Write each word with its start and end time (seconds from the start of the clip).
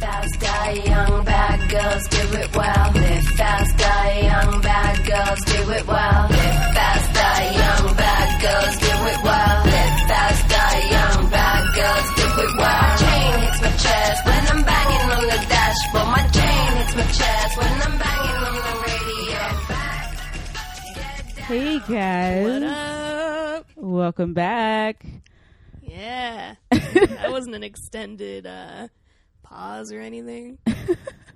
fast, 0.00 0.40
die 0.40 0.72
young, 0.84 1.24
bad 1.24 1.70
girls 1.70 2.04
do 2.08 2.22
it 2.38 2.56
well. 2.56 2.92
Live 2.94 3.24
fast, 3.38 3.76
die 3.78 4.20
young, 4.22 4.60
bad 4.60 4.96
girls 5.06 5.40
do 5.44 5.70
it 5.72 5.86
well. 5.86 6.22
Live 6.28 6.74
fast, 6.76 7.14
die 7.14 7.50
young, 7.62 7.96
bad 7.96 8.40
girls 8.42 8.76
do 8.78 8.92
it 9.12 9.20
well. 9.24 9.64
Live 9.64 10.00
fast, 10.08 10.48
die 10.48 10.82
young, 10.96 11.30
bad 11.30 11.64
girls 11.74 12.08
do 12.18 12.26
it 12.44 12.56
well. 12.56 12.98
Chain 12.98 13.32
hits 13.42 13.60
my 13.62 13.70
chest 13.84 14.20
when 14.26 14.42
I'm 14.52 14.62
banging 14.64 15.10
on 15.16 15.22
the 15.32 15.38
dashboard. 15.48 16.08
My 16.16 16.24
chain 16.38 16.76
hits 16.78 16.94
my 16.96 17.06
chest 17.18 17.52
when 17.58 17.72
I'm 17.86 17.98
banging 17.98 18.38
on 18.48 18.54
the 18.64 18.74
radio. 18.86 19.40
Hey 21.48 21.78
guys, 21.88 22.44
What 22.44 22.62
up? 22.62 23.66
welcome 23.76 24.34
back. 24.34 25.04
Yeah. 25.82 26.54
that 26.70 27.30
wasn't 27.30 27.54
an 27.54 27.62
extended 27.64 28.46
uh, 28.46 28.88
pause 29.48 29.92
or 29.92 30.00
anything. 30.00 30.58
we 30.66 30.74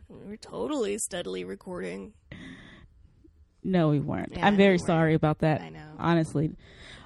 were 0.28 0.36
totally 0.36 0.98
steadily 0.98 1.44
recording. 1.44 2.12
No, 3.64 3.88
we 3.88 4.00
weren't. 4.00 4.32
Yeah, 4.36 4.46
I'm 4.46 4.56
very 4.56 4.70
we 4.70 4.72
weren't. 4.72 4.86
sorry 4.86 5.14
about 5.14 5.38
that. 5.38 5.60
I 5.60 5.68
know. 5.70 5.80
honestly, 5.98 6.52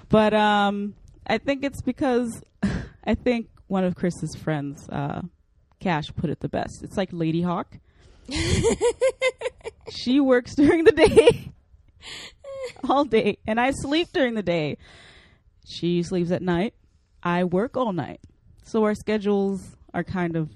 but 0.09 0.33
um, 0.33 0.95
I 1.25 1.37
think 1.37 1.63
it's 1.63 1.81
because 1.81 2.41
I 3.05 3.15
think 3.15 3.47
one 3.67 3.83
of 3.83 3.95
Chris's 3.95 4.35
friends, 4.35 4.87
uh, 4.89 5.21
Cash, 5.79 6.13
put 6.15 6.29
it 6.29 6.39
the 6.39 6.49
best. 6.49 6.83
It's 6.83 6.97
like 6.97 7.11
Ladyhawke. 7.11 7.79
she 9.89 10.19
works 10.19 10.55
during 10.55 10.83
the 10.83 10.91
day, 10.91 11.51
all 12.89 13.05
day, 13.05 13.37
and 13.47 13.59
I 13.59 13.71
sleep 13.71 14.09
during 14.11 14.33
the 14.33 14.43
day. 14.43 14.77
She 15.65 16.03
sleeps 16.03 16.31
at 16.31 16.41
night. 16.41 16.73
I 17.23 17.43
work 17.45 17.77
all 17.77 17.93
night, 17.93 18.19
so 18.63 18.83
our 18.83 18.95
schedules 18.95 19.75
are 19.93 20.03
kind 20.03 20.35
of 20.35 20.49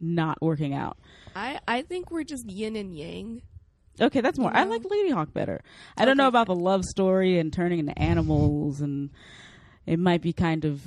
not 0.00 0.40
working 0.40 0.74
out. 0.74 0.96
I, 1.34 1.60
I 1.66 1.82
think 1.82 2.10
we're 2.10 2.24
just 2.24 2.48
yin 2.48 2.76
and 2.76 2.96
yang. 2.96 3.42
Okay, 4.00 4.20
that's 4.20 4.38
more. 4.38 4.54
I 4.54 4.64
know? 4.64 4.70
like 4.70 4.82
Ladyhawke 4.82 5.32
better. 5.32 5.60
I 5.96 6.04
don't 6.04 6.16
know 6.16 6.28
about 6.28 6.46
the 6.46 6.54
love 6.54 6.84
story 6.84 7.38
and 7.38 7.52
turning 7.52 7.80
into 7.80 7.98
animals, 7.98 8.80
and 8.80 9.10
it 9.86 9.98
might 9.98 10.22
be 10.22 10.32
kind 10.32 10.64
of 10.64 10.80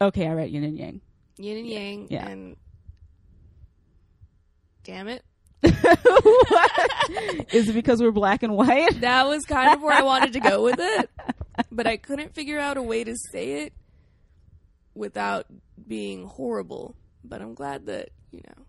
okay. 0.00 0.26
I 0.26 0.32
read 0.32 0.50
Yin 0.50 0.64
and 0.64 0.78
Yang. 0.78 1.00
Yin 1.38 1.56
and 1.58 1.66
yang. 1.66 2.06
Yeah. 2.10 2.28
And 2.28 2.56
damn 4.84 5.08
it. 5.08 5.24
Is 7.52 7.68
it 7.68 7.74
because 7.74 8.02
we're 8.02 8.10
black 8.10 8.42
and 8.42 8.54
white? 8.54 9.00
That 9.00 9.26
was 9.28 9.44
kind 9.44 9.74
of 9.74 9.82
where 9.82 9.96
I 9.96 10.02
wanted 10.02 10.32
to 10.34 10.40
go 10.40 10.62
with 10.62 10.78
it. 10.78 11.10
But 11.70 11.86
I 11.86 11.98
couldn't 11.98 12.34
figure 12.34 12.58
out 12.58 12.78
a 12.78 12.82
way 12.82 13.04
to 13.04 13.14
say 13.30 13.64
it 13.64 13.74
without 14.94 15.44
being 15.86 16.24
horrible. 16.24 16.96
But 17.22 17.42
I'm 17.42 17.52
glad 17.52 17.84
that, 17.86 18.08
you 18.32 18.40
know, 18.46 18.64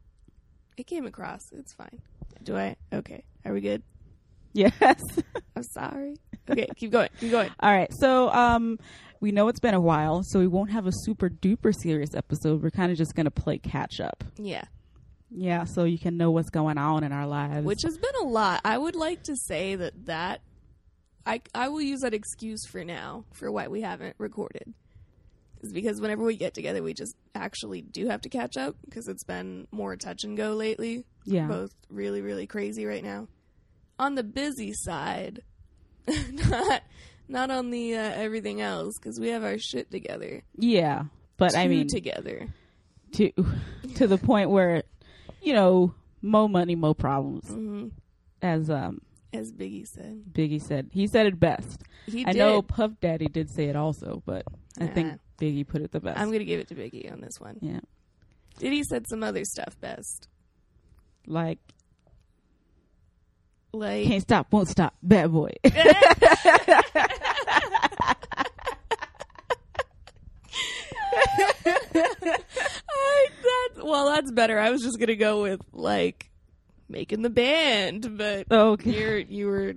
it 0.78 0.88
came 0.88 1.06
across. 1.06 1.42
It's 1.52 1.73
fine. 1.73 2.02
Do 2.44 2.56
I? 2.58 2.75
Okay. 2.92 3.23
Are 3.45 3.53
we 3.53 3.61
good? 3.61 3.83
yes. 4.53 4.70
I'm 5.55 5.64
sorry. 5.64 6.16
Okay, 6.50 6.67
keep 6.75 6.92
going. 6.92 7.09
Keep 7.20 7.31
going. 7.31 7.50
All 7.59 7.72
right. 7.72 7.89
So, 8.00 8.30
um, 8.30 8.78
we 9.20 9.31
know 9.31 9.47
it's 9.47 9.59
been 9.59 9.73
a 9.73 9.80
while, 9.81 10.22
so 10.23 10.39
we 10.39 10.47
won't 10.47 10.72
have 10.72 10.86
a 10.86 10.92
super 10.92 11.30
duper 11.30 11.73
serious 11.73 12.14
episode. 12.14 12.61
We're 12.61 12.70
kind 12.72 12.92
of 12.92 12.97
just 12.97 13.16
gonna 13.16 13.31
play 13.31 13.58
catch 13.58 14.00
up. 14.02 14.23
Yeah, 14.38 14.66
Yeah, 15.31 15.64
so 15.64 15.86
you 15.86 15.98
can 15.98 16.17
know 16.17 16.30
what's 16.31 16.50
going 16.50 16.77
on 16.77 17.03
in 17.05 17.11
our 17.14 17.25
lives. 17.25 17.66
which 17.66 17.83
has 17.86 17.98
been 17.98 18.16
a 18.22 18.25
lot. 18.27 18.59
I 18.66 18.77
would 18.77 18.95
like 18.95 19.23
to 19.23 19.36
say 19.36 19.75
that 19.75 20.05
that 20.05 20.42
I 21.25 21.42
I 21.55 21.70
will 21.70 21.81
use 21.81 22.02
that 22.02 22.14
excuse 22.14 22.66
for 22.70 22.83
now 22.83 23.23
for 23.31 23.50
why 23.50 23.70
we 23.70 23.80
haven't 23.81 24.16
recorded. 24.20 24.73
Is 25.64 25.72
because 25.73 26.00
whenever 26.02 26.23
we 26.23 26.36
get 26.38 26.53
together, 26.53 26.83
we 26.83 26.94
just 26.94 27.16
actually 27.33 27.81
do 27.81 28.08
have 28.08 28.22
to 28.22 28.30
catch 28.30 28.58
up 28.58 28.75
because 28.86 29.08
it's 29.08 29.23
been 29.23 29.66
more 29.72 29.95
touch 29.95 30.23
and 30.25 30.36
go 30.38 30.53
lately. 30.53 31.05
yeah, 31.25 31.47
Both 31.47 31.73
really 31.89 32.22
really 32.22 32.45
crazy 32.47 32.86
right 32.86 33.03
now. 33.03 33.28
On 33.97 34.16
the 34.16 34.23
busy 34.23 34.73
side, 34.73 35.42
not 36.08 36.83
not 37.27 37.49
on 37.52 37.71
the 37.71 37.95
uh, 37.95 38.11
everything 38.15 38.60
else 38.61 38.95
because 38.99 39.20
we 39.20 39.30
have 39.30 39.43
our 39.43 39.58
shit 39.58 39.89
together. 39.89 40.43
yeah. 40.58 41.04
But 41.37 41.55
I 41.55 41.67
mean, 41.67 41.87
together. 41.87 42.48
to 43.14 43.32
to 43.95 44.08
the 44.08 44.17
point 44.17 44.49
where, 44.49 44.83
you 45.42 45.54
know, 45.54 45.93
mo 46.21 46.48
money, 46.48 46.76
mo 46.76 46.93
problems, 46.93 47.48
hmm 47.48 47.87
as 48.42 48.70
um 48.70 49.02
As 49.33 49.52
Biggie 49.54 49.87
said, 49.87 50.23
Biggie 50.32 50.61
said. 50.61 50.89
He 50.92 51.08
said 51.08 51.26
it 51.26 51.39
best. 51.39 51.82
he 52.05 52.26
I 52.26 52.33
did. 52.33 52.39
know 52.39 52.61
Puff 52.61 52.92
Daddy 53.02 53.27
did 53.27 53.49
say 53.49 53.66
it 53.66 53.76
also, 53.77 54.21
but 54.26 54.43
I 54.80 54.86
Nah. 54.86 54.93
think 54.93 55.20
Biggie 55.39 55.67
put 55.67 55.82
it 55.82 55.92
the 55.92 55.99
best. 55.99 56.20
I'm 56.20 56.32
gonna 56.32 56.44
give 56.44 56.60
it 56.60 56.67
to 56.70 56.76
Biggie 56.76 57.11
on 57.11 57.21
this 57.21 57.39
one. 57.39 57.58
yeah, 57.61 57.80
Diddy 58.60 58.83
said 58.83 59.08
some 59.08 59.23
other 59.23 59.44
stuff 59.45 59.80
best, 59.82 60.27
like 61.27 61.60
like 63.73 64.05
can't 64.08 64.22
stop, 64.22 64.52
won't 64.52 64.70
stop, 64.70 64.95
bad 65.02 65.32
boy. 65.32 65.52
I, 71.66 73.27
that, 73.42 73.70
well, 73.83 74.08
that's 74.11 74.32
better. 74.32 74.60
I 74.60 74.70
was 74.70 74.82
just 74.82 74.99
gonna 74.99 75.16
go 75.16 75.42
with 75.43 75.61
like 75.72 76.30
making 76.89 77.22
the 77.22 77.30
band, 77.30 78.17
but 78.17 78.52
okay, 78.52 78.92
you're 78.92 79.17
you 79.17 79.48
were 79.48 79.73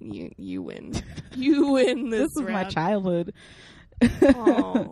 you 0.00 0.30
you 0.36 0.62
win. 0.62 0.92
You 1.36 1.70
win 1.74 2.10
this. 2.10 2.34
this 2.34 2.44
is 2.44 2.50
my 2.50 2.64
childhood. 2.64 3.32
Aw. 4.02 4.86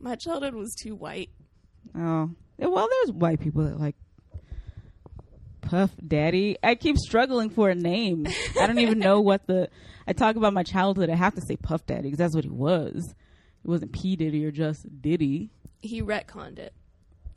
my 0.00 0.14
childhood 0.16 0.54
was 0.54 0.74
too 0.74 0.94
white. 0.94 1.30
Oh, 1.94 2.30
Yeah, 2.58 2.66
well, 2.66 2.88
there's 2.90 3.12
white 3.12 3.40
people 3.40 3.64
that 3.64 3.78
like 3.80 3.96
Puff 5.60 5.90
Daddy. 6.06 6.56
I 6.62 6.74
keep 6.74 6.96
struggling 6.98 7.50
for 7.50 7.70
a 7.70 7.74
name. 7.74 8.26
I 8.60 8.66
don't 8.66 8.78
even 8.80 8.98
know 8.98 9.20
what 9.20 9.46
the. 9.46 9.68
I 10.06 10.12
talk 10.12 10.36
about 10.36 10.52
my 10.52 10.62
childhood. 10.64 11.10
I 11.10 11.14
have 11.14 11.34
to 11.36 11.40
say 11.40 11.56
Puff 11.56 11.86
Daddy 11.86 12.02
because 12.02 12.18
that's 12.18 12.34
what 12.34 12.44
he 12.44 12.50
was. 12.50 13.14
It 13.64 13.68
wasn't 13.68 13.92
P 13.92 14.16
Diddy 14.16 14.44
or 14.44 14.50
just 14.50 14.84
Diddy. 15.00 15.50
He 15.80 16.02
retconned 16.02 16.58
it. 16.58 16.72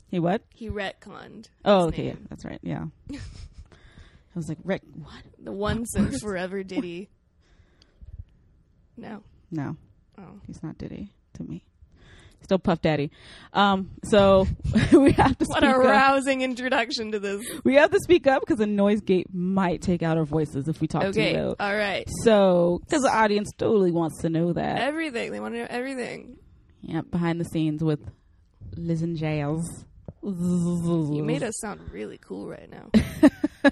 He 0.08 0.18
what? 0.18 0.42
He 0.54 0.68
retconned. 0.68 1.46
Oh, 1.64 1.86
okay, 1.88 2.06
yeah, 2.06 2.14
that's 2.28 2.44
right. 2.44 2.60
Yeah. 2.62 2.86
I 3.12 3.16
was 4.36 4.48
like, 4.48 4.58
Rick, 4.64 4.82
what? 4.94 5.22
The 5.42 5.52
once 5.52 5.94
and 5.94 6.18
forever 6.20 6.62
Diddy. 6.62 7.08
No. 8.96 9.24
No, 9.50 9.76
Oh. 10.18 10.40
he's 10.46 10.62
not 10.62 10.78
Diddy 10.78 11.10
to 11.34 11.42
me. 11.44 11.64
Still 12.42 12.58
Puff 12.58 12.82
Daddy. 12.82 13.10
Um, 13.54 13.90
so 14.04 14.46
we 14.92 15.12
have 15.12 15.38
to 15.38 15.44
What 15.46 15.64
a 15.64 15.68
up. 15.70 15.76
rousing 15.78 16.42
introduction 16.42 17.12
to 17.12 17.18
this. 17.18 17.42
We 17.64 17.76
have 17.76 17.90
to 17.90 17.98
speak 18.00 18.26
up 18.26 18.42
because 18.42 18.58
the 18.58 18.66
noise 18.66 19.00
gate 19.00 19.28
might 19.32 19.80
take 19.80 20.02
out 20.02 20.18
our 20.18 20.26
voices 20.26 20.68
if 20.68 20.78
we 20.82 20.86
talk 20.86 21.04
Okay. 21.04 21.32
too 21.32 21.38
loud. 21.38 21.56
All 21.58 21.74
right. 21.74 22.06
So, 22.22 22.80
because 22.84 23.02
the 23.02 23.08
audience 23.08 23.50
totally 23.56 23.92
wants 23.92 24.20
to 24.20 24.28
know 24.28 24.52
that. 24.52 24.80
Everything. 24.82 25.32
They 25.32 25.40
want 25.40 25.54
to 25.54 25.60
know 25.60 25.66
everything. 25.70 26.36
Yeah, 26.82 27.00
behind 27.00 27.40
the 27.40 27.46
scenes 27.46 27.82
with 27.82 28.00
Liz 28.76 29.00
and 29.00 29.16
Jazz. 29.16 29.84
You 30.22 31.22
made 31.24 31.42
us 31.42 31.54
sound 31.62 31.80
really 31.92 32.18
cool 32.18 32.46
right 32.48 32.68
now. 32.70 32.90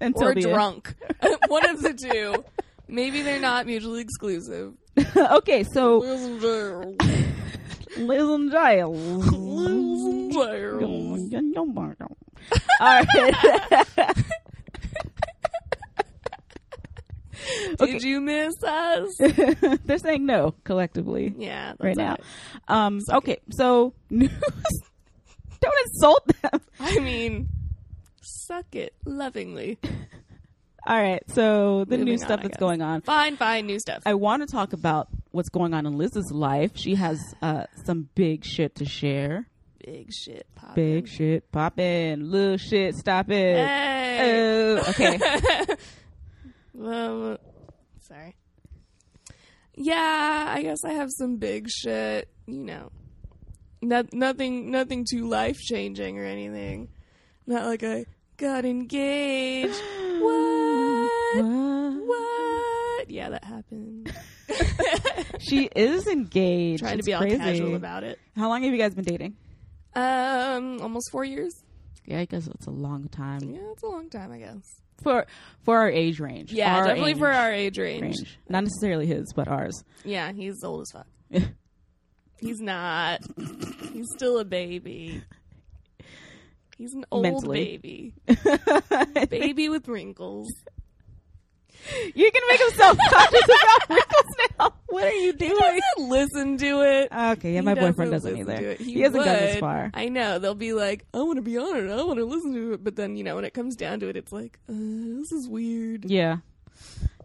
Until 0.00 0.28
or 0.28 0.34
drunk. 0.34 0.94
One 1.48 1.68
of 1.68 1.82
the 1.82 1.92
two. 1.92 2.42
Maybe 2.88 3.22
they're 3.22 3.40
not 3.40 3.66
mutually 3.66 4.00
exclusive. 4.00 4.74
okay, 5.16 5.64
so 5.64 5.98
Liz 5.98 6.22
and 6.24 6.40
Gerald. 6.40 7.02
Liz 7.96 8.28
and 8.28 8.50
Giles. 8.52 8.98
Liz 8.98 10.02
and 10.02 10.32
Gerald. 10.32 12.16
All 12.80 13.02
right. 13.02 14.14
Did 17.78 18.02
you 18.02 18.20
miss 18.20 18.54
us? 18.62 19.16
They're 19.84 19.98
saying 19.98 20.24
no 20.24 20.54
collectively 20.64 21.34
Yeah. 21.36 21.70
That's 21.72 21.80
right 21.80 21.96
now. 21.96 22.10
right. 22.10 22.20
Um, 22.68 23.00
Suck 23.00 23.16
okay, 23.18 23.38
so 23.50 23.92
news. 24.10 24.30
Don't 25.60 25.86
insult 25.86 26.26
them. 26.42 26.60
I 26.80 26.98
mean, 27.00 27.48
suck 28.22 28.74
it 28.74 28.94
lovingly. 29.04 29.78
All 30.86 31.00
right, 31.00 31.22
so 31.30 31.84
the 31.84 31.96
Moving 31.96 32.04
new 32.04 32.18
stuff 32.18 32.40
I 32.40 32.42
that's 32.42 32.58
going 32.58 32.82
on. 32.82 33.00
Fine, 33.00 33.38
fine, 33.38 33.66
new 33.66 33.78
stuff. 33.78 34.02
I 34.04 34.14
want 34.14 34.42
to 34.42 34.46
talk 34.46 34.74
about 34.74 35.08
what's 35.30 35.48
going 35.48 35.72
on 35.72 35.86
in 35.86 35.96
Liz's 35.96 36.30
life. 36.30 36.72
She 36.74 36.94
has 36.96 37.18
uh, 37.40 37.64
some 37.84 38.10
big 38.14 38.44
shit 38.44 38.74
to 38.76 38.84
share. 38.84 39.48
Big 39.82 40.12
shit 40.12 40.46
popping. 40.54 40.74
Big 40.74 41.08
shit 41.08 41.50
popping. 41.50 42.30
Little 42.30 42.58
shit, 42.58 42.96
stop 42.96 43.30
it. 43.30 43.66
Hey. 43.66 44.76
Oh, 44.78 44.90
okay. 44.90 45.18
Well, 46.74 47.38
sorry. 48.00 48.36
Yeah, 49.76 50.46
I 50.48 50.62
guess 50.62 50.84
I 50.84 50.92
have 50.92 51.08
some 51.10 51.36
big 51.36 51.68
shit. 51.70 52.28
You 52.46 52.62
know, 52.64 52.92
not 53.80 54.12
nothing, 54.12 54.70
nothing 54.70 55.06
too 55.10 55.28
life 55.28 55.58
changing 55.58 56.18
or 56.18 56.24
anything. 56.24 56.88
Not 57.46 57.64
like 57.64 57.82
I 57.82 58.04
got 58.36 58.64
engaged. 58.64 59.80
what? 60.20 60.53
What? 61.42 62.06
What? 62.06 63.10
Yeah, 63.10 63.30
that 63.30 63.44
happened. 63.44 64.12
She 65.40 65.64
is 65.76 66.06
engaged. 66.06 66.80
Trying 66.82 66.94
to 66.94 66.98
It's 67.00 67.06
be 67.06 67.12
all 67.12 67.22
casual 67.22 67.74
about 67.74 68.02
it. 68.04 68.18
How 68.36 68.48
long 68.48 68.62
have 68.62 68.72
you 68.72 68.78
guys 68.78 68.94
been 68.94 69.04
dating? 69.04 69.36
Um, 69.94 70.80
almost 70.80 71.10
four 71.10 71.24
years. 71.24 71.52
Yeah, 72.06 72.20
I 72.20 72.24
guess 72.24 72.46
it's 72.46 72.66
a 72.66 72.70
long 72.70 73.08
time 73.08 73.40
Yeah, 73.42 73.60
it's 73.72 73.82
a 73.82 73.86
long 73.88 74.08
time, 74.08 74.32
I 74.32 74.38
guess. 74.38 74.62
for 75.02 75.26
for 75.64 75.76
our 75.78 75.90
age 75.90 76.18
range. 76.20 76.50
Yeah, 76.52 76.76
Our 76.76 76.84
definitely 76.86 77.10
age 77.12 77.18
for 77.18 77.30
our 77.30 77.52
age 77.52 77.78
range. 77.78 78.02
range. 78.02 78.38
Not 78.48 78.64
necessarily 78.64 79.06
his, 79.06 79.32
but 79.34 79.48
ours. 79.48 79.84
Yeah, 80.04 80.32
he's 80.32 80.62
old 80.64 80.82
as 80.82 80.90
fuck. 80.92 81.06
he's 82.40 82.60
not. 82.60 83.20
He's 83.92 84.06
still 84.16 84.38
a 84.38 84.44
baby. 84.44 85.22
He's 86.78 86.92
an 86.94 87.04
old 87.10 87.22
Mentally. 87.24 87.78
baby. 87.78 88.14
baby 89.28 89.68
with 89.68 89.88
wrinkles. 89.88 90.48
You're 92.14 92.30
gonna 92.30 92.46
make 92.50 92.60
him 92.60 92.70
self 92.76 92.98
conscious 93.10 93.44
about 93.44 93.88
wrinkles 93.90 94.36
now. 94.58 94.74
What 94.88 95.04
are 95.04 95.12
you 95.12 95.32
doing? 95.32 95.80
Listen 95.98 96.56
to 96.58 96.82
it. 96.82 97.08
Okay, 97.12 97.52
yeah, 97.54 97.60
He 97.60 97.64
my 97.64 97.74
boyfriend 97.74 98.12
doesn't 98.12 98.32
doesn't 98.36 98.46
listen 98.46 98.54
either. 98.64 98.70
it. 98.72 98.80
He, 98.80 99.00
hasn't 99.00 99.24
gone 99.24 99.34
this 99.34 99.58
far. 99.58 99.90
I 99.92 100.08
know. 100.08 100.38
They'll 100.38 100.54
be 100.54 100.72
like, 100.72 101.04
I 101.12 101.18
want 101.22 101.36
to 101.36 101.42
be 101.42 101.58
on 101.58 101.76
it. 101.76 101.90
I 101.90 102.02
want 102.04 102.18
to 102.18 102.24
listen 102.24 102.54
to 102.54 102.72
it. 102.74 102.84
But 102.84 102.94
then, 102.96 103.16
you 103.16 103.24
know, 103.24 103.34
when 103.34 103.44
it 103.44 103.54
comes 103.54 103.74
down 103.76 104.00
to 104.00 104.08
it, 104.08 104.16
it's 104.16 104.30
like, 104.32 104.58
uh, 104.68 104.72
this 104.72 105.32
is 105.32 105.48
weird. 105.48 106.04
Yeah. 106.08 106.38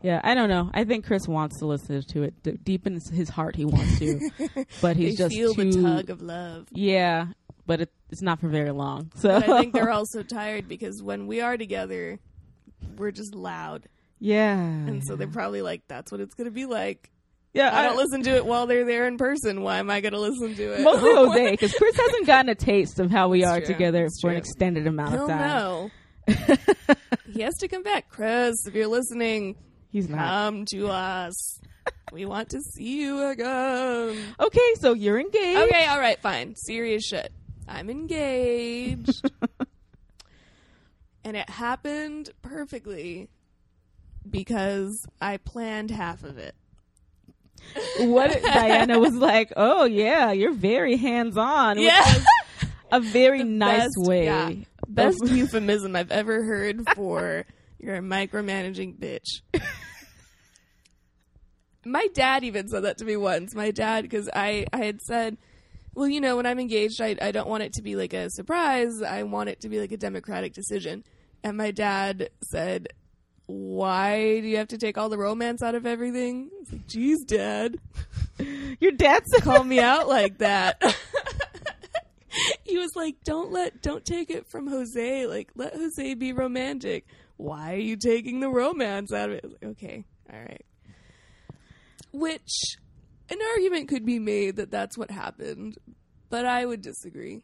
Yeah, 0.02 0.22
I 0.24 0.34
don't 0.34 0.50
know. 0.50 0.72
I 0.74 0.84
think 0.86 1.06
Chris 1.06 1.28
wants 1.28 1.60
to 1.60 1.66
listen 1.66 2.02
to 2.02 2.24
it. 2.24 2.42
D- 2.42 2.58
deep 2.64 2.88
in 2.88 2.94
his 2.94 3.30
heart, 3.30 3.56
he 3.56 3.66
wants 3.66 4.00
to, 4.00 4.30
but 4.82 4.96
he's 4.96 5.18
just 5.18 5.36
feel 5.36 5.54
too. 5.54 5.72
the 5.72 5.82
tug 5.82 6.10
of 6.10 6.22
love. 6.22 6.68
Yeah, 6.72 7.28
but 7.68 7.82
it, 7.82 7.92
it's 8.10 8.22
not 8.22 8.40
for 8.40 8.48
very 8.48 8.72
long. 8.72 9.12
So 9.16 9.28
But 9.40 9.50
I 9.50 9.60
think 9.60 9.74
they're 9.74 9.92
also 9.92 10.24
tired 10.24 10.70
because 10.70 11.04
when 11.04 11.28
we 11.28 11.42
are 11.42 11.58
together, 11.58 12.18
we're 12.98 13.12
just 13.12 13.36
loud. 13.36 13.88
Yeah, 14.20 14.58
And 14.60 15.04
so 15.06 15.16
they're 15.16 15.28
probably 15.28 15.62
like, 15.62 15.84
that's 15.88 16.12
what 16.12 16.22
it's 16.22 16.34
going 16.36 16.46
to 16.46 16.52
be 16.52 16.66
like. 16.66 17.10
yeah. 17.54 17.76
I 17.78 17.84
don't 17.84 17.98
listen 17.98 18.22
to 18.24 18.32
it 18.36 18.46
while 18.46 18.68
they're 18.68 18.86
there 18.86 19.08
in 19.08 19.18
person. 19.18 19.62
Why 19.62 19.78
am 19.78 19.90
I 19.90 20.02
going 20.02 20.14
to 20.14 20.20
listen 20.20 20.56
to 20.56 20.74
it? 20.74 20.82
Mostly 20.82 21.12
Jose, 21.16 21.52
because 21.52 21.74
Chris 21.74 21.96
hasn't 21.96 22.28
gotten 22.28 22.50
a 22.50 22.56
taste 22.56 23.00
of 23.00 23.10
how 23.12 23.30
we 23.30 23.44
It's 23.44 23.48
are 23.52 23.58
true. 23.60 23.68
together 23.68 24.06
It's 24.06 24.20
for 24.22 24.30
an 24.32 24.38
extended 24.38 24.88
amount 24.88 25.12
He'll 25.14 25.24
of 25.24 25.30
time. 25.30 25.40
know. 25.42 25.92
he 27.34 27.42
has 27.42 27.56
to 27.58 27.68
come 27.68 27.82
back. 27.84 28.10
Chris, 28.10 28.56
if 28.68 28.74
you're 28.76 28.88
listening, 28.88 29.56
He's 29.92 30.08
not. 30.10 30.20
come 30.20 30.66
to 30.74 30.88
us. 30.90 31.60
We 32.12 32.26
want 32.26 32.50
to 32.50 32.60
see 32.62 33.02
you 33.02 33.26
again. 33.30 34.18
okay, 34.40 34.74
so 34.80 34.94
you're 34.94 35.20
engaged. 35.20 35.60
Okay, 35.60 35.86
all 35.86 36.00
right, 36.00 36.20
fine. 36.22 36.56
Serious 36.56 37.04
shit. 37.04 37.32
I'm 37.68 37.90
engaged. 37.90 39.22
and 41.24 41.36
it 41.38 41.50
happened 41.50 42.30
perfectly 42.42 43.30
because 44.32 45.06
I 45.22 45.38
planned 45.38 45.92
half 45.92 46.24
of 46.24 46.38
it. 46.38 46.56
What 48.00 48.42
Diana 48.44 49.00
was 49.00 49.14
like, 49.14 49.52
"Oh 49.58 49.86
yeah, 49.86 50.32
you're 50.32 50.54
very 50.54 50.96
hands 50.98 51.38
on." 51.38 51.78
Yeah. 51.80 52.04
a 52.92 53.00
very 53.00 53.40
The 53.44 53.46
nice 53.46 53.80
best- 53.82 53.98
way. 53.98 54.26
yeah. 54.26 54.52
Best 54.88 55.20
euphemism 55.28 55.96
I've 55.96 56.12
ever 56.12 56.44
heard 56.44 56.88
for 56.96 57.46
you're 57.80 57.96
a 57.96 58.02
micromanaging 58.02 58.98
bitch. 58.98 59.62
My 61.86 62.08
dad 62.14 62.44
even 62.44 62.68
said 62.68 62.84
that 62.84 62.98
to 62.98 63.06
me 63.06 63.16
once. 63.16 63.56
My 63.56 63.72
dad, 63.72 64.02
because 64.04 64.30
I, 64.34 64.66
I 64.74 64.84
had 64.84 65.02
said, 65.02 65.38
well, 65.96 66.08
you 66.10 66.20
know, 66.22 66.36
when 66.36 66.46
I'm 66.46 66.60
engaged, 66.60 67.00
I, 67.02 67.16
I 67.22 67.32
don't 67.32 67.48
want 67.48 67.64
it 67.64 67.74
to 67.74 67.82
be 67.82 67.96
like 67.96 68.14
a 68.14 68.30
surprise. 68.32 69.02
I 69.02 69.24
want 69.24 69.50
it 69.50 69.62
to 69.62 69.70
be 69.70 69.80
like 69.80 69.92
a 69.92 69.98
democratic 69.98 70.54
decision. 70.54 71.04
And 71.44 71.56
my 71.58 71.72
dad 71.72 72.30
said, 72.52 72.90
why 73.50 74.40
do 74.42 74.48
you 74.48 74.58
have 74.58 74.68
to 74.68 74.78
take 74.78 74.96
all 74.96 75.10
the 75.10 75.18
romance 75.18 75.64
out 75.64 75.74
of 75.74 75.88
everything? 75.88 76.52
I 76.54 76.60
was 76.60 76.72
like, 76.72 76.88
geez, 76.88 77.24
dad 77.26 77.80
Your 78.80 78.92
dad 78.92 79.24
said, 79.26 79.44
call 79.44 79.64
me 79.64 79.80
out 79.80 80.08
like 80.08 80.38
that. 80.38 80.82
he 82.64 82.78
was 82.78 82.92
like, 82.96 83.16
"Don't 83.24 83.52
let, 83.52 83.82
don't 83.82 84.06
take 84.06 84.30
it 84.30 84.48
from 84.48 84.68
Jose. 84.68 85.26
Like, 85.26 85.50
let 85.56 85.76
Jose 85.76 86.14
be 86.14 86.32
romantic. 86.32 87.06
Why 87.38 87.74
are 87.74 87.78
you 87.78 87.98
taking 87.98 88.40
the 88.40 88.50
romance 88.50 89.12
out 89.12 89.30
of 89.30 89.36
it?" 89.38 89.46
Like, 89.46 89.72
okay, 89.72 90.06
all 90.32 90.40
right. 90.40 90.66
Which 92.12 92.78
an 93.30 93.40
argument 93.56 93.90
could 93.90 94.06
be 94.06 94.20
made 94.20 94.58
that 94.58 94.72
that's 94.72 94.98
what 94.98 95.12
happened, 95.12 95.78
but 96.30 96.46
I 96.46 96.66
would 96.66 96.82
disagree. 96.82 97.44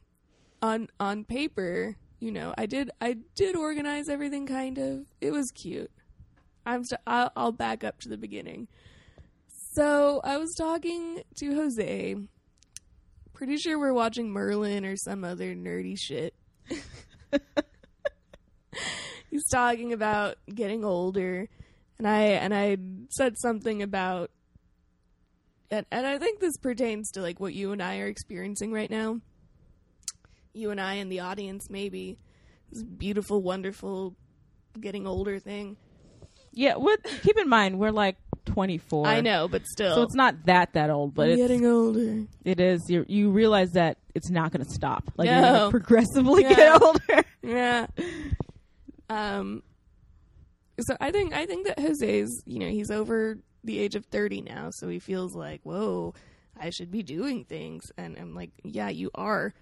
On 0.61 0.87
on 0.99 1.25
paper, 1.25 1.97
you 2.19 2.31
know, 2.31 2.53
I 2.57 2.65
did 2.65 2.91
I 3.01 3.17
did 3.35 3.55
organize 3.55 4.09
everything 4.09 4.47
kind 4.47 4.77
of. 4.77 5.05
It 5.21 5.31
was 5.31 5.51
cute. 5.51 5.91
I'm 6.65 6.83
st- 6.83 7.01
I'll, 7.05 7.31
I'll 7.35 7.51
back 7.51 7.83
up 7.83 7.99
to 8.01 8.09
the 8.09 8.17
beginning. 8.17 8.67
So 9.73 10.21
I 10.23 10.37
was 10.37 10.55
talking 10.55 11.21
to 11.37 11.55
Jose. 11.55 12.15
Pretty 13.33 13.57
sure 13.57 13.77
we're 13.77 13.93
watching 13.93 14.31
Merlin 14.31 14.85
or 14.85 14.95
some 14.95 15.23
other 15.23 15.53
nerdy 15.53 15.99
shit. 15.99 16.33
He's 19.29 19.47
talking 19.49 19.91
about 19.91 20.37
getting 20.53 20.85
older, 20.85 21.49
and 21.97 22.07
I 22.07 22.21
and 22.21 22.55
I 22.55 22.77
said 23.09 23.37
something 23.37 23.83
about, 23.83 24.31
and 25.69 25.85
and 25.91 26.07
I 26.07 26.17
think 26.17 26.39
this 26.39 26.55
pertains 26.57 27.11
to 27.11 27.21
like 27.21 27.41
what 27.41 27.53
you 27.53 27.73
and 27.73 27.83
I 27.83 27.99
are 27.99 28.07
experiencing 28.07 28.71
right 28.71 28.89
now. 28.89 29.19
You 30.55 30.71
and 30.71 30.79
I 30.81 30.95
and 30.95 31.11
the 31.11 31.19
audience, 31.21 31.69
maybe 31.69 32.17
this 32.71 32.83
beautiful, 32.83 33.41
wonderful, 33.41 34.15
getting 34.79 35.05
older 35.07 35.39
thing. 35.39 35.77
"Yeah." 36.51 36.75
What? 36.75 37.03
Keep 37.23 37.37
in 37.37 37.49
mind, 37.49 37.77
we're 37.79 37.91
like 37.91 38.17
24. 38.45 39.07
I 39.07 39.21
know, 39.21 39.47
but 39.47 39.65
still, 39.65 39.95
So 39.95 40.01
it's 40.03 40.15
not 40.15 40.45
that 40.45 40.73
that 40.73 40.89
old, 40.89 41.13
but 41.13 41.23
I'm 41.27 41.31
it's, 41.31 41.41
getting 41.41 41.65
older. 41.65 42.25
it 42.43 42.59
is. 42.59 42.81
You 42.89 43.05
you 43.07 43.31
realize 43.31 43.71
that 43.71 43.97
it's 44.13 44.29
not 44.29 44.51
going 44.51 44.63
to 44.65 44.71
stop. 44.71 45.11
Like 45.17 45.27
you're 45.29 45.41
going 45.41 45.53
to 45.65 45.69
progressively 45.71 46.43
Yeah. 46.43 46.53
get 46.55 46.81
older. 46.81 47.23
yeah. 47.43 47.87
Um. 49.09 49.63
So 50.79 50.95
I 50.99 51.11
think 51.11 51.33
I 51.33 51.45
think 51.45 51.67
that 51.67 51.79
Jose's 51.79 52.43
you 52.45 52.59
know 52.59 52.67
he's 52.69 52.91
over 52.91 53.37
the 53.63 53.79
age 53.79 53.95
of 53.95 54.05
thirty 54.05 54.41
now, 54.41 54.69
so 54.71 54.87
he 54.89 54.99
feels 54.99 55.35
like 55.35 55.61
whoa, 55.63 56.13
I 56.59 56.69
should 56.69 56.91
be 56.91 57.01
doing 57.03 57.45
things, 57.45 57.91
and 57.97 58.17
I'm 58.17 58.33
like, 58.35 58.51
yeah, 58.63 58.89
you 58.89 59.09
are. 59.15 59.53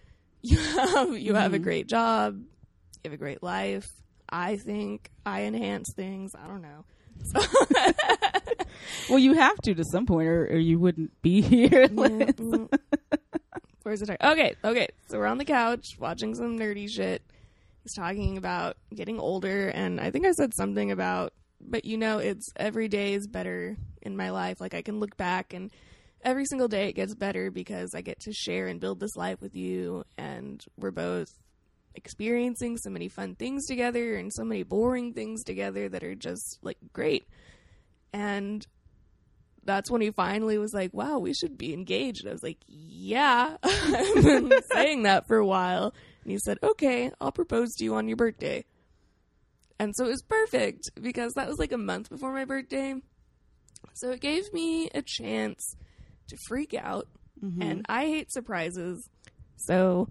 You 0.44 0.58
have 0.60 1.18
you 1.18 1.34
have 1.34 1.54
a 1.54 1.60
great 1.60 1.88
job, 1.88 2.36
you 2.36 3.10
have 3.10 3.14
a 3.14 3.18
great 3.18 3.42
life. 3.42 3.92
I 4.30 4.58
think 4.58 5.10
I 5.26 5.44
enhance 5.44 5.92
things. 5.92 6.36
I 6.36 6.48
don't 6.48 6.62
know. 6.62 6.86
Well, 9.10 9.20
you 9.20 9.34
have 9.34 9.58
to 9.64 9.74
to 9.74 9.84
some 9.84 10.06
point, 10.06 10.28
or, 10.28 10.46
or 10.46 10.58
you 10.58 10.80
wouldn't 10.80 11.22
be 11.22 11.42
here. 11.42 11.84
Yeah, 11.84 11.88
mm. 11.88 12.80
Where's 13.84 14.00
the 14.00 14.06
time? 14.06 14.18
Okay, 14.22 14.56
okay. 14.64 14.88
So 15.10 15.18
we're 15.18 15.28
on 15.28 15.38
the 15.38 15.46
couch 15.46 15.98
watching 16.00 16.36
some 16.36 16.58
nerdy 16.58 16.90
shit. 16.90 17.22
He's 17.84 17.94
talking 17.94 18.38
about 18.38 18.78
getting 18.96 19.20
older, 19.20 19.68
and 19.70 20.00
I 20.00 20.10
think 20.10 20.26
I 20.26 20.32
said 20.32 20.54
something 20.54 20.92
about, 20.92 21.34
but 21.60 21.84
you 21.84 21.98
know, 21.98 22.20
it's 22.20 22.54
every 22.56 22.88
day 22.88 23.14
is 23.14 23.28
better 23.28 23.76
in 24.02 24.16
my 24.16 24.30
life. 24.30 24.62
Like 24.62 24.74
I 24.74 24.82
can 24.82 25.00
look 25.00 25.18
back, 25.18 25.54
and 25.54 25.70
every 26.24 26.46
single 26.46 26.68
day 26.68 26.90
it 26.90 26.94
gets 26.94 27.16
better 27.16 27.52
because 27.52 27.94
I 27.94 28.02
get 28.02 28.20
to 28.22 28.34
share 28.34 28.68
and 28.68 28.80
build 28.80 29.00
this 29.00 29.16
life 29.16 29.42
with 29.42 29.56
you, 29.56 30.04
and 30.18 30.64
we're 30.78 30.92
both 30.92 31.28
experiencing 31.96 32.78
so 32.78 32.90
many 32.90 33.08
fun 33.08 33.36
things 33.36 33.66
together 33.68 34.16
and 34.16 34.34
so 34.34 34.44
many 34.44 34.64
boring 34.64 35.14
things 35.14 35.44
together 35.44 35.90
that 35.90 36.04
are 36.04 36.16
just 36.16 36.58
like 36.64 36.78
great. 36.92 37.26
And 38.12 38.66
that's 39.64 39.90
when 39.90 40.02
he 40.02 40.12
finally 40.12 40.58
was 40.58 40.74
like, 40.74 40.94
wow, 40.94 41.20
we 41.20 41.34
should 41.34 41.58
be 41.58 41.74
engaged. 41.74 42.22
And 42.22 42.30
I 42.30 42.34
was 42.34 42.44
like, 42.44 42.60
yeah, 42.68 43.58
I've 43.64 44.24
been 44.24 44.52
saying 44.72 45.04
that 45.04 45.28
for 45.28 45.38
a 45.38 45.46
while. 45.46 45.94
And 46.24 46.32
he 46.32 46.38
said, 46.40 46.58
okay, 46.64 47.12
I'll 47.22 47.32
propose 47.32 47.74
to 47.76 47.84
you 47.84 47.96
on 47.96 48.08
your 48.08 48.18
birthday. 48.18 48.66
And 49.80 49.94
so 49.96 50.06
it 50.06 50.10
was 50.10 50.22
perfect 50.22 50.92
because 51.02 51.34
that 51.34 51.48
was 51.48 51.60
like 51.60 51.72
a 51.72 51.78
month 51.78 52.10
before 52.10 52.34
my 52.34 52.46
birthday. 52.46 52.96
So 53.94 54.12
it 54.12 54.22
gave 54.22 54.52
me 54.54 54.90
a 54.94 55.02
chance 55.02 55.76
to 56.28 56.38
freak 56.48 56.74
out. 56.74 57.08
And 57.62 57.86
I 57.90 58.06
hate 58.06 58.32
surprises. 58.32 59.10
So 59.58 60.08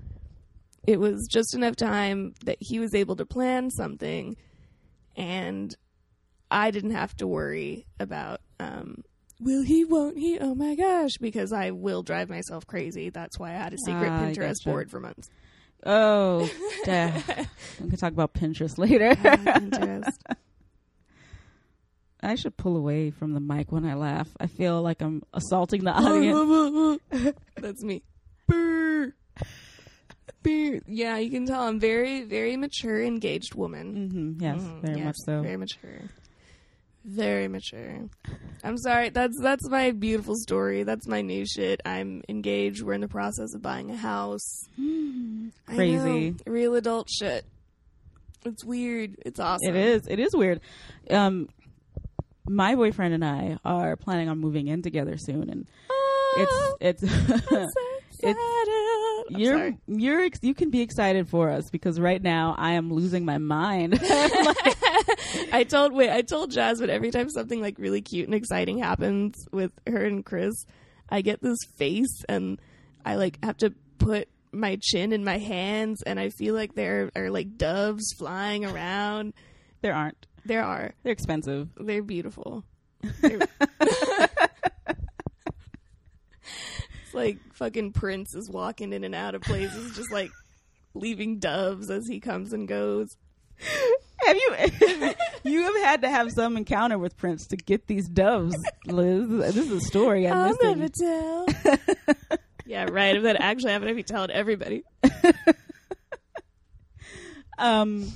it 0.86 1.00
was 1.00 1.26
just 1.30 1.54
enough 1.54 1.76
time 1.76 2.34
that 2.44 2.58
he 2.60 2.78
was 2.78 2.94
able 2.94 3.16
to 3.16 3.24
plan 3.24 3.70
something 3.70 4.36
and 5.16 5.74
I 6.50 6.70
didn't 6.70 6.90
have 6.90 7.16
to 7.16 7.26
worry 7.26 7.86
about 7.98 8.40
um 8.60 9.02
will 9.40 9.62
he 9.62 9.84
won't 9.84 10.18
he 10.18 10.38
oh 10.38 10.54
my 10.54 10.74
gosh 10.74 11.16
because 11.20 11.52
I 11.52 11.70
will 11.70 12.02
drive 12.02 12.28
myself 12.28 12.66
crazy. 12.66 13.08
That's 13.10 13.38
why 13.38 13.50
I 13.50 13.54
had 13.54 13.72
a 13.72 13.78
secret 13.78 14.10
Ah, 14.10 14.20
Pinterest 14.20 14.62
board 14.64 14.90
for 14.90 15.00
months. 15.00 15.30
Oh, 15.86 16.40
we 16.86 17.88
can 17.88 17.96
talk 17.96 18.12
about 18.12 18.34
Pinterest 18.34 18.76
later. 18.76 19.14
Pinterest. 19.14 20.12
I 22.22 22.34
should 22.36 22.56
pull 22.56 22.76
away 22.76 23.10
from 23.10 23.32
the 23.32 23.40
mic 23.40 23.72
when 23.72 23.84
I 23.84 23.94
laugh. 23.94 24.28
I 24.38 24.46
feel 24.46 24.80
like 24.82 25.02
I'm 25.02 25.22
assaulting 25.34 25.84
the 25.84 25.90
audience. 27.10 27.34
That's 27.56 27.82
me. 27.82 28.02
Brr. 28.46 29.12
Brr. 30.42 30.80
Yeah, 30.86 31.18
you 31.18 31.30
can 31.30 31.46
tell 31.46 31.62
I'm 31.62 31.80
very, 31.80 32.22
very 32.22 32.56
mature, 32.56 33.02
engaged 33.02 33.54
woman. 33.54 34.36
hmm 34.36 34.42
Yes, 34.42 34.60
Mhm, 34.60 34.80
very 34.82 34.96
yes, 34.98 35.04
much 35.04 35.16
so. 35.24 35.42
Very 35.42 35.56
mature. 35.56 36.00
Very 37.04 37.48
mature. 37.48 38.08
I'm 38.62 38.78
sorry. 38.78 39.10
That's 39.10 39.36
that's 39.42 39.68
my 39.68 39.90
beautiful 39.90 40.36
story. 40.36 40.84
That's 40.84 41.08
my 41.08 41.20
new 41.20 41.44
shit. 41.44 41.80
I'm 41.84 42.22
engaged. 42.28 42.82
We're 42.82 42.92
in 42.92 43.00
the 43.00 43.08
process 43.08 43.54
of 43.54 43.62
buying 43.62 43.90
a 43.90 43.96
house. 43.96 44.68
Crazy. 45.66 46.36
real 46.46 46.76
adult 46.76 47.08
shit. 47.10 47.44
It's 48.44 48.64
weird. 48.64 49.16
It's 49.24 49.40
awesome. 49.40 49.74
It 49.74 49.76
is. 49.76 50.06
It 50.06 50.20
is 50.20 50.34
weird. 50.36 50.60
Um, 51.10 51.48
my 52.54 52.74
boyfriend 52.74 53.14
and 53.14 53.24
I 53.24 53.58
are 53.64 53.96
planning 53.96 54.28
on 54.28 54.38
moving 54.38 54.68
in 54.68 54.82
together 54.82 55.16
soon, 55.18 55.48
and 55.50 55.66
Oh, 55.90 56.76
it's 56.80 57.02
it's 57.02 57.12
I'm 57.12 57.38
so 57.40 57.66
it's- 58.28 58.36
you're 59.30 59.56
sorry. 59.56 59.78
you're 59.86 60.20
ex- 60.22 60.40
you 60.42 60.54
can 60.54 60.70
be 60.70 60.80
excited 60.80 61.28
for 61.28 61.48
us 61.50 61.70
because 61.70 61.98
right 61.98 62.20
now 62.22 62.54
I 62.58 62.72
am 62.72 62.92
losing 62.92 63.24
my 63.24 63.38
mind. 63.38 63.98
I 65.52 65.64
told 65.68 65.92
wait, 65.92 66.10
I 66.10 66.22
told 66.22 66.50
Jasmine 66.50 66.90
every 66.90 67.10
time 67.10 67.28
something 67.30 67.60
like 67.60 67.78
really 67.78 68.00
cute 68.00 68.26
and 68.26 68.34
exciting 68.34 68.78
happens 68.78 69.34
with 69.52 69.72
her 69.86 70.04
and 70.04 70.24
Chris, 70.24 70.54
I 71.08 71.22
get 71.22 71.40
this 71.42 71.58
face 71.76 72.22
and 72.28 72.60
I 73.04 73.16
like 73.16 73.38
have 73.44 73.56
to 73.58 73.72
put 73.98 74.28
my 74.52 74.78
chin 74.82 75.12
in 75.12 75.24
my 75.24 75.38
hands 75.38 76.02
and 76.02 76.20
I 76.20 76.28
feel 76.28 76.54
like 76.54 76.74
there 76.74 77.10
are 77.16 77.30
like 77.30 77.56
doves 77.56 78.12
flying 78.18 78.64
around. 78.64 79.32
there 79.80 79.94
aren't. 79.94 80.26
There 80.44 80.62
are. 80.64 80.92
They're 81.02 81.12
expensive. 81.12 81.68
They're 81.76 82.02
beautiful. 82.02 82.64
They're- 83.20 83.40
it's 87.04 87.14
like 87.14 87.38
fucking 87.54 87.92
Prince 87.92 88.34
is 88.34 88.50
walking 88.50 88.92
in 88.92 89.04
and 89.04 89.14
out 89.14 89.34
of 89.34 89.42
places, 89.42 89.94
just 89.96 90.10
like 90.12 90.30
leaving 90.94 91.38
doves 91.38 91.90
as 91.90 92.06
he 92.08 92.20
comes 92.20 92.52
and 92.52 92.66
goes. 92.68 93.16
Have 94.26 94.36
you 94.36 94.54
you 95.44 95.62
have 95.62 95.76
had 95.84 96.02
to 96.02 96.08
have 96.08 96.30
some 96.32 96.56
encounter 96.56 96.98
with 96.98 97.16
Prince 97.16 97.46
to 97.48 97.56
get 97.56 97.86
these 97.86 98.08
doves, 98.08 98.56
Liz? 98.86 99.28
This 99.28 99.56
is 99.56 99.70
a 99.70 99.80
story 99.80 100.26
I'm 100.26 100.36
I'll 100.36 100.48
missing. 100.48 100.78
never 100.78 100.88
tell. 100.88 101.46
yeah, 102.66 102.88
right. 102.90 103.16
If 103.16 103.22
that 103.24 103.36
actually 103.40 103.72
happened, 103.72 103.90
I'd 103.90 103.96
be 103.96 104.02
telling 104.02 104.30
everybody. 104.30 104.82
Um, 107.58 108.10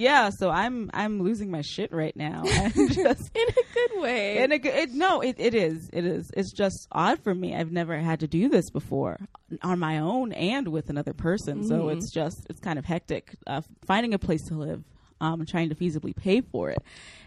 yeah. 0.00 0.30
So 0.30 0.50
I'm 0.50 0.90
I'm 0.94 1.22
losing 1.22 1.50
my 1.50 1.60
shit 1.60 1.92
right 1.92 2.16
now. 2.16 2.42
I'm 2.46 2.88
just 2.88 3.30
In 3.36 3.48
a 3.48 3.74
good 3.74 4.00
way. 4.02 4.38
and 4.38 4.52
it, 4.52 4.64
it 4.64 4.90
no, 4.92 5.20
it, 5.20 5.36
it 5.38 5.54
is 5.54 5.90
it 5.92 6.04
is 6.04 6.30
it's 6.36 6.52
just 6.52 6.88
odd 6.90 7.22
for 7.22 7.34
me. 7.34 7.54
I've 7.54 7.70
never 7.70 7.96
had 7.98 8.20
to 8.20 8.26
do 8.26 8.48
this 8.48 8.70
before 8.70 9.18
on 9.62 9.78
my 9.78 9.98
own 9.98 10.32
and 10.32 10.68
with 10.68 10.90
another 10.90 11.12
person. 11.12 11.64
So 11.68 11.84
Mhm. 11.84 11.96
it's 11.96 12.10
just 12.10 12.46
it's 12.48 12.60
kind 12.60 12.78
of 12.78 12.84
hectic 12.84 13.34
uh, 13.46 13.60
finding 13.86 14.14
a 14.14 14.18
place 14.18 14.42
to 14.48 14.54
live, 14.54 14.82
um, 15.20 15.44
trying 15.46 15.68
to 15.68 15.74
feasibly 15.74 16.16
pay 16.16 16.40
for 16.40 16.70
it, 16.70 16.78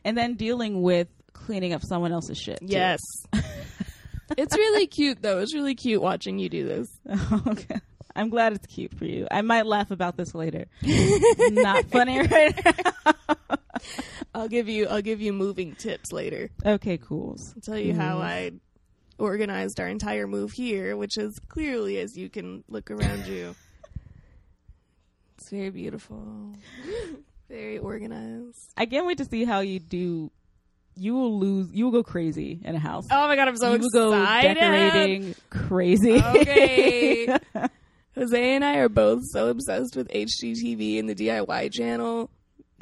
and 0.04 0.18
then 0.18 0.34
dealing 0.36 0.82
with 0.82 1.08
cleaning 1.34 1.74
up 1.74 1.84
someone 1.84 2.12
else's 2.12 2.38
shit. 2.38 2.60
too. 2.60 2.68
yes. 2.68 3.00
it's 4.38 4.56
really 4.56 4.88
cute, 4.88 5.22
though. 5.22 5.40
It's 5.40 5.54
really 5.54 5.76
cute 5.76 6.02
watching 6.02 6.40
you 6.40 6.50
do 6.50 6.66
this. 6.68 6.88
okay. 7.48 7.80
I'm 8.16 8.30
glad 8.30 8.54
it's 8.54 8.68
cute 8.68 8.94
for 8.98 9.06
you. 9.06 9.28
I 9.32 9.42
might 9.42 9.66
laugh 9.66 9.90
about 9.92 10.18
this 10.18 10.36
later. 10.36 10.66
Not 10.84 11.86
funny 11.86 12.20
right 12.28 12.60
now. 12.66 13.58
I'll 14.36 14.48
give 14.48 14.70
you. 14.70 14.88
I'll 14.88 15.02
give 15.02 15.20
you 15.22 15.34
moving 15.34 15.76
tips 15.76 16.12
later. 16.12 16.50
Okay, 16.66 16.98
cool. 16.98 17.38
I'll 17.56 17.62
tell 17.62 17.78
you 17.78 17.94
how 17.94 18.18
Mhm. 18.20 18.22
I 18.24 18.52
organized 19.18 19.80
our 19.80 19.88
entire 19.88 20.28
move 20.28 20.52
here, 20.52 20.96
which 20.96 21.18
is 21.18 21.40
clearly, 21.50 21.98
as 22.00 22.16
you 22.18 22.30
can 22.30 22.64
look 22.68 22.90
around 22.92 23.26
you, 23.28 23.56
it's 25.38 25.50
very 25.50 25.70
beautiful, 25.70 26.54
very 27.50 27.78
organized. 27.80 28.72
I 28.78 28.86
can't 28.86 29.06
wait 29.06 29.18
to 29.20 29.26
see 29.26 29.44
how 29.44 29.60
you 29.62 29.80
do. 29.80 30.32
You 30.96 31.16
will 31.16 31.40
lose. 31.40 31.70
You 31.74 31.86
will 31.86 31.92
go 31.92 32.04
crazy 32.04 32.60
in 32.64 32.76
a 32.76 32.80
house. 32.80 33.08
Oh 33.10 33.28
my 33.28 33.36
god, 33.36 33.48
I'm 33.48 33.58
so 33.58 33.74
you 33.74 33.80
will 33.80 33.90
go 33.90 34.14
excited! 34.22 34.54
decorating 34.60 35.36
crazy. 35.50 36.22
Okay. 36.22 37.38
Jose 38.24 38.56
and 38.56 38.64
I 38.64 38.78
are 38.78 38.88
both 38.88 39.24
so 39.32 39.50
obsessed 39.50 39.98
with 39.98 40.08
HGTV 40.10 40.98
and 40.98 41.10
the 41.10 41.16
DIY 41.16 41.74
channel. 41.74 42.30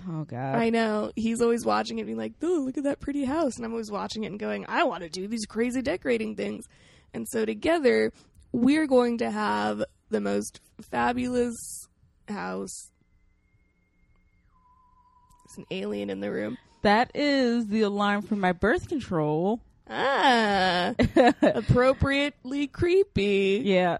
oh 0.07 0.23
god. 0.23 0.55
I 0.55 0.69
know. 0.69 1.11
He's 1.15 1.41
always 1.41 1.65
watching 1.65 1.97
it 1.97 2.05
being 2.05 2.17
like, 2.17 2.33
oh, 2.43 2.61
look 2.63 2.77
at 2.77 2.83
that 2.83 2.99
pretty 2.99 3.25
house. 3.25 3.55
And 3.55 3.65
I'm 3.65 3.71
always 3.71 3.89
watching 3.89 4.23
it 4.23 4.27
and 4.27 4.39
going, 4.39 4.65
I 4.69 4.83
want 4.83 5.01
to 5.01 5.09
do 5.09 5.27
these 5.27 5.45
crazy 5.47 5.81
decorating 5.81 6.35
things. 6.35 6.65
And 7.11 7.27
so 7.27 7.43
together, 7.43 8.13
we're 8.51 8.85
going 8.85 9.17
to 9.17 9.31
have 9.31 9.83
the 10.11 10.21
most 10.21 10.61
fabulous 10.79 11.87
house. 12.27 12.91
There's 15.47 15.57
an 15.57 15.65
alien 15.71 16.11
in 16.11 16.19
the 16.19 16.31
room. 16.31 16.57
that 16.83 17.09
is 17.15 17.65
the 17.67 17.81
alarm 17.81 18.21
for 18.21 18.35
my 18.35 18.51
birth 18.51 18.87
control. 18.87 19.59
Ah, 19.89 20.93
appropriately 21.41 22.67
creepy. 22.67 23.61
yeah. 23.65 23.97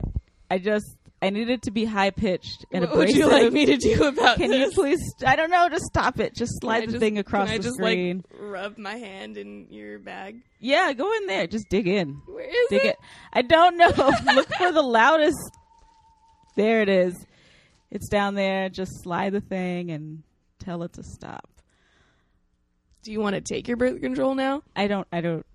I 0.50 0.58
just 0.60 0.98
I 1.24 1.30
need 1.30 1.50
it 1.50 1.62
to 1.64 1.72
be 1.72 1.86
high 1.86 2.10
pitched 2.10 2.66
and 2.72 2.84
what 2.86 2.96
would 2.98 3.16
you 3.16 3.30
like 3.30 3.52
me 3.54 3.68
to 3.68 3.78
do 3.78 4.06
about 4.06 4.38
it? 4.38 4.42
Can 4.42 4.50
this? 4.50 4.76
you 4.76 4.82
please? 4.82 5.00
I 5.26 5.36
don't 5.36 5.52
know. 5.52 5.70
Just 5.70 5.86
stop 5.86 6.20
it. 6.20 6.36
Just 6.36 6.60
slide 6.60 6.82
the 6.82 6.94
just- 6.94 7.00
thing 7.00 7.20
across 7.20 7.50
the 7.52 7.60
just, 7.60 7.76
screen. 7.76 8.24
Like, 8.32 8.42
rub 8.42 8.78
my 8.80 8.96
hand 8.96 9.38
in 9.38 9.68
your 9.70 10.00
bag. 10.00 10.42
yeah, 10.60 10.92
go 10.94 11.14
in 11.14 11.28
there. 11.28 11.46
Just 11.46 11.70
dig 11.70 11.88
in. 11.88 12.22
Where 12.26 12.44
is 12.50 12.54
it? 12.54 12.70
Dig 12.70 12.86
it? 12.86 12.88
it. 12.88 12.96
I 13.34 13.44
don't 13.44 13.78
know. 13.78 13.88
Look 14.34 14.48
for 14.56 14.72
the 14.72 14.82
loudest. 14.82 15.38
There 16.56 16.82
it 16.82 16.90
is. 16.90 17.16
It's 17.92 18.10
down 18.10 18.36
there. 18.36 18.70
Just 18.70 19.04
slide 19.04 19.34
the 19.34 19.42
thing 19.42 19.92
and 19.92 20.24
tell 20.60 20.82
it 20.84 20.94
to 20.94 21.04
stop. 21.04 21.48
Do 23.04 23.12
you 23.12 23.20
want 23.20 23.36
to 23.36 23.42
take 23.42 23.68
your 23.68 23.78
birth 23.78 24.00
control 24.02 24.34
now? 24.36 24.64
I 24.76 24.88
don't. 24.88 25.08
I 25.12 25.22
don't. 25.22 25.46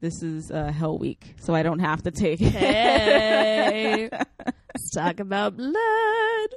This 0.00 0.22
is 0.22 0.50
uh, 0.50 0.70
Hell 0.70 0.96
Week, 0.98 1.34
so 1.40 1.54
I 1.54 1.62
don't 1.64 1.80
have 1.80 2.02
to 2.04 2.12
take 2.12 2.40
it. 2.40 2.52
Hey, 2.52 4.08
let's 4.78 4.90
talk 4.90 5.18
about 5.18 5.56
blood. 5.56 6.48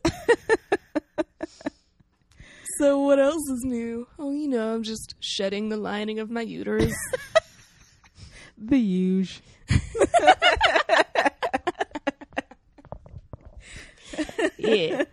so, 2.78 3.00
what 3.00 3.20
else 3.20 3.50
is 3.50 3.64
new? 3.64 4.08
Oh, 4.20 4.32
you 4.32 4.48
know, 4.48 4.76
I'm 4.76 4.84
just 4.84 5.16
shedding 5.20 5.70
the 5.70 5.78
lining 5.78 6.20
of 6.20 6.30
my 6.30 6.42
uterus. 6.42 6.94
the 8.58 8.78
huge. 8.78 9.42
yeah. 14.58 15.04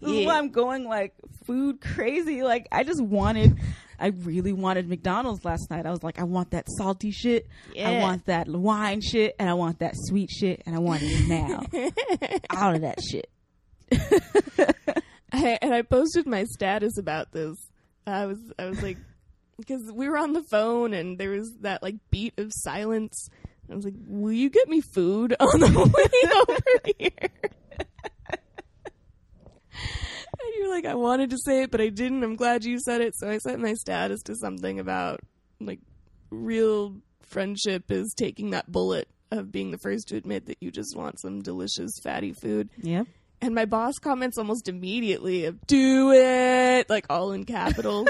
This 0.00 0.10
is 0.10 0.20
Yeah. 0.20 0.26
why 0.26 0.38
I'm 0.38 0.50
going 0.50 0.84
like 0.84 1.14
food 1.44 1.80
crazy. 1.80 2.42
Like 2.42 2.68
I 2.70 2.84
just 2.84 3.02
wanted, 3.02 3.58
I 3.98 4.08
really 4.08 4.52
wanted 4.52 4.88
McDonald's 4.88 5.44
last 5.44 5.70
night. 5.70 5.86
I 5.86 5.90
was 5.90 6.02
like, 6.02 6.18
I 6.18 6.24
want 6.24 6.52
that 6.52 6.66
salty 6.78 7.10
shit. 7.10 7.46
I 7.78 7.98
want 7.98 8.26
that 8.26 8.48
wine 8.48 9.00
shit, 9.00 9.34
and 9.38 9.48
I 9.48 9.54
want 9.54 9.80
that 9.80 9.94
sweet 9.96 10.30
shit, 10.30 10.62
and 10.66 10.74
I 10.74 10.78
want 10.78 11.02
it 11.02 11.28
now. 11.28 11.62
All 12.56 12.74
of 12.74 12.82
that 12.82 13.00
shit. 13.02 13.28
I, 15.32 15.58
and 15.60 15.74
I 15.74 15.82
posted 15.82 16.26
my 16.26 16.44
status 16.44 16.98
about 16.98 17.32
this. 17.32 17.56
I 18.06 18.26
was 18.26 18.38
I 18.58 18.66
was 18.66 18.82
like 18.82 18.96
because 19.58 19.92
we 19.92 20.08
were 20.08 20.16
on 20.18 20.32
the 20.32 20.42
phone 20.50 20.94
and 20.94 21.18
there 21.18 21.30
was 21.30 21.52
that 21.60 21.82
like 21.82 21.96
beat 22.10 22.38
of 22.38 22.52
silence. 22.54 23.28
I 23.70 23.74
was 23.74 23.84
like, 23.84 23.94
"Will 24.06 24.32
you 24.32 24.48
get 24.48 24.66
me 24.68 24.80
food 24.80 25.36
on 25.38 25.60
the 25.60 25.68
way 25.94 26.30
over 26.48 26.94
here?" 26.98 27.50
and 30.40 30.52
you're 30.58 30.70
like, 30.70 30.84
"I 30.84 30.94
wanted 30.94 31.30
to 31.30 31.38
say 31.38 31.62
it, 31.62 31.70
but 31.70 31.80
I 31.80 31.88
didn't. 31.88 32.22
I'm 32.22 32.36
glad 32.36 32.64
you 32.64 32.78
said 32.80 33.00
it." 33.00 33.16
So 33.16 33.28
I 33.28 33.38
sent 33.38 33.60
my 33.60 33.74
status 33.74 34.22
to 34.24 34.36
something 34.36 34.78
about 34.78 35.20
like 35.60 35.80
real 36.30 36.96
friendship 37.22 37.90
is 37.90 38.14
taking 38.16 38.50
that 38.50 38.70
bullet 38.70 39.08
of 39.30 39.52
being 39.52 39.70
the 39.70 39.78
first 39.78 40.08
to 40.08 40.16
admit 40.16 40.46
that 40.46 40.58
you 40.60 40.70
just 40.70 40.96
want 40.96 41.20
some 41.20 41.42
delicious 41.42 41.98
fatty 42.02 42.32
food. 42.32 42.70
Yep. 42.78 43.06
And 43.40 43.54
my 43.54 43.66
boss 43.66 43.98
comments 43.98 44.38
almost 44.38 44.68
immediately 44.68 45.44
of 45.44 45.64
"Do 45.66 46.12
it!" 46.12 46.90
like 46.90 47.06
all 47.10 47.32
in 47.32 47.44
capitals. 47.44 48.08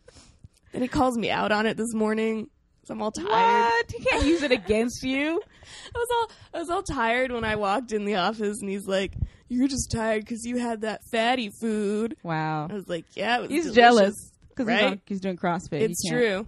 and 0.72 0.82
he 0.82 0.88
calls 0.88 1.16
me 1.16 1.30
out 1.30 1.52
on 1.52 1.66
it 1.66 1.76
this 1.76 1.94
morning. 1.94 2.48
So 2.84 2.94
I'm 2.94 3.02
all 3.02 3.10
tired. 3.10 3.26
What? 3.28 3.90
He 3.90 4.04
can't 4.04 4.26
use 4.26 4.42
it 4.42 4.52
against 4.52 5.02
you. 5.02 5.42
I 5.94 5.98
was 5.98 6.08
all 6.12 6.30
I 6.54 6.58
was 6.58 6.70
all 6.70 6.82
tired 6.82 7.32
when 7.32 7.44
I 7.44 7.56
walked 7.56 7.92
in 7.92 8.04
the 8.04 8.16
office, 8.16 8.60
and 8.60 8.70
he's 8.70 8.86
like, 8.86 9.14
"You're 9.48 9.68
just 9.68 9.90
tired 9.90 10.24
because 10.24 10.44
you 10.44 10.58
had 10.58 10.80
that 10.82 11.00
fatty 11.10 11.50
food." 11.60 12.16
Wow. 12.22 12.68
I 12.70 12.74
was 12.74 12.88
like, 12.88 13.04
"Yeah, 13.14 13.38
it 13.38 13.42
was 13.42 13.50
He's 13.50 13.64
delicious." 13.64 13.76
jealous 13.76 14.30
because 14.50 14.68
he's, 14.68 14.82
right? 14.82 14.84
on- 14.92 15.00
he's 15.06 15.20
doing 15.20 15.36
CrossFit. 15.36 15.80
It's 15.80 16.02
true. 16.08 16.46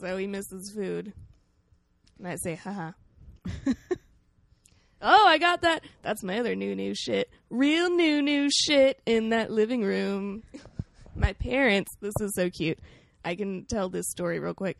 So 0.00 0.16
he 0.16 0.26
misses 0.26 0.72
food, 0.74 1.12
and 2.18 2.28
I 2.28 2.36
say, 2.36 2.54
"Haha." 2.54 2.92
oh, 5.02 5.26
I 5.26 5.38
got 5.38 5.62
that. 5.62 5.82
That's 6.02 6.22
my 6.22 6.38
other 6.38 6.54
new 6.54 6.74
new 6.74 6.94
shit. 6.94 7.30
Real 7.50 7.90
new 7.90 8.22
new 8.22 8.48
shit 8.50 9.00
in 9.06 9.30
that 9.30 9.50
living 9.50 9.82
room. 9.82 10.42
my 11.16 11.32
parents. 11.32 11.90
This 12.00 12.14
is 12.20 12.32
so 12.34 12.50
cute. 12.50 12.78
I 13.24 13.34
can 13.34 13.64
tell 13.64 13.88
this 13.88 14.08
story 14.10 14.38
real 14.38 14.54
quick. 14.54 14.78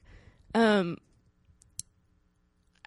Um, 0.55 0.99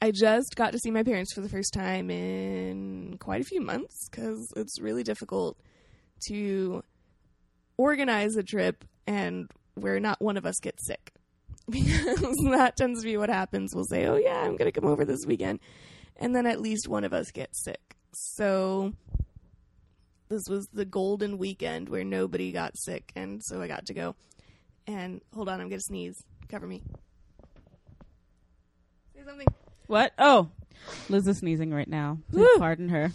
I 0.01 0.11
just 0.11 0.55
got 0.55 0.71
to 0.71 0.79
see 0.79 0.89
my 0.89 1.03
parents 1.03 1.31
for 1.31 1.41
the 1.41 1.49
first 1.49 1.73
time 1.73 2.09
in 2.09 3.17
quite 3.19 3.41
a 3.41 3.45
few 3.45 3.61
months 3.61 4.09
because 4.09 4.51
it's 4.55 4.81
really 4.81 5.03
difficult 5.03 5.57
to 6.27 6.83
organize 7.77 8.35
a 8.35 8.43
trip 8.43 8.83
and 9.05 9.49
where 9.75 9.99
not 9.99 10.19
one 10.19 10.37
of 10.37 10.45
us 10.45 10.59
gets 10.59 10.85
sick. 10.85 11.11
Because 11.69 12.35
that 12.51 12.75
tends 12.75 13.01
to 13.01 13.05
be 13.05 13.15
what 13.15 13.29
happens. 13.29 13.73
We'll 13.73 13.85
say, 13.85 14.05
oh, 14.05 14.17
yeah, 14.17 14.41
I'm 14.41 14.57
going 14.57 14.69
to 14.69 14.77
come 14.77 14.89
over 14.89 15.05
this 15.05 15.25
weekend. 15.25 15.59
And 16.17 16.35
then 16.35 16.45
at 16.45 16.59
least 16.59 16.87
one 16.87 17.03
of 17.03 17.13
us 17.13 17.31
gets 17.31 17.63
sick. 17.63 17.95
So 18.13 18.93
this 20.31 20.43
was 20.49 20.67
the 20.73 20.85
golden 20.85 21.37
weekend 21.37 21.89
where 21.89 22.03
nobody 22.03 22.51
got 22.51 22.77
sick, 22.77 23.11
and 23.15 23.41
so 23.43 23.61
I 23.61 23.67
got 23.67 23.85
to 23.85 23.93
go. 23.93 24.15
And 24.87 25.21
hold 25.33 25.49
on, 25.49 25.61
I'm 25.61 25.69
gonna 25.69 25.81
sneeze. 25.81 26.23
Cover 26.49 26.67
me. 26.67 26.81
Say 29.13 29.23
something. 29.25 29.47
What? 29.91 30.13
Oh, 30.17 30.47
Liz 31.09 31.27
is 31.27 31.39
sneezing 31.39 31.73
right 31.73 31.87
now. 31.87 32.19
Please 32.31 32.47
Woo. 32.53 32.59
pardon 32.59 32.87
her. 32.87 33.11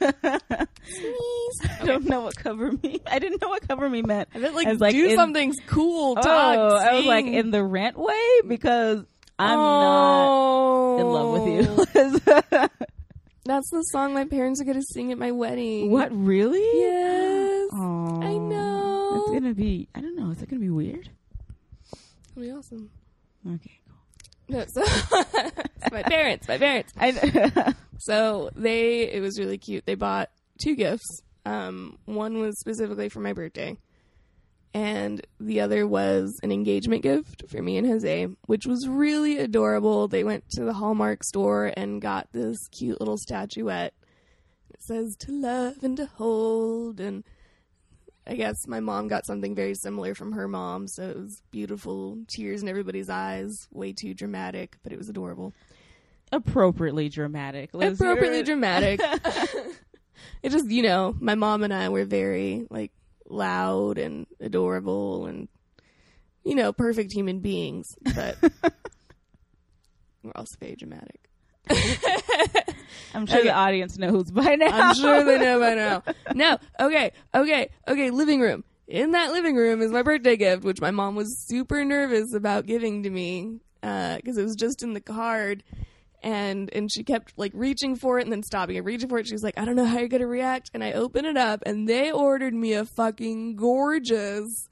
I 1.78 1.84
don't 1.84 2.06
know 2.06 2.22
what 2.22 2.34
cover 2.36 2.72
me. 2.72 3.02
I 3.06 3.18
didn't 3.18 3.42
know 3.42 3.50
what 3.50 3.68
cover 3.68 3.86
me 3.86 4.00
meant. 4.00 4.30
I 4.34 4.38
meant 4.38 4.54
like, 4.54 4.66
I 4.66 4.72
like, 4.72 4.94
do 4.94 5.08
in- 5.08 5.14
something 5.14 5.52
cool. 5.66 6.14
Oh, 6.16 6.22
Talk. 6.22 6.80
I 6.80 6.94
was 6.94 7.04
like 7.04 7.26
in 7.26 7.50
the 7.50 7.62
rent 7.62 7.98
way 7.98 8.40
because 8.48 9.04
I'm 9.38 9.58
not 9.58 10.26
oh. 10.26 10.98
in 11.00 11.06
love 11.06 11.32
with 11.34 12.16
you. 12.16 12.24
Oh. 12.26 12.68
That's 13.44 13.70
the 13.70 13.82
song 13.82 14.14
my 14.14 14.24
parents 14.24 14.62
are 14.62 14.64
gonna 14.64 14.80
sing 14.94 15.12
at 15.12 15.18
my 15.18 15.32
wedding. 15.32 15.90
what 15.90 16.08
really? 16.16 16.64
Yes. 16.80 17.68
Oh, 17.74 18.22
I 18.22 18.38
know. 18.38 19.20
It's 19.20 19.32
gonna 19.32 19.52
be. 19.52 19.86
I 19.94 20.00
don't 20.00 20.16
know. 20.16 20.30
Is 20.30 20.40
it 20.40 20.48
gonna 20.48 20.60
be 20.60 20.70
weird? 20.70 21.10
It'll 22.30 22.42
be 22.42 22.50
awesome. 22.52 22.88
Okay. 23.46 23.80
No, 24.48 24.64
so 24.74 24.84
my 25.90 26.02
parents, 26.02 26.46
my 26.48 26.58
parents. 26.58 26.92
I, 26.96 27.74
So 27.98 28.50
they, 28.54 29.10
it 29.10 29.20
was 29.20 29.38
really 29.38 29.58
cute. 29.58 29.86
They 29.86 29.94
bought 29.94 30.30
two 30.62 30.76
gifts. 30.76 31.22
Um, 31.44 31.98
one 32.04 32.38
was 32.38 32.58
specifically 32.60 33.08
for 33.08 33.20
my 33.20 33.32
birthday, 33.32 33.78
and 34.74 35.24
the 35.40 35.60
other 35.60 35.86
was 35.86 36.38
an 36.42 36.52
engagement 36.52 37.02
gift 37.02 37.44
for 37.48 37.62
me 37.62 37.76
and 37.76 37.86
Jose, 37.86 38.28
which 38.46 38.66
was 38.66 38.88
really 38.88 39.38
adorable. 39.38 40.08
They 40.08 40.24
went 40.24 40.44
to 40.50 40.64
the 40.64 40.74
Hallmark 40.74 41.22
store 41.24 41.72
and 41.76 42.02
got 42.02 42.28
this 42.32 42.58
cute 42.68 43.00
little 43.00 43.16
statuette. 43.16 43.94
It 44.70 44.82
says 44.82 45.16
"to 45.20 45.32
love 45.32 45.82
and 45.82 45.96
to 45.96 46.06
hold," 46.06 47.00
and 47.00 47.24
I 48.26 48.34
guess 48.34 48.66
my 48.66 48.80
mom 48.80 49.08
got 49.08 49.24
something 49.24 49.54
very 49.54 49.74
similar 49.74 50.14
from 50.14 50.32
her 50.32 50.48
mom, 50.48 50.88
so 50.88 51.08
it 51.08 51.16
was 51.16 51.42
beautiful, 51.50 52.18
tears 52.26 52.62
in 52.62 52.68
everybody's 52.68 53.08
eyes, 53.08 53.68
way 53.70 53.92
too 53.92 54.14
dramatic, 54.14 54.78
but 54.82 54.92
it 54.92 54.98
was 54.98 55.08
adorable 55.08 55.52
appropriately 56.32 57.08
dramatic. 57.08 57.72
Liz, 57.74 58.00
appropriately 58.00 58.42
dramatic. 58.42 59.00
it 60.42 60.50
just, 60.50 60.68
you 60.70 60.82
know, 60.82 61.14
my 61.18 61.34
mom 61.34 61.62
and 61.62 61.72
I 61.72 61.88
were 61.88 62.04
very 62.04 62.66
like 62.70 62.92
loud 63.28 63.98
and 63.98 64.26
adorable 64.40 65.26
and 65.26 65.48
you 66.44 66.54
know, 66.54 66.72
perfect 66.72 67.12
human 67.12 67.40
beings, 67.40 67.96
but 68.14 68.36
we're 70.22 70.30
also 70.36 70.56
very 70.60 70.76
dramatic. 70.76 71.28
I'm 73.14 73.26
sure 73.26 73.42
the 73.42 73.52
audience 73.52 73.98
knows 73.98 74.30
by 74.30 74.54
now. 74.56 74.68
I'm 74.70 74.94
sure 74.94 75.24
they 75.24 75.38
know 75.38 75.60
by 75.60 75.74
now. 75.74 76.02
No, 76.34 76.58
okay, 76.80 77.12
okay, 77.34 77.70
okay, 77.88 78.10
living 78.10 78.40
room. 78.40 78.64
In 78.88 79.12
that 79.12 79.32
living 79.32 79.56
room 79.56 79.80
is 79.82 79.90
my 79.90 80.02
birthday 80.02 80.36
gift, 80.36 80.62
which 80.64 80.80
my 80.80 80.90
mom 80.90 81.14
was 81.16 81.38
super 81.46 81.84
nervous 81.84 82.34
about 82.34 82.66
giving 82.66 83.02
to 83.02 83.10
me 83.10 83.58
uh, 83.82 84.16
because 84.16 84.36
it 84.38 84.42
was 84.44 84.54
just 84.54 84.82
in 84.82 84.92
the 84.92 85.00
card. 85.00 85.62
And 86.22 86.70
and 86.74 86.90
she 86.92 87.04
kept 87.04 87.34
like 87.36 87.52
reaching 87.54 87.94
for 87.96 88.18
it 88.18 88.22
and 88.22 88.32
then 88.32 88.42
stopping 88.42 88.76
and 88.76 88.86
reaching 88.86 89.08
for 89.08 89.18
it. 89.18 89.26
She 89.28 89.34
was 89.34 89.42
like, 89.42 89.58
I 89.58 89.64
don't 89.64 89.76
know 89.76 89.84
how 89.84 89.98
you're 89.98 90.08
gonna 90.08 90.26
react. 90.26 90.70
And 90.74 90.82
I 90.82 90.92
open 90.92 91.24
it 91.24 91.36
up 91.36 91.62
and 91.66 91.88
they 91.88 92.10
ordered 92.10 92.54
me 92.54 92.72
a 92.72 92.84
fucking 92.84 93.56
gorgeous 93.56 94.68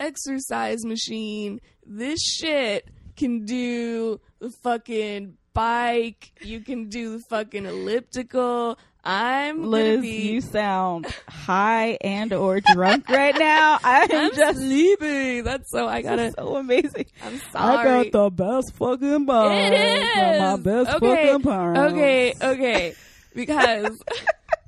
exercise 0.00 0.84
machine. 0.84 1.60
This 1.84 2.20
shit 2.22 2.88
can 3.16 3.44
do 3.44 4.20
the 4.38 4.50
fucking 4.50 5.36
bike. 5.56 6.32
You 6.42 6.60
can 6.60 6.88
do 6.90 7.16
the 7.16 7.24
fucking 7.30 7.64
elliptical. 7.64 8.78
I'm 9.02 9.64
Liz, 9.64 10.00
be. 10.00 10.08
you 10.08 10.40
sound 10.40 11.06
high 11.28 11.96
and 12.00 12.32
or 12.32 12.60
drunk 12.60 13.08
right 13.08 13.36
now. 13.38 13.78
I'm, 13.84 14.12
I'm 14.12 14.34
just 14.34 14.58
sleepy. 14.58 15.40
That's 15.40 15.70
so 15.70 15.88
I 15.88 16.02
gotta. 16.02 16.32
so 16.36 16.56
amazing. 16.56 17.06
I'm 17.22 17.38
sorry. 17.52 17.88
I 17.88 18.04
got 18.04 18.12
the 18.12 18.30
best 18.30 18.74
fucking 18.74 19.24
bar. 19.24 19.52
It 19.52 19.72
is 19.72 20.40
my 20.40 20.56
best 20.56 20.96
okay, 20.96 21.26
fucking 21.28 21.42
parents. 21.42 21.92
Okay, 21.92 22.34
okay, 22.42 22.94
because 23.34 23.98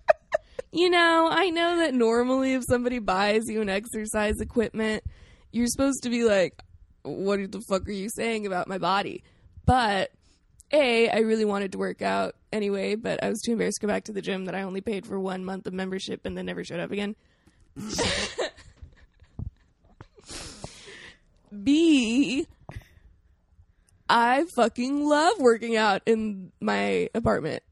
you 0.73 0.89
know 0.89 1.29
I 1.31 1.51
know 1.51 1.79
that 1.79 1.93
normally 1.93 2.55
if 2.55 2.63
somebody 2.67 3.01
buys 3.01 3.43
you 3.47 3.61
an 3.61 3.69
exercise 3.69 4.41
equipment, 4.41 5.03
you're 5.51 5.67
supposed 5.67 6.05
to 6.05 6.11
be 6.11 6.25
like, 6.25 6.63
"What 7.03 7.53
the 7.53 7.61
fuck 7.69 7.87
are 7.89 7.93
you 7.93 8.09
saying 8.09 8.47
about 8.47 8.69
my 8.69 8.79
body?" 8.79 9.25
But 9.67 10.13
a, 10.73 11.09
I 11.09 11.19
really 11.21 11.45
wanted 11.45 11.73
to 11.73 11.79
work 11.79 12.03
out 12.03 12.35
anyway, 12.53 12.95
but 12.95 13.23
I 13.23 13.29
was 13.29 13.41
too 13.41 13.53
embarrassed 13.53 13.81
to 13.81 13.87
go 13.87 13.93
back 13.93 14.05
to 14.05 14.13
the 14.13 14.23
gym 14.23 14.45
that 14.47 14.55
I 14.55 14.63
only 14.63 14.81
paid 14.81 15.07
for 15.07 15.19
one 15.19 15.45
month 15.45 15.67
of 15.67 15.73
membership 15.73 16.25
and 16.25 16.37
then 16.37 16.47
never 16.47 16.65
showed 16.65 16.81
up 16.81 16.91
again. 16.91 17.17
B, 21.65 22.47
I 24.09 24.45
fucking 24.45 25.07
love 25.07 25.39
working 25.39 25.77
out 25.77 26.03
in 26.07 26.53
my 26.61 27.09
apartment. 27.15 27.63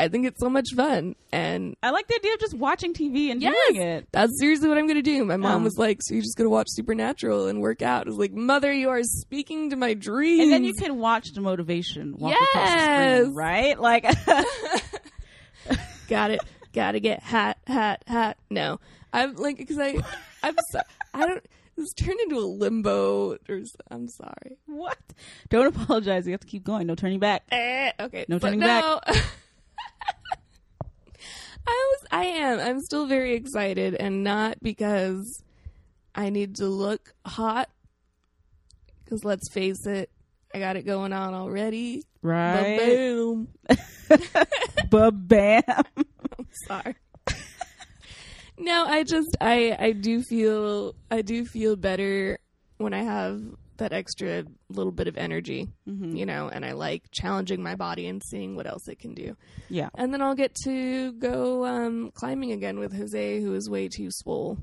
I 0.00 0.08
think 0.08 0.26
it's 0.26 0.40
so 0.40 0.48
much 0.50 0.68
fun. 0.76 1.14
And 1.32 1.76
I 1.82 1.90
like 1.90 2.06
the 2.08 2.14
idea 2.16 2.34
of 2.34 2.40
just 2.40 2.54
watching 2.54 2.92
TV 2.94 3.30
and 3.30 3.40
Yes! 3.42 3.54
doing 3.68 3.82
it. 3.82 4.08
that's 4.12 4.38
seriously 4.38 4.68
what 4.68 4.78
I'm 4.78 4.86
going 4.86 4.96
to 4.96 5.02
do. 5.02 5.24
My 5.24 5.36
mom 5.36 5.56
Um, 5.58 5.64
was 5.64 5.76
like, 5.78 5.98
So 6.02 6.14
you're 6.14 6.22
just 6.22 6.36
going 6.36 6.46
to 6.46 6.50
watch 6.50 6.66
Supernatural 6.70 7.46
and 7.48 7.60
work 7.60 7.82
out? 7.82 8.06
I 8.06 8.10
was 8.10 8.18
like, 8.18 8.32
Mother, 8.32 8.72
you 8.72 8.90
are 8.90 9.02
speaking 9.02 9.70
to 9.70 9.76
my 9.76 9.94
dreams. 9.94 10.42
And 10.42 10.52
then 10.52 10.64
you 10.64 10.74
can 10.74 10.98
watch 10.98 11.28
the 11.34 11.40
motivation 11.40 12.14
walk 12.18 12.34
across 12.34 12.70
the 12.70 12.76
Yes! 12.76 13.20
screen, 13.22 13.34
right? 13.34 13.80
Like, 13.80 14.04
got 16.08 16.30
it. 16.30 16.40
Gotta 16.72 16.98
get 17.00 17.22
hat, 17.22 17.58
hat, 17.68 18.02
hat. 18.06 18.36
No, 18.50 18.80
I'm 19.12 19.36
like 19.36 19.58
because 19.58 19.78
I, 19.78 19.96
I'm 20.42 20.56
so, 20.72 20.80
I 21.14 21.26
don't. 21.26 21.44
This 21.76 21.92
turned 21.94 22.18
into 22.20 22.36
a 22.36 22.46
limbo. 22.46 23.36
I'm 23.90 24.08
sorry. 24.08 24.58
what? 24.66 24.98
Don't 25.50 25.66
apologize. 25.66 26.24
You 26.26 26.32
have 26.32 26.40
to 26.40 26.46
keep 26.46 26.64
going. 26.64 26.86
No 26.86 26.94
turning 26.96 27.18
back. 27.20 27.44
Eh, 27.50 27.90
okay, 28.00 28.24
No 28.28 28.38
turning 28.40 28.60
no. 28.60 29.00
I 31.66 31.92
was. 31.92 32.06
I 32.10 32.24
am. 32.24 32.60
I'm 32.60 32.80
still 32.80 33.06
very 33.06 33.34
excited, 33.34 33.94
and 33.94 34.22
not 34.22 34.58
because 34.62 35.42
I 36.14 36.30
need 36.30 36.56
to 36.56 36.66
look 36.66 37.14
hot. 37.26 37.68
Because 39.04 39.24
let's 39.24 39.50
face 39.52 39.86
it, 39.86 40.10
I 40.54 40.58
got 40.58 40.76
it 40.76 40.82
going 40.86 41.12
on 41.12 41.34
already. 41.34 42.02
Right? 42.22 42.78
Boom. 42.78 43.48
But 44.90 45.10
bam. 45.12 45.62
sorry. 46.68 46.94
no, 48.58 48.84
I 48.86 49.02
just 49.02 49.36
I 49.40 49.76
I 49.78 49.92
do 49.92 50.22
feel 50.22 50.94
I 51.10 51.22
do 51.22 51.44
feel 51.44 51.74
better 51.74 52.38
when 52.76 52.94
I 52.94 53.02
have 53.02 53.42
that 53.78 53.92
extra 53.92 54.44
little 54.68 54.92
bit 54.92 55.08
of 55.08 55.16
energy, 55.16 55.68
you 55.86 56.26
know, 56.26 56.48
and 56.48 56.64
I 56.64 56.72
like 56.72 57.04
challenging 57.10 57.62
my 57.62 57.74
body 57.74 58.06
and 58.06 58.22
seeing 58.22 58.56
what 58.56 58.66
else 58.66 58.88
it 58.88 58.98
can 58.98 59.14
do. 59.14 59.36
Yeah. 59.68 59.88
And 59.94 60.12
then 60.12 60.22
I'll 60.22 60.34
get 60.34 60.54
to 60.64 61.12
go 61.12 61.64
um, 61.66 62.10
climbing 62.14 62.52
again 62.52 62.78
with 62.78 62.96
Jose, 62.96 63.40
who 63.40 63.54
is 63.54 63.68
way 63.68 63.88
too 63.88 64.08
swole. 64.10 64.58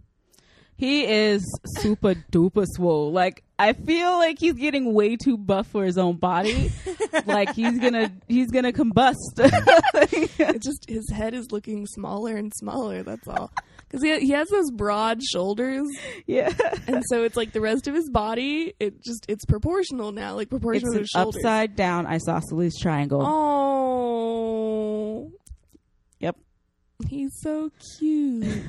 He 0.77 1.05
is 1.05 1.45
super 1.77 2.15
duper 2.31 2.65
swole. 2.67 3.11
Like 3.11 3.43
I 3.59 3.73
feel 3.73 4.13
like 4.13 4.39
he's 4.39 4.55
getting 4.55 4.95
way 4.95 5.15
too 5.15 5.37
buff 5.37 5.67
for 5.67 5.85
his 5.85 5.99
own 5.99 6.15
body. 6.15 6.71
like 7.27 7.53
he's 7.53 7.77
gonna 7.77 8.11
he's 8.27 8.49
gonna 8.49 8.71
combust. 8.71 9.15
It 10.39 10.61
just 10.63 10.89
his 10.89 11.07
head 11.11 11.35
is 11.35 11.51
looking 11.51 11.85
smaller 11.85 12.35
and 12.35 12.51
smaller. 12.55 13.03
That's 13.03 13.27
all. 13.27 13.51
Because 13.91 14.03
he, 14.03 14.27
he 14.27 14.31
has 14.31 14.47
those 14.47 14.71
broad 14.71 15.21
shoulders, 15.21 15.85
yeah. 16.25 16.53
and 16.87 17.03
so 17.09 17.25
it's 17.25 17.35
like 17.35 17.51
the 17.51 17.59
rest 17.59 17.89
of 17.89 17.93
his 17.95 18.09
body. 18.09 18.73
It 18.79 19.03
just 19.03 19.25
it's 19.27 19.43
proportional 19.43 20.13
now, 20.13 20.35
like 20.35 20.43
It's 20.45 20.49
proportional 20.51 20.93
to 20.93 20.99
his 20.99 21.09
shoulders. 21.09 21.35
upside 21.43 21.75
down 21.75 22.07
isosceles 22.07 22.77
triangle. 22.79 23.21
Oh, 23.25 25.31
Yep. 26.19 26.37
he's 27.09 27.31
so 27.41 27.69
cute 27.99 28.63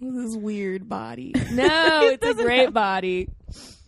with 0.00 0.22
his 0.22 0.36
weird 0.36 0.88
body. 0.88 1.34
No, 1.50 2.08
it's 2.12 2.24
a 2.26 2.34
great 2.34 2.66
have- 2.66 2.74
body. 2.74 3.28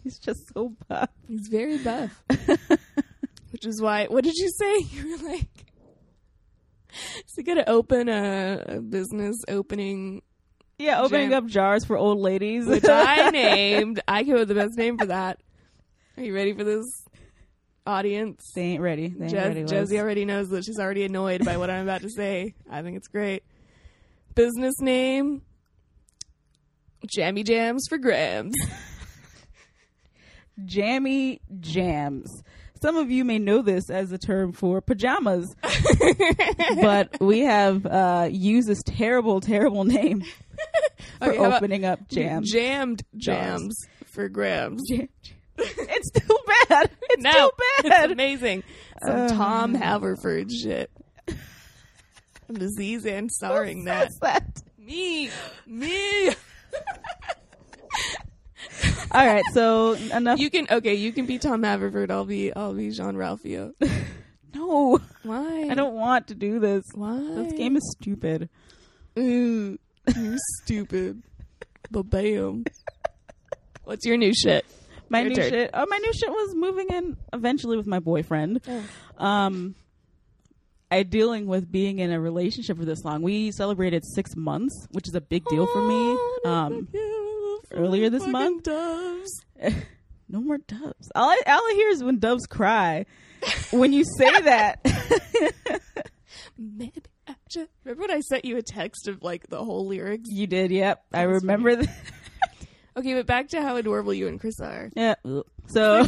He's 0.02 0.18
just 0.18 0.52
so 0.52 0.74
buff. 0.88 1.10
He's 1.28 1.46
very 1.46 1.78
buff, 1.78 2.10
which 3.52 3.64
is 3.64 3.80
why. 3.80 4.06
What 4.06 4.24
did 4.24 4.34
you 4.34 4.50
say? 4.50 4.74
You 4.90 5.16
were 5.16 5.28
like, 5.28 5.66
"Is 7.24 7.34
he 7.36 7.44
gonna 7.44 7.62
open 7.68 8.08
a, 8.08 8.64
a 8.66 8.80
business 8.80 9.36
opening?" 9.46 10.22
Yeah, 10.78 11.02
opening 11.02 11.30
Jam- 11.30 11.44
up 11.44 11.50
jars 11.50 11.84
for 11.84 11.96
old 11.96 12.18
ladies. 12.18 12.66
Which 12.66 12.84
I 12.88 13.30
named. 13.30 14.00
I 14.08 14.24
came 14.24 14.34
up 14.34 14.40
with 14.40 14.48
the 14.48 14.54
best 14.54 14.76
name 14.76 14.98
for 14.98 15.06
that. 15.06 15.38
Are 16.16 16.22
you 16.22 16.34
ready 16.34 16.52
for 16.54 16.64
this, 16.64 16.84
audience? 17.86 18.42
they 18.54 18.62
ain't 18.62 18.82
ready. 18.82 19.08
They 19.08 19.24
ain't 19.26 19.32
Je- 19.32 19.38
ready. 19.38 19.62
Liz. 19.62 19.70
Josie 19.70 20.00
already 20.00 20.24
knows 20.24 20.48
that 20.50 20.64
she's 20.64 20.78
already 20.78 21.04
annoyed 21.04 21.44
by 21.44 21.56
what 21.56 21.70
I'm 21.70 21.84
about 21.84 22.02
to 22.02 22.10
say. 22.10 22.54
I 22.70 22.82
think 22.82 22.96
it's 22.96 23.08
great. 23.08 23.44
Business 24.34 24.74
name 24.80 25.42
Jammy 27.06 27.42
Jams 27.44 27.86
for 27.88 27.98
Grams. 27.98 28.54
Jammy 30.64 31.40
Jams. 31.60 32.42
Some 32.82 32.96
of 32.96 33.10
you 33.10 33.24
may 33.24 33.38
know 33.38 33.62
this 33.62 33.88
as 33.88 34.12
a 34.12 34.18
term 34.18 34.52
for 34.52 34.80
pajamas, 34.82 35.54
but 36.80 37.20
we 37.20 37.40
have 37.40 37.86
uh, 37.86 38.28
used 38.30 38.68
this 38.68 38.82
terrible, 38.84 39.40
terrible 39.40 39.84
name 39.84 40.22
for 41.18 41.28
Okay, 41.30 41.38
opening 41.38 41.84
up 41.84 42.06
jams. 42.08 42.50
Jammed 42.52 43.02
jams 43.16 43.76
for 44.06 44.28
grams. 44.28 44.82
Jam- 44.90 45.08
it's 45.58 46.10
too 46.10 46.38
bad. 46.68 46.90
It's 47.10 47.22
no, 47.22 47.30
too 47.32 47.50
it's 47.78 47.88
bad. 47.88 48.10
amazing. 48.10 48.62
Some 49.04 49.16
Uh. 49.16 49.28
Tom 49.28 49.74
Haverford 49.74 50.50
shit. 50.50 50.90
I'm 51.28 52.56
Aziz 52.56 53.06
answering 53.06 53.84
that. 53.84 54.08
What's 54.08 54.18
that? 54.20 54.62
Me, 54.78 55.30
me. 55.66 56.30
All 59.12 59.26
right, 59.26 59.44
so 59.52 59.92
enough. 59.94 60.38
You 60.38 60.50
can 60.50 60.66
okay. 60.70 60.94
You 60.94 61.12
can 61.12 61.26
be 61.26 61.38
Tom 61.38 61.62
Haverford. 61.62 62.10
I'll 62.10 62.24
be 62.24 62.54
I'll 62.54 62.74
be 62.74 62.90
Jean 62.90 63.14
Ralphio. 63.14 63.74
no, 64.54 64.98
Why? 65.22 65.68
I 65.70 65.74
don't 65.74 65.94
want 65.94 66.28
to 66.28 66.34
do 66.34 66.58
this. 66.58 66.84
Why? 66.94 67.18
This 67.18 67.52
game 67.52 67.76
is 67.76 67.96
stupid. 68.00 68.48
Ooh, 69.18 69.78
you're 70.16 70.36
stupid. 70.64 71.22
But 71.90 72.04
bam. 72.04 72.64
What's 73.84 74.06
your 74.06 74.16
new 74.16 74.32
shit? 74.34 74.64
My 75.08 75.20
Your 75.20 75.28
new 75.28 75.34
turn. 75.36 75.50
shit. 75.50 75.70
Oh, 75.74 75.84
my 75.88 75.98
new 75.98 76.12
shit 76.14 76.30
was 76.30 76.54
moving 76.54 76.86
in 76.90 77.16
eventually 77.34 77.76
with 77.76 77.86
my 77.86 77.98
boyfriend. 77.98 78.62
Oh. 78.66 79.24
Um, 79.24 79.74
I 80.90 81.02
dealing 81.02 81.46
with 81.46 81.70
being 81.70 81.98
in 81.98 82.12
a 82.12 82.20
relationship 82.20 82.78
for 82.78 82.84
this 82.84 83.04
long. 83.04 83.20
We 83.22 83.50
celebrated 83.50 84.04
six 84.14 84.34
months, 84.36 84.86
which 84.92 85.08
is 85.08 85.14
a 85.14 85.20
big 85.20 85.44
deal 85.46 85.66
for 85.66 85.82
me. 85.82 86.18
Um, 86.50 86.88
earlier 87.74 88.10
this 88.10 88.26
month. 88.26 88.64
Doves. 88.64 89.30
no 90.28 90.40
more 90.40 90.58
doves. 90.58 91.10
All 91.14 91.28
I, 91.28 91.40
all 91.46 91.60
I 91.60 91.72
hear 91.76 91.88
is 91.88 92.02
when 92.04 92.18
doves 92.18 92.46
cry. 92.46 93.06
when 93.70 93.92
you 93.92 94.04
say 94.18 94.30
that, 94.42 94.80
Maybe 96.58 96.92
I 97.26 97.34
should- 97.50 97.68
Remember 97.84 98.02
when 98.02 98.10
I 98.10 98.20
sent 98.20 98.44
you 98.44 98.56
a 98.56 98.62
text 98.62 99.08
of 99.08 99.22
like 99.22 99.46
the 99.48 99.62
whole 99.64 99.86
lyrics? 99.86 100.28
you 100.30 100.46
did. 100.46 100.70
Yep, 100.70 101.02
I 101.12 101.22
remember 101.22 101.76
that. 101.76 101.88
Okay, 102.94 103.14
but 103.14 103.24
back 103.24 103.48
to 103.48 103.62
how 103.62 103.76
adorable 103.76 104.12
you 104.12 104.28
and 104.28 104.38
Chris 104.38 104.60
are. 104.60 104.90
Yeah. 104.94 105.14
So, 105.68 106.04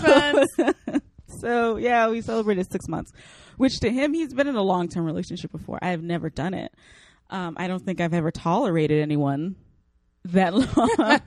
so 1.40 1.77
yeah, 1.79 2.11
we 2.11 2.20
celebrated 2.20 2.70
six 2.70 2.87
months, 2.88 3.11
which 3.57 3.81
to 3.81 3.90
him, 3.90 4.12
he's 4.12 4.35
been 4.35 4.48
in 4.48 4.55
a 4.55 4.62
long 4.62 4.88
term 4.88 5.07
relationship 5.07 5.50
before. 5.50 5.79
I 5.81 5.92
have 5.92 6.03
never 6.03 6.29
done 6.29 6.53
it. 6.53 6.70
Um, 7.31 7.55
I 7.59 7.68
don't 7.68 7.83
think 7.83 8.03
I've 8.03 8.12
ever 8.12 8.31
tolerated 8.31 9.00
anyone 9.00 9.57
that 10.26 10.54
long. 10.54 11.20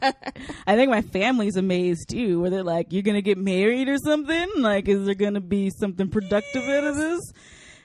I 0.66 0.76
think 0.76 0.90
my 0.90 1.02
family's 1.02 1.56
amazed 1.56 2.10
too, 2.10 2.42
where 2.42 2.50
they're 2.50 2.64
like, 2.64 2.92
"You're 2.92 3.04
gonna 3.04 3.22
get 3.22 3.38
married 3.38 3.90
or 3.90 3.98
something? 3.98 4.48
Like, 4.58 4.88
is 4.88 5.06
there 5.06 5.16
gonna 5.16 5.42
be 5.42 5.70
something 5.70 6.10
productive 6.10 6.64
out 6.64 6.84
of 6.84 6.96
this?" 6.96 7.22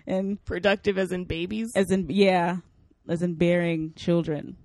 And 0.07 0.45
Productive 0.45 0.99
as 0.99 1.13
in 1.13 1.25
babies. 1.25 1.71
as 1.77 1.91
in, 1.91 2.07
yeah, 2.11 2.57
as 3.09 3.23
in 3.23 3.35
bearing 3.35 3.93
children 3.95 4.57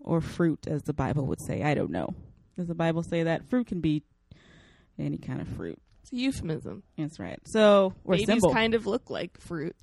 or 0.00 0.20
fruit, 0.20 0.66
as 0.68 0.82
the 0.82 0.92
Bible 0.92 1.26
would 1.26 1.40
say. 1.40 1.62
I 1.62 1.74
don't 1.74 1.90
know. 1.90 2.14
Does 2.56 2.68
the 2.68 2.74
Bible 2.74 3.02
say 3.02 3.24
that 3.24 3.48
fruit 3.48 3.66
can 3.66 3.80
be 3.80 4.02
any 4.98 5.18
kind 5.18 5.40
of 5.40 5.48
fruit? 5.48 5.78
It's 6.02 6.12
a 6.12 6.16
euphemism. 6.16 6.84
That's 6.96 7.18
right. 7.18 7.40
So 7.46 7.94
or 8.04 8.12
Babies 8.14 8.26
symbol. 8.26 8.52
kind 8.52 8.74
of 8.74 8.86
look 8.86 9.10
like 9.10 9.40
fruit, 9.40 9.74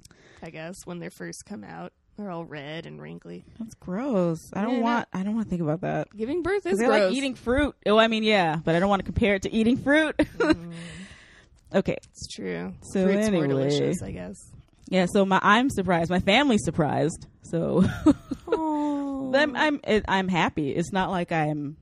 I 0.42 0.50
guess, 0.52 0.76
when 0.86 1.00
they 1.00 1.10
first 1.10 1.46
come 1.46 1.64
out. 1.66 1.92
They're 2.18 2.30
all 2.30 2.46
red 2.46 2.86
and 2.86 3.02
wrinkly. 3.02 3.44
That's 3.60 3.74
gross. 3.76 4.40
I 4.54 4.62
don't 4.62 4.76
Yeah, 4.76 4.82
want. 4.82 5.08
I 5.14 5.24
don't 5.24 5.34
want 5.36 5.48
to 5.48 5.50
think 5.50 5.62
about 5.64 5.82
that. 5.82 6.16
Giving 6.16 6.44
birth 6.44 6.66
is 6.66 6.78
gross. 6.78 6.90
like 6.90 7.12
eating 7.14 7.34
fruit. 7.36 7.76
Oh, 7.88 7.98
I 7.98 8.08
mean, 8.08 8.24
yeah, 8.24 8.58
but 8.64 8.76
I 8.76 8.80
don't 8.80 8.90
want 8.90 9.00
to 9.00 9.06
compare 9.06 9.34
it 9.36 9.42
to 9.44 9.52
eating 9.52 9.78
fruit. 9.78 10.16
okay. 11.76 11.98
It's 12.12 12.28
true. 12.34 12.74
So 12.82 13.04
Fruit's 13.06 13.30
more 13.32 13.46
anyway. 13.46 13.48
delicious, 13.70 14.02
I 14.04 14.12
guess. 14.12 14.36
Yeah. 14.90 15.08
So 15.12 15.26
my 15.26 15.40
I'm 15.42 15.70
surprised. 15.70 16.10
My 16.12 16.20
family's 16.20 16.64
surprised. 16.64 17.26
So 17.42 17.84
Oh, 18.48 19.32
I'm 19.36 19.56
I'm 19.56 19.80
it, 19.84 20.06
I'm 20.08 20.28
happy. 20.28 20.72
It's 20.72 20.92
not 20.92 21.10
like 21.10 21.32
I'm 21.32 21.78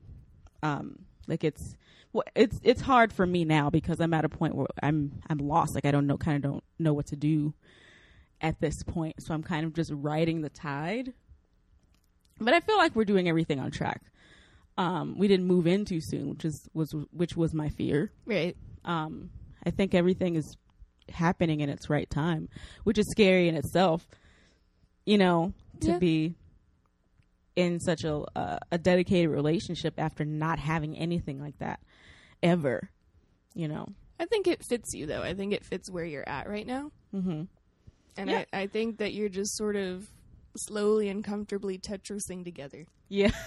um 0.62 0.98
like 1.26 1.44
it's 1.44 1.74
well, 2.14 2.24
it's 2.34 2.58
it's 2.62 2.80
hard 2.80 3.12
for 3.12 3.26
me 3.26 3.44
now 3.44 3.70
because 3.70 4.00
I'm 4.00 4.14
at 4.14 4.24
a 4.24 4.28
point 4.28 4.54
where 4.54 4.66
I'm 4.82 5.20
I'm 5.28 5.38
lost. 5.38 5.74
Like 5.74 5.84
I 5.84 5.90
don't 5.90 6.06
know 6.06 6.16
kind 6.16 6.36
of 6.36 6.50
don't 6.50 6.64
know 6.78 6.94
what 6.94 7.06
to 7.08 7.16
do 7.16 7.52
at 8.42 8.60
this 8.60 8.82
point. 8.82 9.22
So 9.22 9.32
I'm 9.32 9.42
kind 9.42 9.64
of 9.64 9.72
just 9.72 9.90
riding 9.94 10.42
the 10.42 10.50
tide. 10.50 11.14
But 12.38 12.54
I 12.54 12.60
feel 12.60 12.76
like 12.76 12.94
we're 12.96 13.04
doing 13.04 13.28
everything 13.28 13.60
on 13.60 13.70
track. 13.70 14.02
Um 14.76 15.16
we 15.18 15.28
didn't 15.28 15.46
move 15.46 15.66
in 15.66 15.84
too 15.84 16.00
soon, 16.00 16.30
which 16.30 16.44
is 16.44 16.68
was 16.74 16.94
which 17.12 17.36
was 17.36 17.54
my 17.54 17.68
fear. 17.68 18.10
right. 18.26 18.56
Um 18.84 19.30
I 19.64 19.70
think 19.70 19.94
everything 19.94 20.34
is 20.34 20.56
happening 21.08 21.60
in 21.60 21.68
its 21.68 21.88
right 21.90 22.08
time, 22.10 22.48
which 22.84 22.98
is 22.98 23.06
scary 23.10 23.48
in 23.48 23.54
itself. 23.54 24.08
You 25.06 25.18
know, 25.18 25.52
to 25.80 25.88
Yeah. 25.92 25.98
be 25.98 26.34
in 27.54 27.80
such 27.80 28.02
a 28.04 28.22
uh, 28.34 28.58
a 28.70 28.78
dedicated 28.78 29.30
relationship 29.30 29.94
after 29.98 30.24
not 30.24 30.58
having 30.58 30.96
anything 30.96 31.38
like 31.40 31.58
that 31.58 31.80
ever. 32.42 32.88
You 33.54 33.68
know. 33.68 33.88
I 34.18 34.24
think 34.24 34.46
it 34.46 34.64
fits 34.64 34.94
you 34.94 35.04
though. 35.06 35.22
I 35.22 35.34
think 35.34 35.52
it 35.52 35.64
fits 35.64 35.90
where 35.90 36.04
you're 36.04 36.26
at 36.28 36.48
right 36.48 36.66
now. 36.66 36.92
Mhm. 37.14 37.48
And 38.16 38.28
Yeah. 38.30 38.44
I, 38.52 38.62
I 38.62 38.66
think 38.66 38.98
that 38.98 39.12
you're 39.14 39.28
just 39.28 39.56
sort 39.56 39.76
of 39.76 40.08
slowly 40.56 41.08
and 41.08 41.24
comfortably 41.24 41.78
Tetrising 41.78 42.44
together. 42.44 42.86
Yeah. 43.08 43.30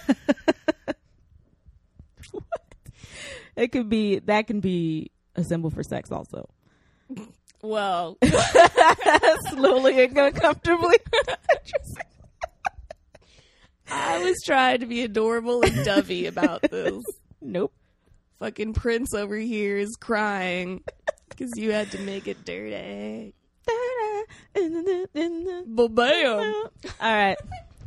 What? 2.32 2.44
It 3.56 3.68
could 3.72 3.88
be 3.88 4.18
that 4.20 4.46
can 4.46 4.60
be 4.60 5.10
a 5.36 5.44
symbol 5.44 5.70
for 5.70 5.82
sex 5.82 6.10
also. 6.10 6.48
Well, 7.62 8.18
Slowly 9.50 10.04
and 10.04 10.34
comfortably. 10.34 10.98
I 13.88 14.22
was 14.24 14.36
trying 14.44 14.80
to 14.80 14.86
be 14.86 15.02
adorable 15.02 15.62
and 15.62 15.84
dovey 15.84 16.26
about 16.26 16.62
this. 16.62 17.02
nope. 17.40 17.72
Fucking 18.40 18.74
Prince 18.74 19.14
over 19.14 19.36
here 19.36 19.78
is 19.78 19.96
crying 19.98 20.82
because 21.30 21.50
you 21.56 21.72
had 21.72 21.90
to 21.92 21.98
make 22.00 22.26
it 22.28 22.44
dirty. 22.44 23.34
But 25.66 25.88
bam! 25.88 26.54
All 27.00 27.14
right. 27.14 27.36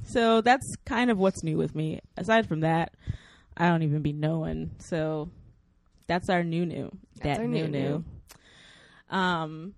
So 0.06 0.41
that's 0.41 0.75
kind 0.86 1.12
of 1.12 1.17
what's 1.17 1.43
new 1.43 1.58
with 1.58 1.75
me. 1.75 2.02
Aside 2.17 2.47
from 2.47 2.62
that, 2.62 2.93
I 3.56 3.69
don't 3.69 3.84
even 3.84 4.02
be 4.02 4.13
knowing. 4.13 4.71
So 4.80 5.30
that's 6.08 6.30
our 6.30 6.43
new 6.43 6.65
new. 6.65 6.91
That's 7.21 7.39
that 7.39 7.47
new 7.47 7.67
new. 7.67 8.04
Um, 9.10 9.73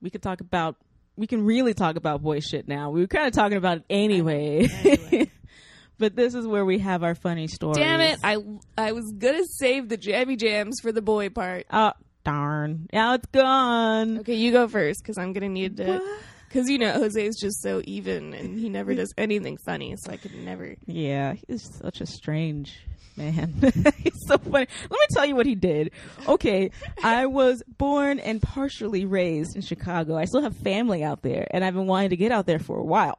we 0.00 0.10
could 0.10 0.22
talk 0.22 0.40
about. 0.40 0.76
We 1.16 1.26
can 1.26 1.44
really 1.44 1.74
talk 1.74 1.96
about 1.96 2.22
boy 2.22 2.40
shit 2.40 2.66
now. 2.66 2.90
We 2.90 3.00
were 3.00 3.06
kind 3.06 3.26
of 3.26 3.32
talking 3.32 3.58
about 3.58 3.78
it 3.78 3.84
anyway. 3.90 4.68
Anyway. 4.84 5.30
but 5.98 6.16
this 6.16 6.34
is 6.34 6.46
where 6.46 6.64
we 6.64 6.78
have 6.78 7.02
our 7.02 7.14
funny 7.14 7.48
stories. 7.48 7.78
Damn 7.78 8.00
it! 8.00 8.18
I 8.24 8.38
I 8.78 8.92
was 8.92 9.12
gonna 9.16 9.44
save 9.44 9.88
the 9.88 9.96
jammy 9.96 10.36
jams 10.36 10.80
for 10.80 10.92
the 10.92 11.02
boy 11.02 11.28
part. 11.28 11.66
Oh 11.70 11.92
darn! 12.24 12.88
Now 12.92 13.14
it's 13.14 13.26
gone. 13.26 14.18
Okay, 14.20 14.34
you 14.34 14.52
go 14.52 14.68
first 14.68 15.02
because 15.02 15.18
I'm 15.18 15.32
gonna 15.32 15.48
need 15.48 15.76
to. 15.78 16.00
Because 16.48 16.68
you 16.68 16.78
know 16.78 16.92
Jose's 16.92 17.38
just 17.40 17.62
so 17.62 17.80
even 17.84 18.34
and 18.34 18.58
he 18.58 18.68
never 18.68 18.94
does 18.94 19.12
anything 19.16 19.56
funny, 19.64 19.96
so 19.98 20.12
I 20.12 20.18
could 20.18 20.34
never. 20.34 20.76
Yeah, 20.86 21.34
he's 21.46 21.68
such 21.80 22.00
a 22.00 22.06
strange 22.06 22.78
man. 23.16 23.54
he's 23.98 24.20
so 24.26 24.38
funny. 24.38 24.66
Let 24.82 24.90
me 24.90 25.06
tell 25.14 25.26
you 25.26 25.34
what 25.34 25.46
he 25.46 25.54
did. 25.54 25.92
Okay, 26.28 26.70
I 27.02 27.26
was 27.26 27.62
born 27.78 28.18
and 28.18 28.40
partially 28.40 29.04
raised 29.04 29.56
in 29.56 29.62
Chicago. 29.62 30.16
I 30.16 30.26
still 30.26 30.42
have 30.42 30.56
family 30.58 31.02
out 31.02 31.22
there, 31.22 31.46
and 31.50 31.64
I've 31.64 31.74
been 31.74 31.86
wanting 31.86 32.10
to 32.10 32.16
get 32.16 32.32
out 32.32 32.46
there 32.46 32.58
for 32.58 32.78
a 32.78 32.84
while. 32.84 33.18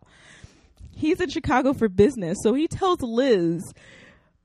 He's 0.95 1.19
in 1.19 1.29
Chicago 1.29 1.73
for 1.73 1.89
business, 1.89 2.37
so 2.43 2.53
he 2.53 2.67
tells 2.67 3.01
Liz, 3.01 3.73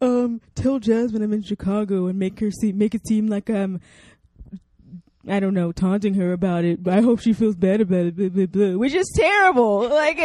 um, 0.00 0.40
tell 0.54 0.78
Jasmine 0.78 1.22
I'm 1.22 1.32
in 1.32 1.42
Chicago 1.42 2.06
and 2.06 2.18
make 2.18 2.40
her 2.40 2.50
see 2.50 2.72
make 2.72 2.94
it 2.94 3.06
seem 3.06 3.26
like 3.26 3.50
I'm 3.50 3.80
I 5.30 5.40
don't 5.40 5.54
know, 5.54 5.72
taunting 5.72 6.14
her 6.14 6.32
about 6.32 6.64
it. 6.64 6.82
But 6.82 6.94
I 6.94 7.00
hope 7.00 7.20
she 7.20 7.32
feels 7.32 7.56
bad 7.56 7.80
about 7.80 8.06
it, 8.06 8.16
blah, 8.16 8.28
blah, 8.28 8.46
blah, 8.46 8.78
which 8.78 8.94
is 8.94 9.10
terrible. 9.14 9.88
Like, 9.98 10.18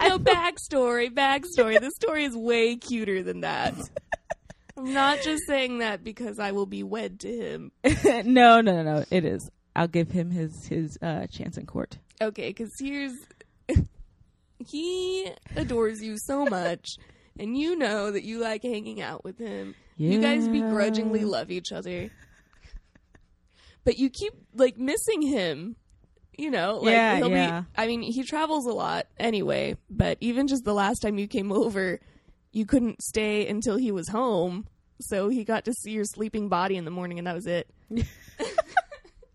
No 0.00 0.18
backstory, 0.18 1.10
backstory. 1.10 1.80
This 1.80 1.94
story 1.96 2.24
is 2.24 2.36
way 2.36 2.76
cuter 2.76 3.22
than 3.22 3.40
that. 3.40 3.74
I'm 4.76 4.94
not 4.94 5.20
just 5.20 5.42
saying 5.46 5.78
that 5.78 6.02
because 6.02 6.38
I 6.38 6.52
will 6.52 6.66
be 6.66 6.82
wed 6.82 7.20
to 7.20 7.28
him. 7.28 7.72
no, 8.04 8.60
no, 8.60 8.60
no, 8.60 8.82
no. 8.82 9.04
It 9.10 9.24
is. 9.24 9.50
I'll 9.76 9.88
give 9.88 10.10
him 10.10 10.30
his 10.30 10.66
his 10.66 10.98
uh, 11.02 11.26
chance 11.26 11.56
in 11.58 11.66
court. 11.66 11.98
Okay, 12.20 12.48
because 12.48 12.70
here's 12.78 13.12
he 14.58 15.30
adores 15.56 16.02
you 16.02 16.16
so 16.18 16.44
much, 16.46 16.86
and 17.38 17.56
you 17.56 17.76
know 17.76 18.10
that 18.10 18.24
you 18.24 18.38
like 18.38 18.62
hanging 18.62 19.00
out 19.02 19.24
with 19.24 19.38
him. 19.38 19.74
You 19.96 20.20
guys 20.20 20.48
begrudgingly 20.48 21.24
love 21.26 21.50
each 21.50 21.72
other, 21.72 22.10
but 23.84 23.98
you 23.98 24.10
keep 24.10 24.32
like 24.54 24.78
missing 24.78 25.22
him. 25.22 25.76
You 26.38 26.50
know, 26.50 26.76
like 26.78 26.92
Yeah, 26.92 27.16
he'll 27.16 27.30
yeah. 27.30 27.60
be. 27.62 27.66
I 27.76 27.86
mean, 27.86 28.00
he 28.02 28.22
travels 28.22 28.64
a 28.64 28.72
lot 28.72 29.06
anyway. 29.18 29.76
But 29.90 30.16
even 30.20 30.46
just 30.48 30.64
the 30.64 30.72
last 30.72 31.00
time 31.00 31.18
you 31.18 31.26
came 31.26 31.52
over, 31.52 32.00
you 32.52 32.64
couldn't 32.64 33.02
stay 33.02 33.46
until 33.46 33.76
he 33.76 33.92
was 33.92 34.08
home, 34.08 34.66
so 35.00 35.28
he 35.28 35.44
got 35.44 35.66
to 35.66 35.74
see 35.74 35.90
your 35.90 36.04
sleeping 36.04 36.48
body 36.48 36.76
in 36.76 36.86
the 36.86 36.90
morning, 36.90 37.18
and 37.18 37.26
that 37.26 37.34
was 37.34 37.46
it. 37.46 37.68
you 37.90 38.04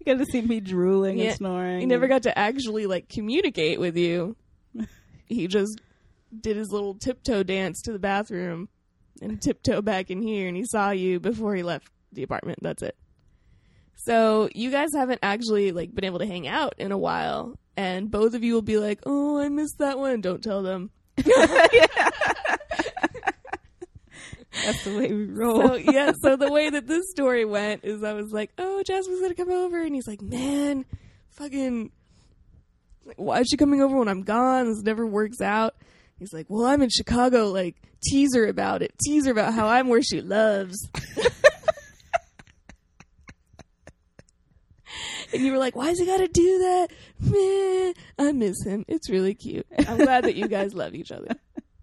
got 0.05 0.17
to 0.17 0.25
see 0.25 0.41
me 0.41 0.59
drooling 0.59 1.17
Yeah, 1.19 1.27
and 1.27 1.35
snoring. 1.35 1.79
He 1.81 1.85
never 1.85 2.07
got 2.07 2.23
to 2.23 2.35
actually 2.37 2.87
like 2.87 3.07
communicate 3.09 3.79
with 3.79 3.97
you. 3.97 4.35
He 5.27 5.47
just 5.47 5.81
did 6.39 6.55
his 6.55 6.71
little 6.71 6.93
tiptoe 6.93 7.41
dance 7.41 7.81
to 7.81 7.91
the 7.91 7.97
bathroom 7.97 8.69
and 9.23 9.41
tiptoe 9.41 9.81
back 9.81 10.11
in 10.11 10.21
here 10.21 10.47
and 10.47 10.55
he 10.55 10.65
saw 10.65 10.91
you 10.91 11.19
before 11.19 11.55
he 11.55 11.63
left 11.63 11.87
the 12.11 12.21
apartment. 12.21 12.59
That's 12.61 12.83
it. 12.83 12.95
So 13.95 14.49
you 14.53 14.71
guys 14.71 14.89
haven't 14.93 15.19
actually 15.23 15.71
like 15.71 15.93
been 15.93 16.05
able 16.05 16.19
to 16.19 16.25
hang 16.27 16.47
out 16.47 16.75
in 16.77 16.91
a 16.91 16.97
while 16.97 17.57
and 17.77 18.09
both 18.09 18.33
of 18.33 18.43
you 18.43 18.53
will 18.53 18.61
be 18.61 18.77
like, 18.77 18.99
"Oh, 19.05 19.39
I 19.39 19.49
missed 19.49 19.79
that 19.79 19.97
one." 19.97 20.21
Don't 20.21 20.43
tell 20.43 20.63
them. 20.63 20.91
That's 24.63 24.83
the 24.85 24.97
way 24.97 25.11
we 25.11 25.25
roll. 25.25 25.67
So 25.67 25.75
yeah, 25.75 26.13
so 26.21 26.37
the 26.37 26.51
way 26.51 26.69
that 26.69 26.87
this 26.87 27.09
story 27.11 27.43
went 27.45 27.83
is 27.83 28.03
I 28.03 28.13
was 28.13 28.31
like, 28.31 28.51
"Oh, 28.57 28.81
Jasmine's 28.83 29.21
gonna 29.21 29.35
come 29.35 29.51
over," 29.51 29.81
and 29.81 29.93
he's 29.93 30.07
like, 30.07 30.21
"Man, 30.21 30.85
fucking, 31.31 31.91
why 33.17 33.41
is 33.41 33.47
she 33.49 33.57
coming 33.57 33.81
over 33.81 33.97
when 33.97 34.07
I'm 34.07 34.23
gone? 34.23 34.67
This 34.67 34.81
never 34.81 35.05
works 35.05 35.41
out." 35.41 35.75
He's 36.17 36.31
like, 36.31 36.45
"Well, 36.49 36.65
I'm 36.65 36.81
in 36.81 36.89
Chicago. 36.89 37.49
Like, 37.49 37.75
tease 38.03 38.33
her 38.35 38.47
about 38.47 38.81
it. 38.81 38.93
Tease 39.05 39.25
her 39.25 39.31
about 39.31 39.53
how 39.53 39.67
I'm 39.67 39.89
where 39.89 40.01
she 40.01 40.21
loves." 40.21 40.77
and 45.33 45.41
you 45.41 45.51
were 45.51 45.57
like, 45.57 45.75
"Why's 45.75 45.99
he 45.99 46.05
gotta 46.05 46.27
do 46.27 46.59
that?" 46.59 46.87
Man, 47.19 47.93
I 48.17 48.31
miss 48.31 48.63
him. 48.63 48.85
It's 48.87 49.09
really 49.09 49.33
cute. 49.33 49.65
I'm 49.87 49.97
glad 49.97 50.23
that 50.25 50.35
you 50.35 50.47
guys 50.47 50.73
love 50.73 50.95
each 50.95 51.11
other. 51.11 51.35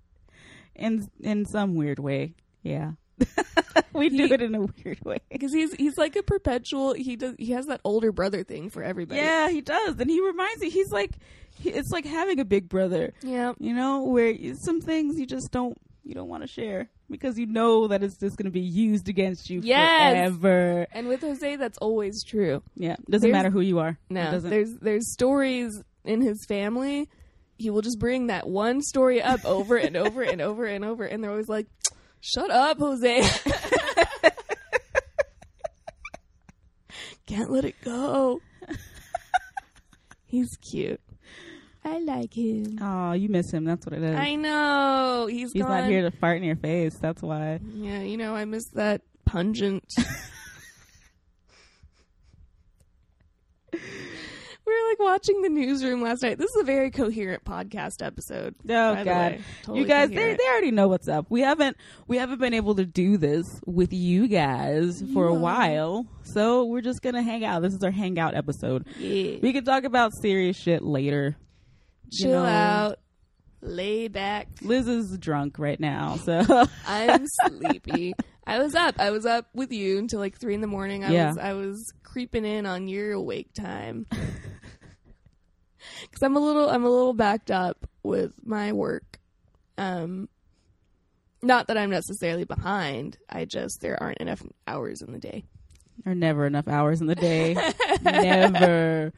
in 0.74 1.06
in 1.20 1.44
some 1.46 1.74
weird 1.74 1.98
way. 1.98 2.34
Yeah. 2.62 2.92
we 3.92 4.08
do 4.08 4.24
it 4.24 4.42
in 4.42 4.54
a 4.54 4.60
weird 4.60 5.04
way. 5.04 5.18
because 5.30 5.52
he's 5.52 5.72
he's 5.74 5.96
like 5.96 6.16
a 6.16 6.22
perpetual. 6.22 6.92
He 6.94 7.16
does 7.16 7.34
he 7.38 7.52
has 7.52 7.66
that 7.66 7.80
older 7.84 8.10
brother 8.12 8.42
thing 8.42 8.70
for 8.70 8.82
everybody. 8.82 9.20
Yeah, 9.20 9.48
he 9.48 9.60
does. 9.60 9.96
And 9.98 10.10
he 10.10 10.20
reminds 10.20 10.60
me 10.60 10.70
he's 10.70 10.90
like 10.90 11.12
he, 11.54 11.70
it's 11.70 11.90
like 11.90 12.04
having 12.04 12.40
a 12.40 12.44
big 12.44 12.68
brother, 12.68 13.12
yeah. 13.22 13.52
you 13.58 13.74
know, 13.74 14.04
where 14.04 14.30
you- 14.30 14.56
some 14.56 14.80
things 14.80 15.18
you 15.18 15.26
just 15.26 15.50
don't 15.52 15.76
you 16.04 16.14
don't 16.14 16.28
want 16.28 16.42
to 16.42 16.48
share 16.48 16.88
because 17.12 17.38
you 17.38 17.46
know 17.46 17.86
that 17.86 18.02
it's 18.02 18.16
just 18.18 18.36
going 18.36 18.46
to 18.46 18.50
be 18.50 18.60
used 18.60 19.08
against 19.08 19.48
you 19.50 19.60
Yes. 19.62 20.32
forever. 20.32 20.86
And 20.92 21.06
with 21.06 21.20
Jose, 21.20 21.54
that's 21.56 21.78
always 21.78 22.24
true. 22.24 22.62
Yeah, 22.74 22.96
doesn't 23.08 23.30
There's- 23.30 23.32
matter 23.44 23.50
who 23.50 23.60
you 23.60 23.78
are. 23.78 23.96
No, 24.10 24.40
there's 24.40 24.74
there's 24.80 25.12
stories 25.12 25.80
in 26.04 26.20
his 26.20 26.44
family. 26.48 27.08
He 27.58 27.70
will 27.70 27.82
just 27.82 28.00
bring 28.00 28.26
that 28.26 28.48
one 28.48 28.82
story 28.82 29.22
up 29.22 29.44
over 29.44 29.76
and 29.76 29.96
over 29.96 30.22
and 30.22 30.40
over 30.40 30.64
and 30.64 30.84
over, 30.84 31.04
and 31.04 31.22
they're 31.22 31.30
always 31.30 31.48
like, 31.48 31.68
"Shut 32.20 32.50
up, 32.50 32.78
Jose! 32.78 33.22
Can't 37.26 37.50
let 37.50 37.64
it 37.64 37.76
go." 37.84 38.40
He's 40.26 40.48
cute. 40.70 41.00
I 41.84 41.98
like 41.98 42.32
him. 42.36 42.78
Oh, 42.80 43.12
you 43.12 43.28
miss 43.28 43.50
him. 43.50 43.64
That's 43.64 43.84
what 43.84 43.92
it 43.94 44.02
is. 44.02 44.16
I 44.16 44.36
know 44.36 45.26
he's 45.28 45.52
He's 45.52 45.62
gone. 45.62 45.70
not 45.82 45.88
here 45.90 46.02
to 46.08 46.16
fart 46.16 46.36
in 46.36 46.44
your 46.44 46.56
face. 46.56 46.94
That's 46.96 47.20
why. 47.22 47.58
Yeah, 47.74 48.00
you 48.00 48.16
know, 48.16 48.34
I 48.36 48.44
miss 48.44 48.68
that 48.74 49.02
pungent. 49.24 49.84
we 53.72 53.78
were 54.66 54.88
like 54.90 54.98
watching 55.00 55.42
the 55.42 55.48
newsroom 55.48 56.02
last 56.02 56.22
night. 56.22 56.38
This 56.38 56.50
is 56.50 56.60
a 56.62 56.64
very 56.64 56.90
coherent 56.90 57.44
podcast 57.44 58.04
episode. 58.04 58.54
Oh 58.68 59.02
God. 59.04 59.40
Totally 59.62 59.80
you 59.80 59.86
guys, 59.86 60.08
they, 60.10 60.14
coherent. 60.14 60.38
they 60.38 60.48
already 60.48 60.70
know 60.70 60.88
what's 60.88 61.08
up. 61.08 61.26
We 61.30 61.40
haven't 61.40 61.76
we 62.06 62.16
haven't 62.18 62.38
been 62.38 62.54
able 62.54 62.74
to 62.76 62.84
do 62.84 63.16
this 63.16 63.60
with 63.66 63.92
you 63.92 64.28
guys 64.28 65.02
for 65.12 65.26
a 65.26 65.34
while, 65.34 66.06
so 66.22 66.64
we're 66.66 66.80
just 66.82 67.02
gonna 67.02 67.22
hang 67.22 67.44
out. 67.44 67.62
This 67.62 67.74
is 67.74 67.82
our 67.82 67.90
hangout 67.90 68.34
episode. 68.34 68.86
yeah. 68.98 69.38
We 69.42 69.52
can 69.52 69.64
talk 69.64 69.84
about 69.84 70.12
serious 70.14 70.56
shit 70.56 70.82
later. 70.82 71.36
You 72.12 72.26
chill 72.26 72.42
know. 72.42 72.48
out, 72.48 72.98
lay 73.60 74.08
back. 74.08 74.48
Liz 74.62 74.88
is 74.88 75.16
drunk 75.18 75.58
right 75.58 75.78
now, 75.80 76.16
so 76.16 76.66
I'm 76.86 77.26
sleepy. 77.26 78.14
I 78.46 78.58
was 78.58 78.74
up. 78.74 78.96
I 78.98 79.10
was 79.10 79.24
up 79.24 79.46
with 79.54 79.72
you 79.72 79.98
until 79.98 80.20
like 80.20 80.36
three 80.38 80.54
in 80.54 80.60
the 80.60 80.66
morning. 80.66 81.04
I 81.04 81.12
Yeah. 81.12 81.28
was 81.28 81.38
I 81.38 81.52
was 81.52 81.92
creeping 82.02 82.44
in 82.44 82.66
on 82.66 82.88
your 82.88 83.12
awake 83.12 83.52
time 83.54 84.06
because 84.10 86.22
I'm 86.22 86.36
a 86.36 86.40
little 86.40 86.68
I'm 86.68 86.84
a 86.84 86.90
little 86.90 87.14
backed 87.14 87.50
up 87.50 87.86
with 88.02 88.34
my 88.44 88.72
work. 88.72 89.18
Um, 89.78 90.28
not 91.42 91.68
that 91.68 91.78
I'm 91.78 91.90
necessarily 91.90 92.44
behind. 92.44 93.16
I 93.28 93.44
just 93.44 93.80
there 93.80 94.00
aren't 94.02 94.18
enough 94.18 94.42
hours 94.66 95.02
in 95.02 95.12
the 95.12 95.18
day. 95.18 95.44
There 96.04 96.12
are 96.12 96.16
never 96.16 96.46
enough 96.46 96.68
hours 96.68 97.00
in 97.00 97.06
the 97.06 97.14
day. 97.14 97.56
never. 98.02 99.12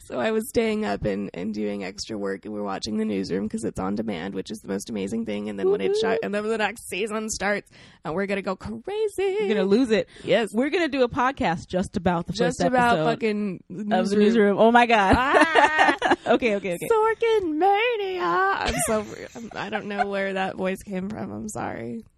So 0.00 0.20
I 0.20 0.32
was 0.32 0.48
staying 0.48 0.84
up 0.84 1.04
and, 1.04 1.30
and 1.32 1.54
doing 1.54 1.84
extra 1.84 2.18
work, 2.18 2.44
and 2.44 2.52
we 2.52 2.60
are 2.60 2.64
watching 2.64 2.98
the 2.98 3.04
newsroom 3.04 3.44
because 3.44 3.64
it's 3.64 3.78
on 3.78 3.94
demand, 3.94 4.34
which 4.34 4.50
is 4.50 4.58
the 4.58 4.68
most 4.68 4.90
amazing 4.90 5.24
thing. 5.24 5.48
And 5.48 5.58
then 5.58 5.70
when 5.70 5.80
it 5.80 5.96
shot, 5.96 6.18
and 6.22 6.34
then 6.34 6.46
the 6.46 6.58
next 6.58 6.88
season 6.88 7.30
starts, 7.30 7.70
and 8.04 8.14
we're 8.14 8.26
gonna 8.26 8.42
go 8.42 8.56
crazy. 8.56 8.82
We're 9.18 9.48
gonna 9.48 9.64
lose 9.64 9.90
it. 9.90 10.08
yes, 10.22 10.50
We're 10.52 10.70
gonna 10.70 10.88
do 10.88 11.02
a 11.02 11.08
podcast 11.08 11.68
just 11.68 11.96
about 11.96 12.26
the 12.26 12.32
just 12.32 12.60
about 12.60 12.98
fucking 12.98 13.62
of 13.92 14.10
the 14.10 14.16
newsroom. 14.16 14.58
Oh 14.58 14.70
my 14.70 14.86
god. 14.86 15.14
Ah, 15.16 16.16
okay, 16.34 16.56
okay, 16.56 16.74
okay. 16.74 16.88
Sorkin 16.90 17.54
mania. 17.54 18.22
I'm 18.22 18.74
so 18.86 19.06
I'm, 19.34 19.70
don't 19.70 19.86
know 19.86 20.06
where 20.06 20.34
that 20.34 20.56
voice 20.56 20.82
came 20.82 21.08
from. 21.08 21.32
I'm 21.32 21.48
sorry. 21.48 22.04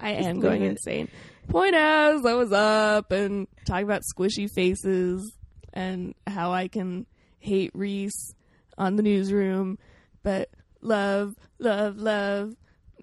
I 0.00 0.10
am 0.10 0.40
going 0.40 0.62
insane. 0.62 1.08
Point 1.48 1.74
as 1.74 2.26
I 2.26 2.34
was 2.34 2.52
up 2.52 3.10
and 3.10 3.48
talking 3.66 3.84
about 3.84 4.02
squishy 4.02 4.50
faces 4.50 5.32
and 5.72 6.14
how 6.26 6.52
I 6.52 6.68
can 6.68 7.06
hate 7.38 7.70
Reese 7.74 8.34
on 8.76 8.96
the 8.96 9.02
newsroom, 9.02 9.78
but 10.22 10.50
love, 10.82 11.34
love, 11.58 11.96
love, 11.96 12.54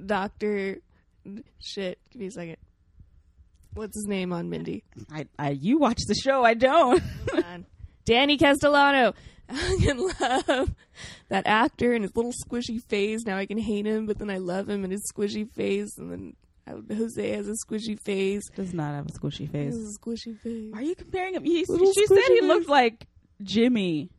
Doctor. 0.05 0.77
Shit, 1.59 1.99
give 2.11 2.19
me 2.19 2.27
a 2.27 2.31
second. 2.31 2.57
What's 3.73 3.97
his 3.97 4.07
name 4.07 4.31
on 4.31 4.49
Mindy? 4.49 4.83
I, 5.11 5.25
I, 5.37 5.49
you 5.49 5.79
watch 5.79 6.01
the 6.07 6.15
show. 6.15 6.43
I 6.43 6.53
don't. 6.53 7.03
Danny 8.05 8.37
Castellano. 8.37 9.13
I 9.49 9.77
can 9.79 9.99
love 9.99 10.75
that 11.29 11.45
actor 11.45 11.93
and 11.93 12.03
his 12.03 12.15
little 12.15 12.31
squishy 12.31 12.81
face. 12.81 13.25
Now 13.25 13.37
I 13.37 13.45
can 13.45 13.57
hate 13.57 13.85
him, 13.85 14.05
but 14.05 14.17
then 14.17 14.29
I 14.29 14.37
love 14.37 14.69
him 14.69 14.83
and 14.83 14.91
his 14.91 15.11
squishy 15.13 15.47
face. 15.51 15.97
And 15.97 16.11
then 16.11 16.35
Jose 16.67 17.29
has 17.31 17.47
a 17.47 17.53
squishy 17.65 17.99
face. 17.99 18.49
Does 18.55 18.73
not 18.73 18.93
have 18.95 19.05
a 19.07 19.11
squishy 19.11 19.39
He 19.39 19.47
face. 19.47 19.73
has 19.73 19.95
a 19.95 19.99
squishy 19.99 20.37
face. 20.39 20.71
Are 20.73 20.81
you 20.81 20.95
comparing 20.95 21.35
him? 21.35 21.43
He, 21.43 21.63
Little 21.67 21.93
she 21.93 22.05
said 22.07 22.17
he 22.27 22.39
face. 22.39 22.43
looked 22.43 22.69
like 22.69 23.05
Jimmy 23.43 24.09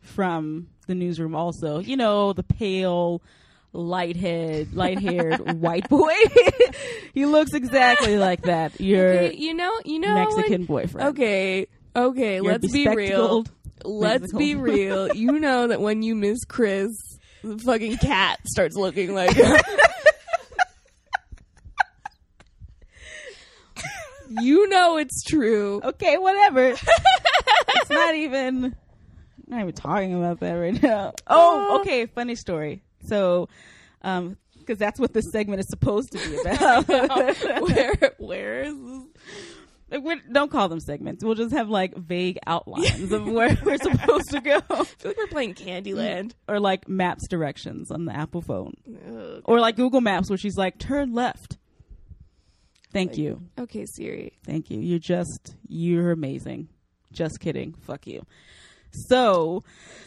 from 0.00 0.68
the 0.86 0.94
newsroom. 0.94 1.34
Also, 1.34 1.78
you 1.78 1.96
know 1.96 2.32
the 2.34 2.42
pale, 2.42 3.22
light 3.72 4.16
head, 4.16 4.74
light 4.74 4.98
haired 5.02 5.60
white 5.60 5.88
boy. 5.88 6.12
he 7.14 7.24
looks 7.26 7.54
exactly 7.54 8.18
like 8.18 8.42
that. 8.42 8.78
Your 8.80 9.08
Okay, 9.08 9.36
you 9.36 9.54
know, 9.54 9.72
you 9.84 9.98
know, 9.98 10.14
when- 10.14 10.24
Mexican 10.36 10.64
boyfriend. 10.66 11.08
okay, 11.10 11.66
okay. 11.96 12.34
Your 12.36 12.44
let's 12.44 12.70
be 12.70 12.86
real. 12.86 13.44
Let's 13.84 14.32
be 14.32 14.54
real. 14.54 15.14
You 15.14 15.38
know 15.40 15.68
that 15.68 15.80
when 15.80 16.02
you 16.02 16.14
miss 16.14 16.44
Chris, 16.44 16.90
the 17.42 17.58
fucking 17.58 17.96
cat 17.98 18.40
starts 18.46 18.76
looking 18.76 19.14
like. 19.14 19.36
you 24.40 24.68
know 24.68 24.96
it's 24.96 25.22
true. 25.22 25.80
Okay, 25.84 26.16
whatever. 26.18 26.68
it's 27.76 27.90
not 27.90 28.14
even. 28.14 28.64
I'm 28.66 28.74
not 29.46 29.60
even 29.60 29.72
talking 29.74 30.14
about 30.14 30.40
that 30.40 30.52
right 30.54 30.82
now. 30.82 31.12
Oh, 31.26 31.74
Uh. 31.76 31.80
okay. 31.80 32.06
Funny 32.06 32.34
story. 32.34 32.82
So, 33.06 33.48
um, 34.02 34.36
because 34.58 34.78
that's 34.78 34.98
what 34.98 35.12
this 35.12 35.30
segment 35.32 35.60
is 35.60 35.68
supposed 35.68 36.12
to 36.12 36.18
be 36.18 36.36
about. 36.50 36.88
where 37.68 37.94
where 38.18 38.62
is 38.62 38.74
this? 38.74 39.02
Like, 40.02 40.22
don't 40.32 40.50
call 40.50 40.68
them 40.70 40.80
segments. 40.80 41.22
We'll 41.22 41.34
just 41.36 41.52
have 41.54 41.68
like 41.68 41.94
vague 41.96 42.38
outlines 42.46 43.12
of 43.12 43.28
where 43.28 43.56
we're 43.64 43.76
supposed 43.76 44.30
to 44.30 44.40
go, 44.40 44.56
I 44.70 44.84
feel 44.84 45.10
like 45.10 45.16
we're 45.18 45.26
playing 45.28 45.54
Candyland. 45.54 46.32
or 46.48 46.58
like 46.58 46.88
maps 46.88 47.28
directions 47.28 47.90
on 47.92 48.06
the 48.06 48.16
Apple 48.16 48.40
phone, 48.40 48.72
Ugh. 49.06 49.42
or 49.44 49.60
like 49.60 49.76
Google 49.76 50.00
Maps, 50.00 50.30
where 50.30 50.38
she's 50.38 50.56
like, 50.56 50.78
"Turn 50.78 51.12
left." 51.12 51.58
Thank 52.94 53.10
Like- 53.10 53.18
you, 53.18 53.42
Okay, 53.58 53.84
Siri. 53.86 54.32
thank 54.46 54.70
you. 54.70 54.80
You're 54.80 54.98
just 54.98 55.54
you're 55.68 56.12
amazing. 56.12 56.68
Just 57.12 57.38
kidding. 57.40 57.74
Fuck 57.82 58.06
you. 58.06 58.24
So 59.08 59.62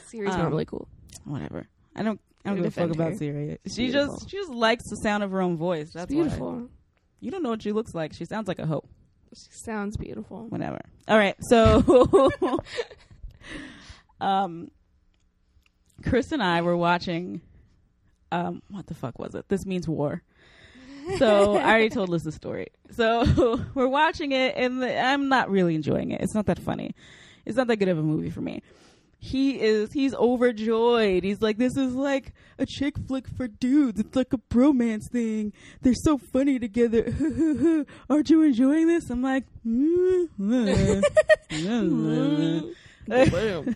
Siri's 0.08 0.34
Um, 0.34 0.39
normally 0.41 0.65
cool. 0.65 0.88
whatever. 1.26 1.67
I 1.95 2.02
don't. 2.04 2.19
I 2.45 2.50
don't 2.50 2.58
give 2.58 2.65
a 2.65 2.71
fuck 2.71 2.88
defend 2.89 2.95
about 2.95 3.12
her. 3.12 3.17
Siri. 3.17 3.58
She 3.67 3.88
beautiful. 3.91 4.15
just 4.15 4.30
she 4.32 4.38
just 4.38 4.50
likes 4.52 4.89
the 4.89 4.95
sound 5.04 5.21
of 5.23 5.32
her 5.32 5.41
own 5.41 5.58
voice. 5.58 5.91
That's 5.93 6.10
why. 6.12 6.21
beautiful. 6.23 6.69
You 7.19 7.30
don't 7.32 7.43
know 7.43 7.50
what 7.50 7.62
she 7.62 7.71
looks 7.73 7.93
like. 7.93 8.13
She 8.13 8.26
sounds 8.26 8.47
like 8.47 8.60
a 8.60 8.65
hoe. 8.65 8.84
She 9.36 9.50
sounds 9.52 9.97
beautiful. 9.97 10.47
whatever. 10.47 10.80
All 11.10 11.17
right, 11.17 11.36
so 11.50 12.30
um, 14.21 14.71
Chris 16.04 16.32
and 16.32 16.41
I 16.41 16.62
were 16.62 16.78
watching. 16.78 17.41
Um, 18.32 18.62
what 18.69 18.88
the 18.88 18.93
fuck 18.93 19.19
was 19.19 19.36
it? 19.36 19.47
This 19.50 19.65
means 19.65 19.88
war. 19.88 20.21
So 21.17 21.55
I 21.55 21.63
already 21.69 21.89
told 21.89 22.09
Liz 22.09 22.23
the 22.23 22.31
story. 22.31 22.67
So 22.91 23.61
we're 23.73 23.87
watching 23.87 24.31
it, 24.33 24.55
and 24.57 24.81
the, 24.81 24.97
I'm 24.99 25.29
not 25.29 25.49
really 25.49 25.73
enjoying 25.75 26.11
it. 26.11 26.21
It's 26.21 26.35
not 26.35 26.45
that 26.47 26.59
funny. 26.59 26.95
It's 27.45 27.55
not 27.55 27.67
that 27.67 27.77
good 27.77 27.87
of 27.87 27.97
a 27.97 28.03
movie 28.03 28.29
for 28.29 28.41
me. 28.41 28.61
He 29.19 29.59
is. 29.59 29.91
He's 29.93 30.13
overjoyed. 30.13 31.23
He's 31.23 31.41
like, 31.41 31.57
"This 31.57 31.75
is 31.75 31.95
like 31.95 32.33
a 32.59 32.65
chick 32.67 32.95
flick 33.07 33.27
for 33.27 33.47
dudes. 33.47 33.99
It's 33.99 34.15
like 34.15 34.31
a 34.33 34.37
bromance 34.37 35.09
thing. 35.11 35.53
They're 35.81 35.95
so 35.95 36.17
funny 36.19 36.59
together. 36.59 37.05
Aren't 38.09 38.29
you 38.29 38.43
enjoying 38.43 38.87
this?" 38.87 39.09
I'm 39.09 39.23
like, 39.23 39.45
mm, 39.65 40.27
Blam. 43.09 43.75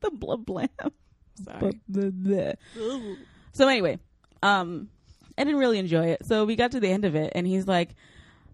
the 0.00 0.10
blah 0.12 0.36
blam. 0.36 0.68
Sorry. 1.44 1.80
So 3.52 3.66
anyway, 3.68 3.98
um, 4.42 4.88
I 5.38 5.44
didn't 5.44 5.58
really 5.58 5.78
enjoy 5.78 6.06
it. 6.06 6.26
So 6.26 6.44
we 6.44 6.56
got 6.56 6.72
to 6.72 6.80
the 6.80 6.90
end 6.90 7.04
of 7.04 7.14
it, 7.14 7.32
and 7.34 7.46
he's 7.46 7.66
like, 7.66 7.94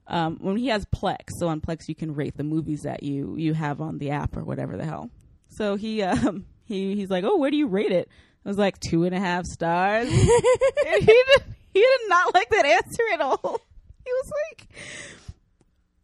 um, 0.06 0.38
when 0.40 0.56
he 0.56 0.68
has 0.68 0.84
Plex, 0.86 1.28
so 1.38 1.48
on 1.48 1.60
Plex 1.60 1.88
you 1.88 1.94
can 1.94 2.14
rate 2.14 2.36
the 2.36 2.44
movies 2.44 2.82
that 2.82 3.02
you 3.02 3.36
you 3.36 3.54
have 3.54 3.80
on 3.80 3.98
the 3.98 4.10
app 4.10 4.36
or 4.36 4.44
whatever 4.44 4.76
the 4.76 4.84
hell. 4.84 5.10
So 5.48 5.76
he 5.76 6.02
um 6.02 6.46
he 6.64 6.94
he's 6.94 7.10
like, 7.10 7.24
oh, 7.24 7.36
where 7.36 7.50
do 7.50 7.56
you 7.56 7.66
rate 7.66 7.92
it? 7.92 8.08
I 8.44 8.48
was 8.48 8.58
like 8.58 8.80
two 8.80 9.04
and 9.04 9.14
a 9.14 9.20
half 9.20 9.44
stars. 9.44 10.08
and 10.08 10.18
he 10.18 11.06
did 11.06 11.42
he 11.72 11.80
did 11.80 12.00
not 12.08 12.34
like 12.34 12.50
that 12.50 12.66
answer 12.66 13.02
at 13.14 13.20
all. 13.20 13.60
He 14.04 14.10
was 14.10 14.32
like, 14.50 14.68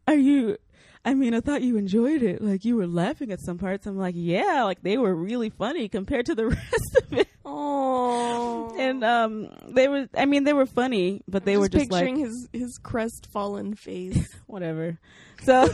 are 0.07 0.15
you? 0.15 0.57
I 1.05 1.15
mean, 1.15 1.35
I 1.35 1.41
thought 1.41 1.63
you 1.63 1.77
enjoyed 1.77 2.23
it. 2.23 2.41
Like 2.41 2.65
you 2.65 2.77
were 2.77 2.87
laughing 2.87 3.33
at 3.33 3.41
some 3.41 3.59
parts. 3.59 3.89
I'm 3.89 3.99
like, 3.99 4.15
yeah, 4.17 4.63
like 4.63 4.83
they 4.83 4.97
were 4.97 5.13
really 5.13 5.51
funny 5.51 5.89
compared 5.89 6.27
to 6.27 6.37
the 6.37 6.47
rest 6.47 6.97
of 7.03 7.13
it. 7.13 7.28
Oh. 7.51 8.75
And 8.79 9.03
um, 9.03 9.49
they 9.69 9.89
were. 9.89 10.09
I 10.17 10.27
mean, 10.27 10.45
they 10.45 10.53
were 10.53 10.67
funny, 10.67 11.23
but 11.27 11.45
they 11.45 11.55
just 11.55 11.61
were 11.61 11.69
just 11.69 11.91
like 11.91 12.05
picturing 12.05 12.25
his 12.25 12.49
his 12.53 12.79
crestfallen 12.79 13.75
face, 13.75 14.35
whatever. 14.47 14.99
So 15.43 15.67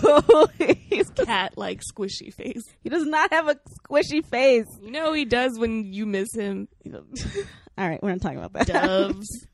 his 0.58 1.10
cat 1.10 1.54
like 1.56 1.80
squishy 1.80 2.32
face. 2.32 2.62
he 2.82 2.88
does 2.88 3.06
not 3.06 3.32
have 3.32 3.48
a 3.48 3.56
squishy 3.88 4.24
face. 4.24 4.66
You 4.80 4.90
know 4.90 5.12
he 5.12 5.24
does 5.24 5.58
when 5.58 5.92
you 5.92 6.06
miss 6.06 6.34
him. 6.34 6.68
All 7.76 7.88
right, 7.88 8.02
we're 8.02 8.10
not 8.10 8.20
talking 8.20 8.38
about 8.38 8.52
that. 8.52 8.66
Doves. 8.66 9.46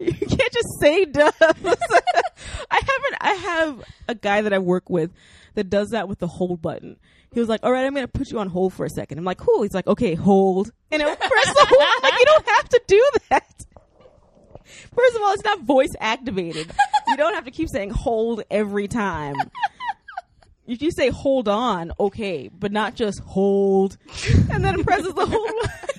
you 0.00 0.12
can't 0.12 0.52
just 0.52 0.80
say 0.80 1.04
doves. 1.04 1.34
I 1.38 2.80
haven't. 2.80 3.16
I 3.20 3.32
have 3.32 3.84
a 4.08 4.14
guy 4.14 4.42
that 4.42 4.52
I 4.52 4.58
work 4.58 4.88
with 4.88 5.10
that 5.54 5.70
does 5.70 5.90
that 5.90 6.08
with 6.08 6.18
the 6.18 6.26
hold 6.26 6.62
button. 6.62 6.96
He 7.34 7.40
was 7.40 7.48
like, 7.48 7.60
"All 7.64 7.72
right, 7.72 7.84
I'm 7.84 7.94
going 7.94 8.06
to 8.06 8.12
put 8.12 8.30
you 8.30 8.38
on 8.38 8.48
hold 8.48 8.72
for 8.72 8.86
a 8.86 8.90
second. 8.90 9.18
I'm 9.18 9.24
like, 9.24 9.38
"Cool." 9.38 9.62
He's 9.62 9.74
like, 9.74 9.86
"Okay, 9.86 10.14
hold," 10.14 10.72
and 10.90 11.02
it 11.02 11.18
press 11.18 11.46
the 11.46 11.66
hold. 11.68 11.82
I'm 11.82 12.02
like, 12.02 12.18
you 12.18 12.24
don't 12.26 12.48
have 12.48 12.68
to 12.70 12.82
do 12.86 13.08
that. 13.30 13.66
First 14.94 15.16
of 15.16 15.22
all, 15.22 15.32
it's 15.32 15.44
not 15.44 15.60
voice 15.60 15.92
activated. 16.00 16.72
You 17.08 17.16
don't 17.16 17.34
have 17.34 17.44
to 17.44 17.50
keep 17.50 17.68
saying 17.68 17.90
hold 17.90 18.44
every 18.50 18.88
time. 18.88 19.34
If 20.66 20.80
you 20.80 20.90
say 20.92 21.10
hold 21.10 21.48
on, 21.48 21.92
okay, 22.00 22.48
but 22.48 22.72
not 22.72 22.94
just 22.94 23.20
hold, 23.20 23.98
and 24.50 24.64
then 24.64 24.80
it 24.80 24.86
presses 24.86 25.12
the 25.12 25.26
hold 25.26 25.50
button. 25.62 25.94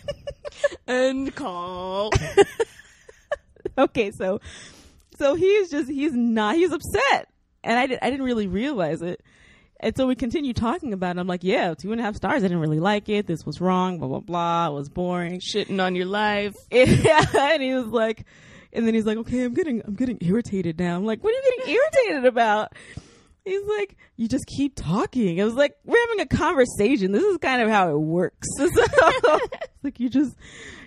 and 0.88 1.36
call. 1.36 2.12
okay, 3.78 4.12
so 4.12 4.40
so 5.18 5.36
he's 5.36 5.70
just 5.70 5.90
he's 5.90 6.14
not 6.14 6.56
he's 6.56 6.72
upset, 6.72 7.30
and 7.64 7.78
I 7.78 7.86
did 7.88 8.00
I 8.02 8.10
didn't 8.10 8.26
really 8.26 8.48
realize 8.48 9.02
it, 9.02 9.22
and 9.86 9.96
so 9.96 10.08
we 10.08 10.16
continue 10.16 10.52
talking 10.52 10.94
about 10.94 11.16
it. 11.16 11.20
I'm 11.20 11.28
like, 11.28 11.44
yeah, 11.44 11.76
two 11.76 11.92
and 11.92 12.02
a 12.02 12.04
half 12.04 12.16
stars. 12.16 12.44
I 12.44 12.48
didn't 12.48 12.60
really 12.60 12.80
like 12.80 13.08
it. 13.08 13.28
This 13.28 13.46
was 13.46 13.62
wrong. 13.62 14.00
Blah 14.00 14.08
blah 14.08 14.20
blah. 14.20 14.68
It 14.70 14.74
was 14.74 14.90
boring. 14.90 15.40
Shitting 15.40 15.80
on 15.80 15.96
your 15.96 16.08
life. 16.08 16.56
yeah, 16.72 17.24
and 17.36 17.62
he 17.62 17.72
was 17.76 17.86
like, 17.86 18.26
and 18.74 18.88
then 18.88 18.96
he's 18.96 19.06
like, 19.06 19.20
okay, 19.20 19.44
I'm 19.44 19.54
getting 19.54 19.84
I'm 19.86 19.94
getting 19.94 20.18
irritated 20.22 20.80
now. 20.80 20.96
I'm 20.96 21.06
like, 21.06 21.24
what 21.24 21.36
are 21.36 21.38
you 21.38 21.58
getting 21.58 21.76
irritated 22.04 22.26
about? 22.26 22.74
He's 23.44 23.62
like, 23.78 23.96
you 24.16 24.28
just 24.28 24.48
keep 24.48 24.74
talking. 24.76 25.40
I 25.40 25.44
was 25.46 25.54
like, 25.54 25.78
we're 25.86 26.02
having 26.08 26.22
a 26.22 26.26
conversation. 26.26 27.12
This 27.12 27.24
is 27.24 27.38
kind 27.38 27.62
of 27.62 27.70
how 27.70 27.92
it 27.92 28.00
works. 28.00 28.48
Like 29.84 30.00
you 30.00 30.10
just 30.10 30.36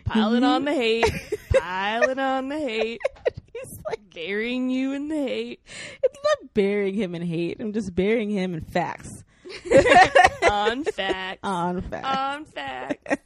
Piling 0.06 0.42
on 0.42 0.64
the 0.64 0.74
hate. 0.74 1.08
Piling 1.54 2.18
on 2.18 2.48
the 2.48 2.58
hate. 2.58 3.00
He's 3.60 3.78
like 3.86 3.98
Burying 4.18 4.68
you 4.68 4.94
in 4.94 5.08
the 5.08 5.16
hate. 5.16 5.60
It's 6.02 6.18
not 6.24 6.52
burying 6.54 6.94
him 6.94 7.14
in 7.14 7.22
hate. 7.22 7.60
I'm 7.60 7.72
just 7.72 7.94
burying 7.94 8.30
him 8.30 8.52
in 8.52 8.62
facts. 8.62 9.22
On 10.50 10.84
fact. 10.92 11.40
On 11.44 11.80
facts. 11.82 12.18
On 12.18 12.44
fact. 12.44 13.18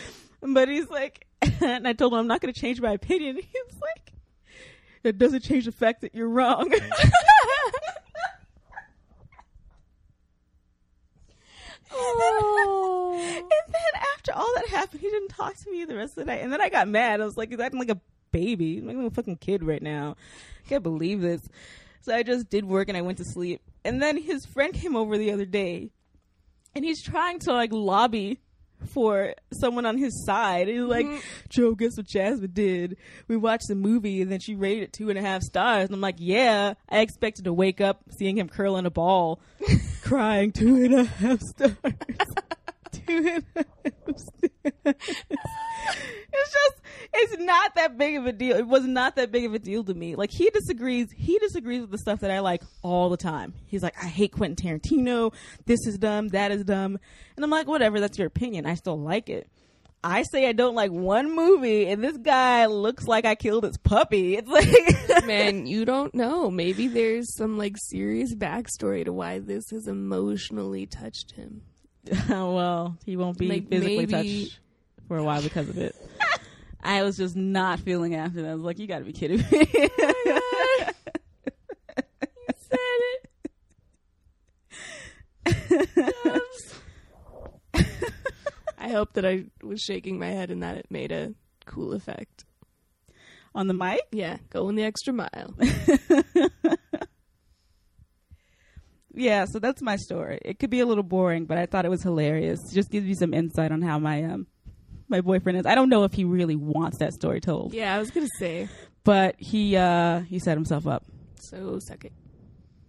but 0.40 0.68
he's 0.68 0.88
like, 0.88 1.26
and 1.60 1.86
I 1.86 1.92
told 1.92 2.12
him 2.12 2.20
I'm 2.20 2.26
not 2.26 2.40
going 2.40 2.52
to 2.52 2.58
change 2.58 2.80
my 2.80 2.92
opinion. 2.92 3.36
He's 3.36 3.80
like, 3.80 4.12
it 5.04 5.18
doesn't 5.18 5.42
change 5.42 5.66
the 5.66 5.72
fact 5.72 6.00
that 6.00 6.14
you're 6.14 6.28
wrong. 6.28 6.72
Oh. 11.90 13.18
and 13.18 13.74
then 13.74 14.02
after 14.14 14.32
all 14.32 14.50
that 14.56 14.68
happened, 14.68 15.00
he 15.00 15.08
didn't 15.10 15.28
talk 15.28 15.56
to 15.56 15.70
me 15.70 15.84
the 15.84 15.96
rest 15.96 16.12
of 16.12 16.24
the 16.26 16.32
night. 16.32 16.42
And 16.42 16.52
then 16.52 16.60
I 16.60 16.68
got 16.68 16.88
mad. 16.88 17.20
I 17.20 17.24
was 17.24 17.36
like, 17.36 17.50
he's 17.50 17.60
acting 17.60 17.80
like 17.80 17.90
a 17.90 18.00
baby. 18.32 18.80
Me 18.80 19.06
a 19.06 19.10
fucking 19.10 19.36
kid 19.36 19.62
right 19.62 19.82
now. 19.82 20.16
I 20.64 20.68
can't 20.68 20.82
believe 20.82 21.20
this. 21.20 21.40
So 22.02 22.14
I 22.14 22.22
just 22.22 22.48
did 22.48 22.64
work 22.64 22.88
and 22.88 22.96
I 22.96 23.02
went 23.02 23.18
to 23.18 23.24
sleep. 23.24 23.60
And 23.84 24.00
then 24.00 24.16
his 24.16 24.46
friend 24.46 24.72
came 24.72 24.96
over 24.96 25.18
the 25.18 25.32
other 25.32 25.44
day 25.44 25.90
and 26.74 26.84
he's 26.84 27.02
trying 27.02 27.38
to 27.40 27.52
like 27.52 27.72
lobby 27.72 28.40
for 28.86 29.34
someone 29.52 29.86
on 29.86 29.98
his 29.98 30.24
side. 30.24 30.68
He's 30.68 30.80
like, 30.80 31.06
mm-hmm. 31.06 31.18
Joe, 31.48 31.74
guess 31.74 31.96
what 31.96 32.06
Jasmine 32.06 32.52
did? 32.52 32.96
We 33.26 33.36
watched 33.36 33.68
the 33.68 33.74
movie 33.74 34.22
and 34.22 34.30
then 34.30 34.40
she 34.40 34.54
rated 34.54 34.84
it 34.84 34.92
two 34.92 35.10
and 35.10 35.18
a 35.18 35.22
half 35.22 35.42
stars. 35.42 35.86
And 35.86 35.94
I'm 35.94 36.00
like, 36.00 36.16
yeah, 36.18 36.74
I 36.88 37.00
expected 37.00 37.44
to 37.44 37.52
wake 37.52 37.80
up 37.80 38.02
seeing 38.18 38.38
him 38.38 38.48
curling 38.48 38.86
a 38.86 38.90
ball, 38.90 39.40
crying 40.02 40.52
two 40.52 40.76
and 40.76 40.94
a 40.94 41.04
half 41.04 41.40
stars. 41.40 41.76
two 42.92 43.02
and 43.08 43.44
a 43.56 43.64
half 43.84 44.18
stars. 44.18 44.47
It's 44.64 46.52
just, 46.52 46.74
it's 47.14 47.38
not 47.38 47.74
that 47.76 47.96
big 47.96 48.16
of 48.16 48.26
a 48.26 48.32
deal. 48.32 48.56
It 48.56 48.66
was 48.66 48.84
not 48.84 49.16
that 49.16 49.30
big 49.32 49.44
of 49.44 49.54
a 49.54 49.58
deal 49.58 49.84
to 49.84 49.94
me. 49.94 50.14
Like 50.14 50.30
he 50.30 50.50
disagrees. 50.50 51.08
He 51.14 51.38
disagrees 51.38 51.82
with 51.82 51.90
the 51.90 51.98
stuff 51.98 52.20
that 52.20 52.30
I 52.30 52.40
like 52.40 52.62
all 52.82 53.08
the 53.08 53.16
time. 53.16 53.54
He's 53.66 53.82
like, 53.82 53.94
I 54.02 54.06
hate 54.06 54.32
Quentin 54.32 54.56
Tarantino. 54.56 55.32
This 55.66 55.86
is 55.86 55.98
dumb. 55.98 56.28
That 56.28 56.50
is 56.50 56.64
dumb. 56.64 56.98
And 57.36 57.44
I'm 57.44 57.50
like, 57.50 57.66
whatever. 57.66 58.00
That's 58.00 58.18
your 58.18 58.26
opinion. 58.26 58.66
I 58.66 58.74
still 58.74 58.98
like 58.98 59.28
it. 59.28 59.48
I 60.02 60.22
say 60.30 60.46
I 60.46 60.52
don't 60.52 60.76
like 60.76 60.92
one 60.92 61.34
movie, 61.34 61.88
and 61.88 62.04
this 62.04 62.16
guy 62.16 62.66
looks 62.66 63.08
like 63.08 63.24
I 63.24 63.34
killed 63.34 63.64
his 63.64 63.78
puppy. 63.78 64.36
It's 64.38 64.48
like, 64.48 65.26
Man, 65.26 65.66
you 65.66 65.84
don't 65.84 66.14
know. 66.14 66.50
Maybe 66.50 66.86
there's 66.86 67.34
some 67.36 67.58
like 67.58 67.74
serious 67.76 68.32
backstory 68.34 69.04
to 69.04 69.12
why 69.12 69.40
this 69.40 69.64
has 69.70 69.88
emotionally 69.88 70.86
touched 70.86 71.32
him. 71.32 71.62
Oh, 72.30 72.54
well, 72.56 72.98
he 73.04 73.16
won't 73.16 73.38
be 73.38 73.48
Like, 73.48 73.68
physically 73.68 74.06
maybe- 74.06 74.44
touched 74.44 74.58
for 75.06 75.16
a 75.18 75.24
while 75.24 75.42
because 75.42 75.68
of 75.68 75.78
it. 75.78 75.94
I 76.82 77.02
was 77.02 77.16
just 77.16 77.34
not 77.36 77.80
feeling 77.80 78.14
after 78.14 78.42
that. 78.42 78.50
I 78.50 78.54
was 78.54 78.62
like, 78.62 78.78
you 78.78 78.86
got 78.86 78.98
to 79.00 79.04
be 79.04 79.12
kidding 79.12 79.38
me. 79.38 79.44
Oh 79.50 80.90
said 82.56 82.78
it. 83.06 83.48
I 88.78 88.88
hope 88.90 89.14
that 89.14 89.26
I 89.26 89.44
was 89.62 89.80
shaking 89.80 90.18
my 90.18 90.28
head 90.28 90.50
and 90.50 90.62
that 90.62 90.76
it 90.76 90.86
made 90.90 91.12
a 91.12 91.34
cool 91.66 91.92
effect. 91.92 92.44
On 93.54 93.66
the 93.66 93.74
mic? 93.74 94.00
Yeah, 94.12 94.38
going 94.50 94.76
the 94.76 94.84
extra 94.84 95.12
mile. 95.12 95.54
Yeah, 99.18 99.44
so 99.46 99.58
that's 99.58 99.82
my 99.82 99.96
story. 99.96 100.38
It 100.44 100.58
could 100.58 100.70
be 100.70 100.80
a 100.80 100.86
little 100.86 101.02
boring, 101.04 101.44
but 101.44 101.58
I 101.58 101.66
thought 101.66 101.84
it 101.84 101.90
was 101.90 102.02
hilarious. 102.02 102.60
Just 102.72 102.90
gives 102.90 103.06
you 103.06 103.14
some 103.14 103.34
insight 103.34 103.72
on 103.72 103.82
how 103.82 103.98
my 103.98 104.22
um 104.24 104.46
my 105.08 105.20
boyfriend 105.20 105.58
is. 105.58 105.66
I 105.66 105.74
don't 105.74 105.88
know 105.88 106.04
if 106.04 106.12
he 106.12 106.24
really 106.24 106.56
wants 106.56 106.98
that 106.98 107.12
story 107.14 107.40
told, 107.40 107.74
Yeah, 107.74 107.94
I 107.94 107.98
was 107.98 108.10
gonna 108.10 108.28
say. 108.38 108.68
but 109.04 109.34
he 109.38 109.76
uh 109.76 110.20
he 110.20 110.38
set 110.38 110.56
himself 110.56 110.86
up. 110.86 111.04
So 111.40 111.78
suck 111.80 112.04
it. 112.04 112.12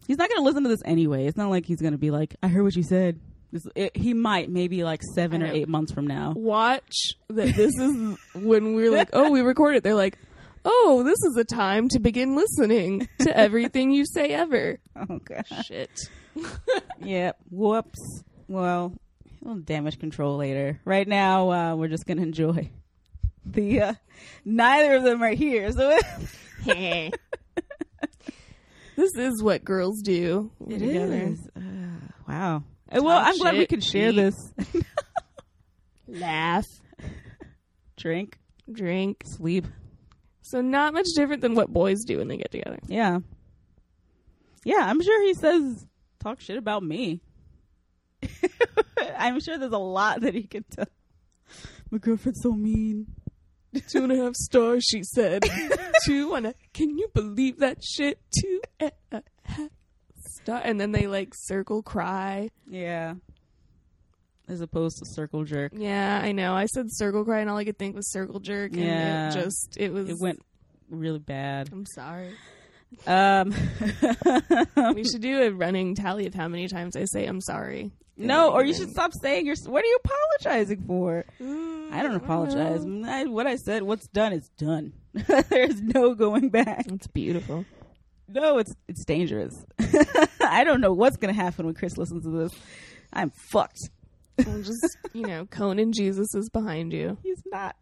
He's 0.08 0.18
not 0.18 0.28
going 0.28 0.40
to 0.42 0.44
listen 0.44 0.64
to 0.64 0.70
this 0.70 0.82
anyway. 0.86 1.28
It's 1.28 1.38
not 1.38 1.52
like 1.52 1.66
he's 1.68 1.80
going 1.80 1.92
to 1.92 2.00
be 2.00 2.10
like, 2.10 2.36
"I 2.42 2.48
heard 2.48 2.64
what 2.64 2.76
you 2.76 2.82
said." 2.82 3.20
This, 3.52 3.68
it, 3.76 3.96
he 3.96 4.16
might 4.16 4.50
maybe 4.50 4.84
like 4.84 5.02
7 5.16 5.44
or 5.44 5.46
8 5.46 5.68
months 5.70 5.92
from 5.92 6.08
now. 6.08 6.34
Watch 6.36 7.14
that 7.30 7.56
this 7.56 7.78
is 7.78 8.18
when 8.34 8.74
we're 8.76 8.90
like, 8.92 9.10
oh, 9.14 9.30
we 9.30 9.42
recorded. 9.42 9.84
They're 9.84 9.94
like, 9.94 10.18
oh, 10.66 11.04
this 11.04 11.18
is 11.24 11.38
a 11.38 11.44
time 11.46 11.90
to 11.90 12.00
begin 12.00 12.36
listening 12.36 13.08
to 13.22 13.36
everything 13.38 13.92
you 13.92 14.04
say 14.06 14.30
ever. 14.30 14.80
Oh 14.96 15.20
gosh. 15.20 15.66
Shit. 15.66 15.90
Yep. 17.02 17.38
Whoops. 17.50 18.24
Well, 18.48 18.94
we'll 19.42 19.56
damage 19.56 20.00
control 20.00 20.36
later. 20.38 20.80
Right 20.86 21.08
now, 21.08 21.50
uh, 21.52 21.76
we're 21.76 21.88
just 21.88 22.06
gonna 22.06 22.24
enjoy 22.24 22.70
the. 23.46 23.82
Uh, 23.82 23.94
neither 24.44 24.96
of 24.96 25.04
them 25.04 25.22
are 25.24 25.34
here, 25.34 25.72
so 25.72 25.98
This 28.96 29.16
is 29.16 29.42
what 29.42 29.64
girls 29.64 30.02
do. 30.02 30.52
it 30.68 30.82
we're 30.82 31.14
is. 31.32 31.40
Uh, 31.56 31.62
wow. 32.28 32.64
Uh, 32.92 33.02
Well, 33.02 33.18
I'm 33.18 33.38
glad 33.38 33.54
we 33.54 33.60
shit, 33.62 33.70
could 33.70 33.84
share 33.84 34.10
eat. 34.10 34.16
this. 34.18 34.36
Laugh, 36.08 36.66
Drink, 37.96 38.38
drink, 38.72 39.24
sleep, 39.26 39.68
So 40.42 40.60
not 40.62 40.94
much 40.94 41.06
different 41.16 41.42
than 41.42 41.54
what 41.56 41.72
boys 41.72 42.04
do 42.06 42.18
when 42.18 42.28
they 42.28 42.36
get 42.38 42.52
together. 42.52 42.80
Yeah. 42.88 43.20
Yeah, 44.66 44.80
I'm 44.82 45.02
sure 45.02 45.24
he 45.26 45.34
says 45.36 45.86
talk 46.20 46.42
shit 46.42 46.58
about 46.58 46.84
me. 46.84 47.22
I'm 49.18 49.40
sure 49.40 49.58
there's 49.58 49.72
a 49.72 49.78
lot 49.78 50.22
that 50.22 50.34
he 50.34 50.44
can 50.44 50.64
tell. 50.70 50.88
My 51.92 51.98
girlfriend's 51.98 52.42
so 52.42 52.52
mean. 52.52 53.08
Two 53.92 54.04
and 54.04 54.12
a 54.12 54.16
half 54.18 54.34
stars, 54.36 54.84
she 54.90 55.04
said. 55.04 55.44
Two 56.06 56.34
and 56.34 56.48
a. 56.48 56.54
Can 56.74 56.98
you 56.98 57.08
believe 57.14 57.60
that 57.60 57.84
shit? 57.84 58.20
Two 58.42 58.62
and 58.80 58.92
a 59.12 59.22
half 59.44 59.70
star. 60.18 60.62
And 60.64 60.80
then 60.80 60.92
they 60.92 61.08
like 61.08 61.34
circle 61.36 61.82
cry. 61.84 62.50
Yeah. 62.70 63.16
As 64.48 64.62
opposed 64.62 64.98
to 64.98 65.06
circle 65.06 65.44
jerk. 65.44 65.74
Yeah, 65.76 66.20
I 66.24 66.32
know. 66.32 66.56
I 66.56 66.66
said 66.66 66.88
circle 66.90 67.24
cry, 67.24 67.40
and 67.42 67.50
all 67.52 67.58
I 67.58 67.66
could 67.66 67.78
think 67.78 67.96
was 67.96 68.10
circle 68.12 68.40
jerk. 68.40 68.72
And 68.72 68.82
Yeah. 68.82 69.30
it 69.30 69.34
just 69.34 69.78
it 69.80 69.94
was. 69.94 70.10
It 70.10 70.18
went 70.20 70.40
really 70.90 71.20
bad. 71.20 71.70
I'm 71.72 71.86
sorry. 71.86 72.32
Um 73.08 73.54
We 74.96 75.04
should 75.04 75.22
do 75.22 75.42
a 75.44 75.52
running 75.52 75.96
tally 75.96 76.26
of 76.28 76.34
how 76.34 76.48
many 76.48 76.68
times 76.68 76.96
I 76.96 77.06
say 77.06 77.26
I'm 77.26 77.42
sorry. 77.42 77.92
No, 78.20 78.52
or 78.52 78.66
you 78.66 78.74
should 78.74 78.90
stop 78.90 79.14
saying 79.22 79.46
you're 79.46 79.56
what 79.66 79.84
are 79.84 79.88
you 79.88 80.00
apologizing 80.04 80.84
for? 80.86 81.26
I 81.40 82.04
don't 82.04 82.16
apologize. 82.16 82.86
I, 83.06 83.26
what 83.26 83.48
I 83.48 83.56
said, 83.56 83.84
what's 83.84 84.08
done 84.08 84.34
is 84.34 84.50
done. 84.58 84.94
There's 85.50 85.82
no 85.82 86.14
going 86.14 86.50
back. 86.50 86.86
It's 86.88 87.08
beautiful. 87.08 87.66
No, 88.28 88.58
it's 88.58 88.76
it's 88.88 89.06
dangerous. 89.06 89.66
I 90.42 90.64
don't 90.66 90.82
know 90.82 90.94
what's 90.94 91.18
gonna 91.18 91.34
happen 91.34 91.66
when 91.66 91.76
Chris 91.76 91.98
listens 91.98 92.24
to 92.26 92.30
this. 92.30 92.52
I'm 93.14 93.32
fucked. 93.52 93.90
I'm 94.38 94.64
just, 94.64 94.98
you 95.14 95.26
know, 95.26 95.46
Conan 95.46 95.94
Jesus 95.94 96.34
is 96.36 96.50
behind 96.50 96.94
you. 96.94 97.18
He's 97.24 97.42
not. 97.46 97.76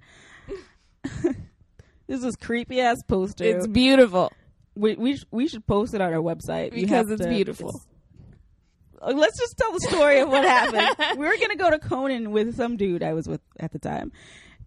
this 2.07 2.23
is 2.23 2.35
creepy 2.35 2.79
ass 2.79 2.97
poster. 3.07 3.43
It's 3.43 3.67
beautiful 3.67 4.31
we 4.77 4.95
we 4.95 5.19
we 5.31 5.47
should 5.47 5.65
post 5.67 5.93
it 5.93 6.01
on 6.01 6.13
our 6.13 6.21
website 6.21 6.71
because 6.73 7.09
it's 7.09 7.21
to- 7.23 7.29
beautiful. 7.29 7.81
Uh, 9.01 9.13
Let's 9.15 9.37
just 9.39 9.57
tell 9.57 9.71
the 9.71 9.79
story 9.81 10.19
of 10.19 10.29
what 10.29 10.43
happened. 10.43 10.95
we 11.19 11.25
were 11.27 11.37
gonna 11.39 11.55
go 11.55 11.69
to 11.69 11.79
Conan 11.79 12.31
with 12.31 12.55
some 12.55 12.77
dude 12.77 13.03
I 13.03 13.13
was 13.13 13.27
with 13.27 13.41
at 13.59 13.71
the 13.71 13.79
time, 13.79 14.11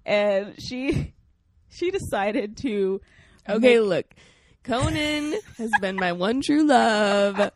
and 0.06 0.54
she 0.60 1.14
she 1.68 1.90
decided 1.90 2.56
to. 2.58 3.00
Okay, 3.48 3.78
make- 3.78 3.88
look. 3.88 4.06
Conan 4.62 5.34
has 5.56 5.70
been 5.80 5.96
my 5.96 6.12
one 6.12 6.42
true 6.42 6.64
love. 6.66 7.50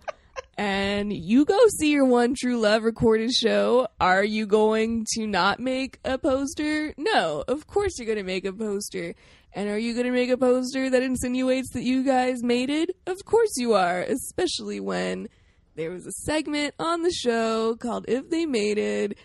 And 0.56 1.12
you 1.12 1.44
go 1.44 1.58
see 1.78 1.90
your 1.90 2.04
one 2.06 2.34
true 2.34 2.58
love 2.58 2.84
recorded 2.84 3.32
show. 3.32 3.88
Are 4.00 4.22
you 4.24 4.46
going 4.46 5.04
to 5.14 5.26
not 5.26 5.58
make 5.58 5.98
a 6.04 6.16
poster? 6.16 6.94
No, 6.96 7.42
of 7.48 7.66
course 7.66 7.98
you're 7.98 8.06
going 8.06 8.18
to 8.18 8.24
make 8.24 8.44
a 8.44 8.52
poster. 8.52 9.14
And 9.56 9.68
are 9.68 9.78
you 9.78 9.94
going 9.94 10.06
to 10.06 10.12
make 10.12 10.30
a 10.30 10.36
poster 10.36 10.90
that 10.90 11.02
insinuates 11.02 11.70
that 11.74 11.84
you 11.84 12.02
guys 12.02 12.42
mated? 12.42 12.92
Of 13.06 13.24
course 13.24 13.52
you 13.56 13.74
are, 13.74 14.00
especially 14.00 14.80
when 14.80 15.28
there 15.76 15.92
was 15.92 16.06
a 16.06 16.12
segment 16.12 16.74
on 16.80 17.02
the 17.02 17.12
show 17.12 17.76
called 17.76 18.04
If 18.08 18.30
They 18.30 18.46
Mated. 18.46 19.16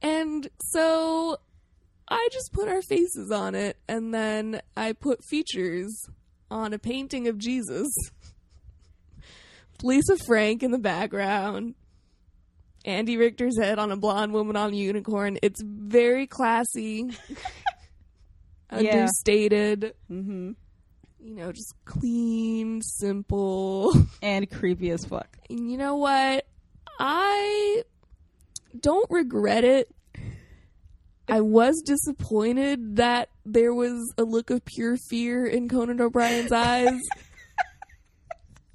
And 0.00 0.48
so 0.58 1.36
I 2.08 2.28
just 2.32 2.52
put 2.52 2.68
our 2.68 2.80
faces 2.80 3.30
on 3.30 3.54
it, 3.54 3.76
and 3.86 4.12
then 4.12 4.62
I 4.74 4.94
put 4.94 5.22
features 5.22 5.94
on 6.50 6.72
a 6.72 6.78
painting 6.78 7.28
of 7.28 7.36
Jesus. 7.36 7.88
Lisa 9.82 10.16
Frank 10.16 10.62
in 10.62 10.70
the 10.70 10.78
background. 10.78 11.74
Andy 12.86 13.16
Richter's 13.16 13.58
head 13.58 13.78
on 13.78 13.92
a 13.92 13.96
blonde 13.96 14.32
woman 14.32 14.56
on 14.56 14.72
a 14.72 14.76
unicorn. 14.76 15.38
It's 15.42 15.62
very 15.62 16.26
classy. 16.26 17.10
understated. 18.76 19.94
hmm 20.08 20.52
You 21.20 21.34
know, 21.34 21.52
just 21.52 21.74
clean, 21.84 22.82
simple. 22.82 23.92
and 24.22 24.50
creepy 24.50 24.90
as 24.90 25.04
fuck. 25.04 25.38
And 25.48 25.70
you 25.70 25.78
know 25.78 25.96
what? 25.96 26.46
I 26.98 27.82
don't 28.78 29.10
regret 29.10 29.64
it. 29.64 29.88
I 31.28 31.40
was 31.40 31.80
disappointed 31.80 32.96
that 32.96 33.30
there 33.46 33.72
was 33.72 34.12
a 34.18 34.24
look 34.24 34.50
of 34.50 34.64
pure 34.64 34.96
fear 35.08 35.46
in 35.46 35.68
Conan 35.68 36.00
O'Brien's 36.00 36.52
eyes. 36.52 37.00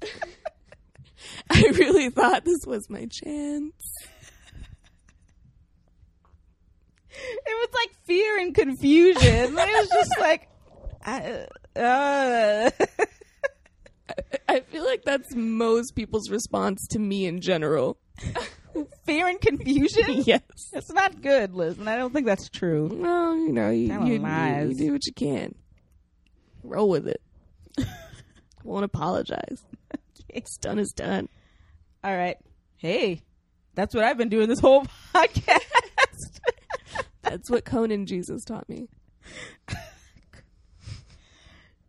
I 1.50 1.62
really 1.74 2.10
thought 2.10 2.44
this 2.44 2.64
was 2.66 2.88
my 2.90 3.06
chance. 3.06 3.74
It 7.09 7.09
was 7.46 7.68
like 7.74 7.90
fear 8.04 8.38
and 8.38 8.54
confusion. 8.54 9.22
it 9.24 9.52
was 9.52 9.88
just 9.88 10.10
like, 10.20 10.48
I, 11.04 11.46
uh, 11.76 12.70
I 14.48 14.60
feel 14.60 14.84
like 14.84 15.04
that's 15.04 15.34
most 15.34 15.94
people's 15.94 16.30
response 16.30 16.86
to 16.88 16.98
me 16.98 17.26
in 17.26 17.40
general. 17.40 17.98
fear 19.04 19.28
and 19.28 19.40
confusion. 19.40 20.22
yes. 20.26 20.42
It's 20.72 20.92
not 20.92 21.22
good, 21.22 21.54
Liz, 21.54 21.78
and 21.78 21.88
I 21.88 21.96
don't 21.96 22.12
think 22.12 22.26
that's 22.26 22.48
true. 22.48 22.88
Well, 22.92 23.36
you 23.36 23.52
know, 23.52 23.70
you, 23.70 23.88
Tell 23.88 24.06
you, 24.06 24.14
you 24.14 24.74
do 24.74 24.92
what 24.92 25.06
you 25.06 25.12
can. 25.12 25.54
Roll 26.62 26.88
with 26.88 27.08
it. 27.08 27.20
Won't 28.64 28.84
apologize. 28.84 29.62
It's 30.28 30.58
done 30.58 30.78
is 30.78 30.92
done. 30.92 31.28
All 32.04 32.14
right. 32.14 32.36
Hey, 32.76 33.22
that's 33.74 33.94
what 33.94 34.04
I've 34.04 34.18
been 34.18 34.28
doing 34.28 34.48
this 34.48 34.60
whole 34.60 34.84
podcast. 35.14 35.60
That's 37.22 37.50
what 37.50 37.64
Conan 37.64 38.06
Jesus 38.06 38.44
taught 38.44 38.68
me. 38.68 38.88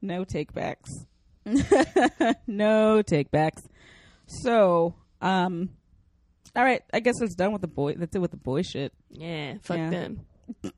no 0.01 0.25
takebacks. 0.25 0.89
no 2.47 3.01
takebacks. 3.03 3.63
So, 4.27 4.95
um, 5.21 5.69
all 6.55 6.63
right. 6.63 6.81
I 6.93 6.99
guess 6.99 7.21
it's 7.21 7.35
done 7.35 7.51
with 7.53 7.61
the 7.61 7.67
boy. 7.67 7.95
That's 7.95 8.15
it 8.15 8.19
with 8.19 8.31
the 8.31 8.37
boy 8.37 8.61
shit. 8.61 8.93
Yeah, 9.09 9.55
fuck 9.61 9.77
Yeah. 9.77 9.89
them. 9.89 10.25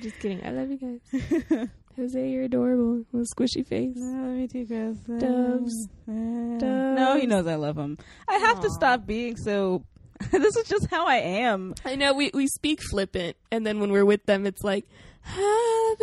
Just 0.00 0.18
kidding. 0.18 0.44
I 0.44 0.50
love 0.50 0.70
you 0.70 0.78
guys. 0.78 1.68
Jose, 1.96 2.30
you're 2.30 2.44
adorable. 2.44 3.04
A 3.12 3.16
squishy 3.18 3.66
face. 3.66 3.96
I 4.00 4.00
love 4.22 4.36
you 4.38 4.48
too, 4.48 4.66
Chris. 4.66 4.96
Doves. 5.20 5.88
No, 6.06 7.18
he 7.20 7.26
knows 7.26 7.46
I 7.46 7.56
love 7.56 7.76
him. 7.76 7.98
I 8.28 8.38
have 8.38 8.60
to 8.60 8.70
stop 8.70 9.04
being 9.06 9.36
so. 9.36 9.84
this 10.30 10.56
is 10.56 10.66
just 10.68 10.86
how 10.90 11.06
I 11.06 11.16
am. 11.16 11.74
I 11.84 11.96
know 11.96 12.12
we, 12.14 12.30
we 12.34 12.46
speak 12.46 12.80
flippant, 12.90 13.36
and 13.50 13.66
then 13.66 13.80
when 13.80 13.90
we're 13.90 14.04
with 14.04 14.26
them, 14.26 14.46
it's 14.46 14.62
like. 14.62 14.86
I 15.24 15.96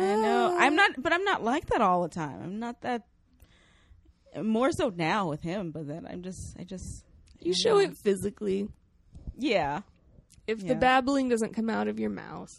I 0.00 0.16
know. 0.20 0.56
I'm 0.58 0.76
not, 0.76 0.90
but 0.98 1.12
I'm 1.12 1.24
not 1.24 1.42
like 1.42 1.66
that 1.66 1.80
all 1.80 2.02
the 2.02 2.08
time. 2.08 2.40
I'm 2.42 2.58
not 2.58 2.80
that. 2.82 3.02
More 4.40 4.72
so 4.72 4.88
now 4.88 5.28
with 5.28 5.42
him, 5.42 5.70
but 5.72 5.86
then 5.86 6.06
I'm 6.06 6.22
just, 6.22 6.56
I 6.58 6.64
just. 6.64 7.04
You 7.40 7.54
show 7.54 7.78
it 7.78 7.96
physically. 7.96 8.68
Yeah. 9.36 9.80
If 10.46 10.62
Yeah. 10.62 10.68
the 10.68 10.74
babbling 10.76 11.28
doesn't 11.28 11.54
come 11.54 11.68
out 11.68 11.88
of 11.88 11.98
your 11.98 12.10
mouth, 12.10 12.52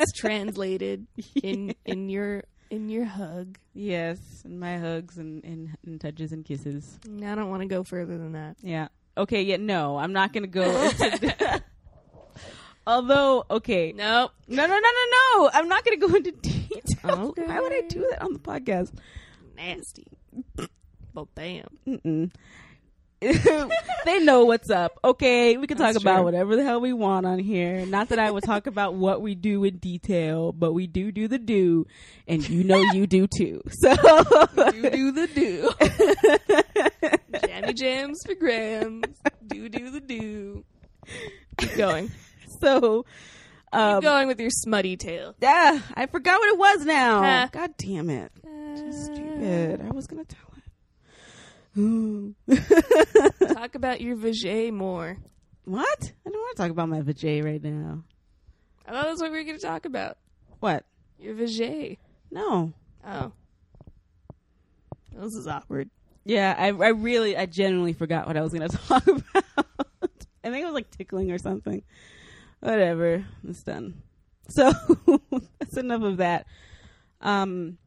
it's 0.00 0.12
translated 0.16 1.06
in 1.42 1.74
in 1.84 2.08
your 2.08 2.44
in 2.74 2.88
your 2.88 3.04
hug. 3.04 3.58
Yes, 3.72 4.18
and 4.44 4.58
my 4.60 4.78
hugs 4.78 5.18
and, 5.18 5.42
and, 5.44 5.76
and 5.86 6.00
touches 6.00 6.32
and 6.32 6.44
kisses. 6.44 6.98
No, 7.08 7.32
I 7.32 7.34
don't 7.34 7.48
want 7.50 7.62
to 7.62 7.68
go 7.68 7.82
further 7.84 8.18
than 8.18 8.32
that. 8.32 8.56
Yeah. 8.62 8.88
Okay. 9.16 9.42
Yeah. 9.42 9.56
No, 9.56 9.96
I'm 9.96 10.12
not 10.12 10.32
gonna 10.32 10.46
go. 10.46 10.62
Into 10.62 11.62
Although, 12.86 13.46
okay, 13.50 13.92
Nope. 13.96 14.32
no, 14.46 14.66
no, 14.66 14.74
no, 14.74 14.78
no, 14.78 15.38
no. 15.42 15.50
I'm 15.54 15.68
not 15.68 15.84
gonna 15.84 15.96
go 15.96 16.14
into 16.14 16.32
detail. 16.32 17.28
Okay. 17.28 17.46
Why 17.46 17.60
would 17.60 17.72
I 17.72 17.80
do 17.88 18.06
that 18.10 18.20
on 18.22 18.34
the 18.34 18.38
podcast? 18.38 18.92
Nasty. 19.56 20.06
Well, 21.14 21.28
damn. 21.34 21.66
Mm-mm. 21.86 22.30
they 24.04 24.20
know 24.20 24.44
what's 24.44 24.70
up. 24.70 24.98
Okay, 25.04 25.56
we 25.56 25.66
can 25.66 25.76
talk 25.78 25.92
That's 25.92 26.02
about 26.02 26.16
true. 26.16 26.24
whatever 26.24 26.56
the 26.56 26.64
hell 26.64 26.80
we 26.80 26.92
want 26.92 27.26
on 27.26 27.38
here. 27.38 27.86
Not 27.86 28.08
that 28.10 28.18
I 28.18 28.30
would 28.30 28.44
talk 28.44 28.66
about 28.66 28.94
what 28.94 29.22
we 29.22 29.34
do 29.34 29.64
in 29.64 29.78
detail, 29.78 30.52
but 30.52 30.72
we 30.72 30.86
do 30.86 31.10
do 31.12 31.28
the 31.28 31.38
do, 31.38 31.86
and 32.28 32.46
you 32.48 32.64
know 32.64 32.78
you 32.92 33.06
do 33.06 33.26
too. 33.26 33.62
So 33.80 33.90
you 34.74 34.90
do 34.90 35.12
the 35.12 35.26
do. 35.34 35.70
Jammy 37.46 37.72
jams 37.72 38.20
for 38.26 38.34
grams. 38.34 39.04
Do 39.46 39.68
do 39.68 39.90
the 39.90 40.00
do. 40.00 40.64
Keep 41.58 41.76
going. 41.76 42.10
so 42.60 43.04
um, 43.72 44.00
Keep 44.00 44.08
going 44.08 44.28
with 44.28 44.40
your 44.40 44.50
smutty 44.50 44.96
tale. 44.96 45.34
yeah, 45.40 45.80
I 45.94 46.06
forgot 46.06 46.38
what 46.40 46.48
it 46.48 46.58
was 46.58 46.84
now. 46.84 47.22
Huh. 47.22 47.48
God 47.52 47.74
damn 47.78 48.10
it. 48.10 48.32
Uh, 48.46 48.92
Stupid. 48.92 49.80
I 49.82 49.90
was 49.90 50.06
gonna 50.06 50.24
tell. 50.24 50.53
Talk 51.76 53.74
about 53.74 54.00
your 54.00 54.16
vajay 54.16 54.72
more. 54.72 55.18
what? 55.64 56.12
I 56.26 56.30
don't 56.30 56.40
want 56.40 56.56
to 56.56 56.62
talk 56.62 56.70
about 56.70 56.88
my 56.88 57.00
vajay 57.00 57.44
right 57.44 57.62
now. 57.62 58.04
I 58.86 58.92
thought 58.92 59.04
that's 59.06 59.20
what 59.20 59.32
we 59.32 59.38
were 59.38 59.44
going 59.44 59.58
to 59.58 59.62
talk 59.66 59.84
about. 59.84 60.18
What? 60.60 60.84
Your 61.18 61.34
vajay. 61.34 61.98
No. 62.30 62.72
Oh. 63.06 63.32
This 65.16 65.34
is 65.34 65.46
awkward. 65.46 65.90
Yeah, 66.24 66.54
I, 66.56 66.68
I 66.68 66.88
really, 66.88 67.36
I 67.36 67.46
genuinely 67.46 67.92
forgot 67.92 68.26
what 68.26 68.36
I 68.36 68.40
was 68.42 68.52
going 68.52 68.68
to 68.68 68.76
talk 68.76 69.06
about. 69.06 69.44
I 70.44 70.50
think 70.50 70.62
it 70.62 70.66
was 70.66 70.74
like 70.74 70.90
tickling 70.90 71.30
or 71.32 71.38
something. 71.38 71.82
Whatever, 72.60 73.24
it's 73.48 73.62
done. 73.62 74.02
So 74.48 74.72
that's 75.58 75.76
enough 75.76 76.02
of 76.02 76.18
that. 76.18 76.46
Um, 77.20 77.78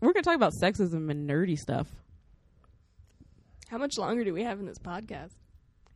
we're 0.00 0.12
gonna 0.12 0.22
talk 0.22 0.36
about 0.36 0.52
sexism 0.52 1.10
and 1.10 1.28
nerdy 1.28 1.58
stuff. 1.58 1.86
How 3.72 3.78
much 3.78 3.96
longer 3.96 4.22
do 4.22 4.34
we 4.34 4.42
have 4.42 4.60
in 4.60 4.66
this 4.66 4.76
podcast? 4.76 5.32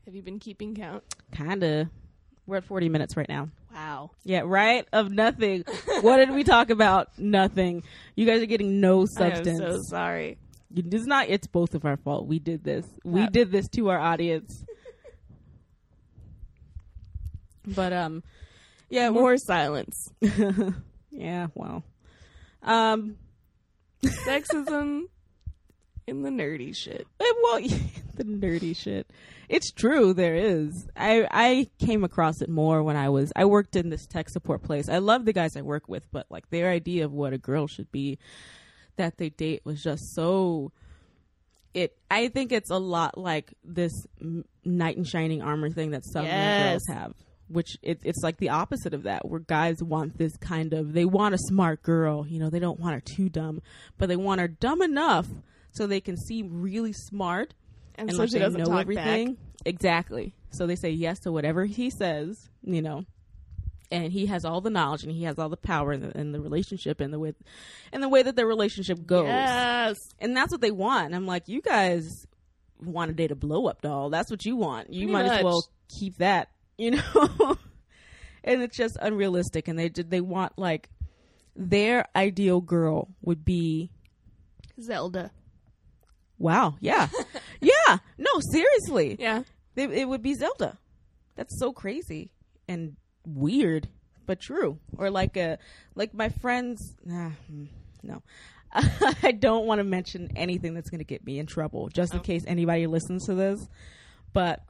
Have 0.06 0.14
you 0.14 0.22
been 0.22 0.38
keeping 0.38 0.74
count? 0.74 1.04
Kinda. 1.30 1.90
We're 2.46 2.56
at 2.56 2.64
forty 2.64 2.88
minutes 2.88 3.18
right 3.18 3.28
now. 3.28 3.50
Wow. 3.70 4.12
Yeah, 4.24 4.44
right. 4.46 4.88
Of 4.94 5.12
nothing. 5.12 5.62
what 6.00 6.16
did 6.16 6.30
we 6.30 6.42
talk 6.42 6.70
about? 6.70 7.18
Nothing. 7.18 7.82
You 8.14 8.24
guys 8.24 8.40
are 8.40 8.46
getting 8.46 8.80
no 8.80 9.04
substance. 9.04 9.60
I 9.60 9.64
am 9.64 9.72
so 9.72 9.82
sorry. 9.82 10.38
It's 10.74 11.04
not. 11.04 11.28
It's 11.28 11.46
both 11.46 11.74
of 11.74 11.84
our 11.84 11.98
fault. 11.98 12.26
We 12.26 12.38
did 12.38 12.64
this. 12.64 12.86
We 13.04 13.26
did 13.26 13.52
this 13.52 13.68
to 13.68 13.90
our 13.90 13.98
audience. 13.98 14.64
but 17.66 17.92
um, 17.92 18.22
yeah, 18.88 19.10
more. 19.10 19.20
More 19.22 19.36
silence. 19.36 20.10
Yeah, 21.10 21.46
well, 21.54 21.82
um, 22.62 23.16
Sexism 24.02 25.04
in 26.06 26.22
the 26.22 26.30
nerdy 26.30 26.74
shit. 26.74 27.06
well, 27.18 27.60
the 28.14 28.24
nerdy 28.24 28.76
shit. 28.76 29.08
It's 29.48 29.70
true. 29.72 30.12
There 30.12 30.34
is. 30.34 30.88
I 30.96 31.26
I 31.30 31.68
came 31.84 32.04
across 32.04 32.40
it 32.42 32.48
more 32.48 32.82
when 32.82 32.96
I 32.96 33.08
was. 33.08 33.32
I 33.36 33.44
worked 33.44 33.76
in 33.76 33.90
this 33.90 34.06
tech 34.06 34.28
support 34.28 34.62
place. 34.62 34.88
I 34.88 34.98
love 34.98 35.24
the 35.24 35.32
guys 35.32 35.56
I 35.56 35.62
work 35.62 35.88
with, 35.88 36.06
but 36.12 36.26
like 36.30 36.48
their 36.50 36.70
idea 36.70 37.04
of 37.04 37.12
what 37.12 37.32
a 37.32 37.38
girl 37.38 37.66
should 37.66 37.90
be 37.92 38.18
that 38.96 39.18
they 39.18 39.30
date 39.30 39.62
was 39.64 39.82
just 39.82 40.14
so. 40.14 40.72
It. 41.74 41.96
I 42.10 42.28
think 42.28 42.52
it's 42.52 42.70
a 42.70 42.78
lot 42.78 43.18
like 43.18 43.52
this 43.64 43.92
knight 44.64 44.96
in 44.96 45.04
shining 45.04 45.42
armor 45.42 45.70
thing 45.70 45.90
that 45.90 46.04
some 46.04 46.24
Yes. 46.24 46.62
girls 46.88 46.98
have. 46.98 47.14
Which 47.48 47.76
it, 47.82 48.00
it's 48.02 48.22
like 48.24 48.38
the 48.38 48.48
opposite 48.48 48.92
of 48.94 49.04
that, 49.04 49.28
where 49.28 49.38
guys 49.38 49.80
want 49.80 50.18
this 50.18 50.36
kind 50.38 50.72
of 50.72 50.92
they 50.94 51.04
want 51.04 51.34
a 51.34 51.38
smart 51.38 51.82
girl, 51.82 52.26
you 52.26 52.40
know, 52.40 52.50
they 52.50 52.58
don't 52.58 52.80
want 52.80 52.94
her 52.94 53.00
too 53.00 53.28
dumb, 53.28 53.62
but 53.98 54.08
they 54.08 54.16
want 54.16 54.40
her 54.40 54.48
dumb 54.48 54.82
enough 54.82 55.28
so 55.76 55.86
they 55.86 56.00
can 56.00 56.16
seem 56.16 56.62
really 56.62 56.92
smart 56.92 57.54
And, 57.96 58.08
and 58.08 58.16
so 58.16 58.22
like 58.22 58.28
she 58.30 58.34
they 58.34 58.38
doesn't 58.40 58.60
know 58.60 58.66
talk 58.66 58.80
everything. 58.82 59.34
back. 59.34 59.42
Exactly. 59.64 60.34
So 60.50 60.66
they 60.66 60.76
say 60.76 60.90
yes 60.90 61.18
to 61.20 61.32
whatever 61.32 61.64
he 61.64 61.90
says, 61.90 62.48
you 62.62 62.80
know, 62.82 63.04
and 63.90 64.12
he 64.12 64.26
has 64.26 64.44
all 64.44 64.60
the 64.60 64.70
knowledge 64.70 65.02
and 65.04 65.12
he 65.12 65.24
has 65.24 65.38
all 65.38 65.48
the 65.48 65.56
power 65.56 65.92
in 65.92 66.00
the, 66.00 66.18
in 66.18 66.32
the 66.32 66.40
relationship 66.40 67.00
and 67.00 67.12
the 67.12 67.18
way 67.18 67.34
and 67.92 68.02
the 68.02 68.08
way 68.08 68.22
that 68.22 68.36
their 68.36 68.46
relationship 68.46 69.04
goes. 69.06 69.26
Yes. 69.26 69.96
And 70.18 70.36
that's 70.36 70.50
what 70.52 70.60
they 70.60 70.70
want. 70.70 71.14
I'm 71.14 71.26
like, 71.26 71.48
you 71.48 71.60
guys 71.62 72.26
want 72.80 73.08
to 73.10 73.14
date 73.14 73.30
a 73.30 73.36
blow 73.36 73.66
up 73.66 73.82
doll. 73.82 74.10
That's 74.10 74.30
what 74.30 74.44
you 74.44 74.56
want. 74.56 74.92
You 74.92 75.06
Pretty 75.08 75.12
might 75.12 75.26
as 75.38 75.44
well 75.44 75.64
keep 75.98 76.18
that, 76.18 76.48
you 76.78 76.92
know. 76.92 77.56
and 78.44 78.62
it's 78.62 78.76
just 78.76 78.96
unrealistic. 79.00 79.68
And 79.68 79.78
they 79.78 79.88
did 79.88 80.10
they 80.10 80.20
want 80.20 80.52
like 80.58 80.88
their 81.54 82.06
ideal 82.14 82.60
girl 82.60 83.08
would 83.22 83.44
be 83.44 83.90
Zelda. 84.80 85.30
Wow, 86.38 86.76
yeah, 86.80 87.08
yeah. 87.60 87.98
No, 88.18 88.30
seriously, 88.52 89.16
Yeah. 89.18 89.42
it, 89.74 89.90
it 89.90 90.08
would 90.08 90.22
be 90.22 90.34
Zelda. 90.34 90.78
That's 91.36 91.58
so 91.58 91.72
crazy 91.72 92.30
and 92.68 92.96
weird, 93.26 93.88
but 94.24 94.40
true. 94.40 94.78
Or 94.96 95.10
like 95.10 95.36
a 95.36 95.58
like 95.94 96.14
my 96.14 96.28
friends. 96.30 96.94
Nah, 97.04 97.30
mm, 97.52 97.68
no, 98.02 98.22
I 98.72 99.32
don't 99.32 99.66
want 99.66 99.78
to 99.80 99.84
mention 99.84 100.30
anything 100.36 100.74
that's 100.74 100.90
going 100.90 100.98
to 101.00 101.04
get 101.04 101.24
me 101.26 101.38
in 101.38 101.46
trouble, 101.46 101.88
just 101.88 102.12
in 102.14 102.20
Oh. 102.20 102.22
case 102.22 102.42
anybody 102.46 102.86
listens 102.86 103.26
to 103.26 103.34
this. 103.34 103.66
But 104.32 104.62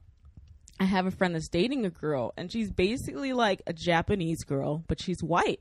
I 0.79 0.85
have 0.85 1.07
a 1.07 1.11
friend 1.11 1.35
that's 1.35 1.49
dating 1.49 1.87
a 1.87 1.91
girl, 1.91 2.33
and 2.37 2.51
she's 2.53 2.71
basically 2.71 3.33
like 3.33 3.62
a 3.67 3.73
Japanese 3.73 4.45
girl, 4.45 4.85
but 4.89 5.01
she's 5.01 5.23
white. 5.23 5.61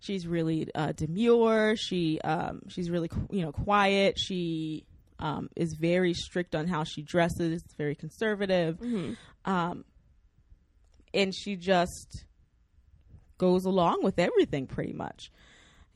She's 0.00 0.26
really 0.26 0.68
uh, 0.74 0.92
demure. 0.92 1.76
She 1.76 2.20
um, 2.22 2.62
she's 2.68 2.90
really 2.90 3.10
you 3.30 3.42
know 3.42 3.52
quiet. 3.52 4.18
She 4.18 4.84
um, 5.18 5.48
is 5.56 5.74
very 5.74 6.12
strict 6.14 6.54
on 6.54 6.66
how 6.66 6.84
she 6.84 7.02
dresses. 7.02 7.62
Very 7.78 7.94
conservative 7.94 8.78
Mhm. 8.78 9.16
um, 9.44 9.84
and 11.12 11.34
she 11.34 11.56
just 11.56 12.24
goes 13.38 13.64
along 13.64 14.02
with 14.02 14.18
everything 14.18 14.66
pretty 14.66 14.92
much 14.92 15.30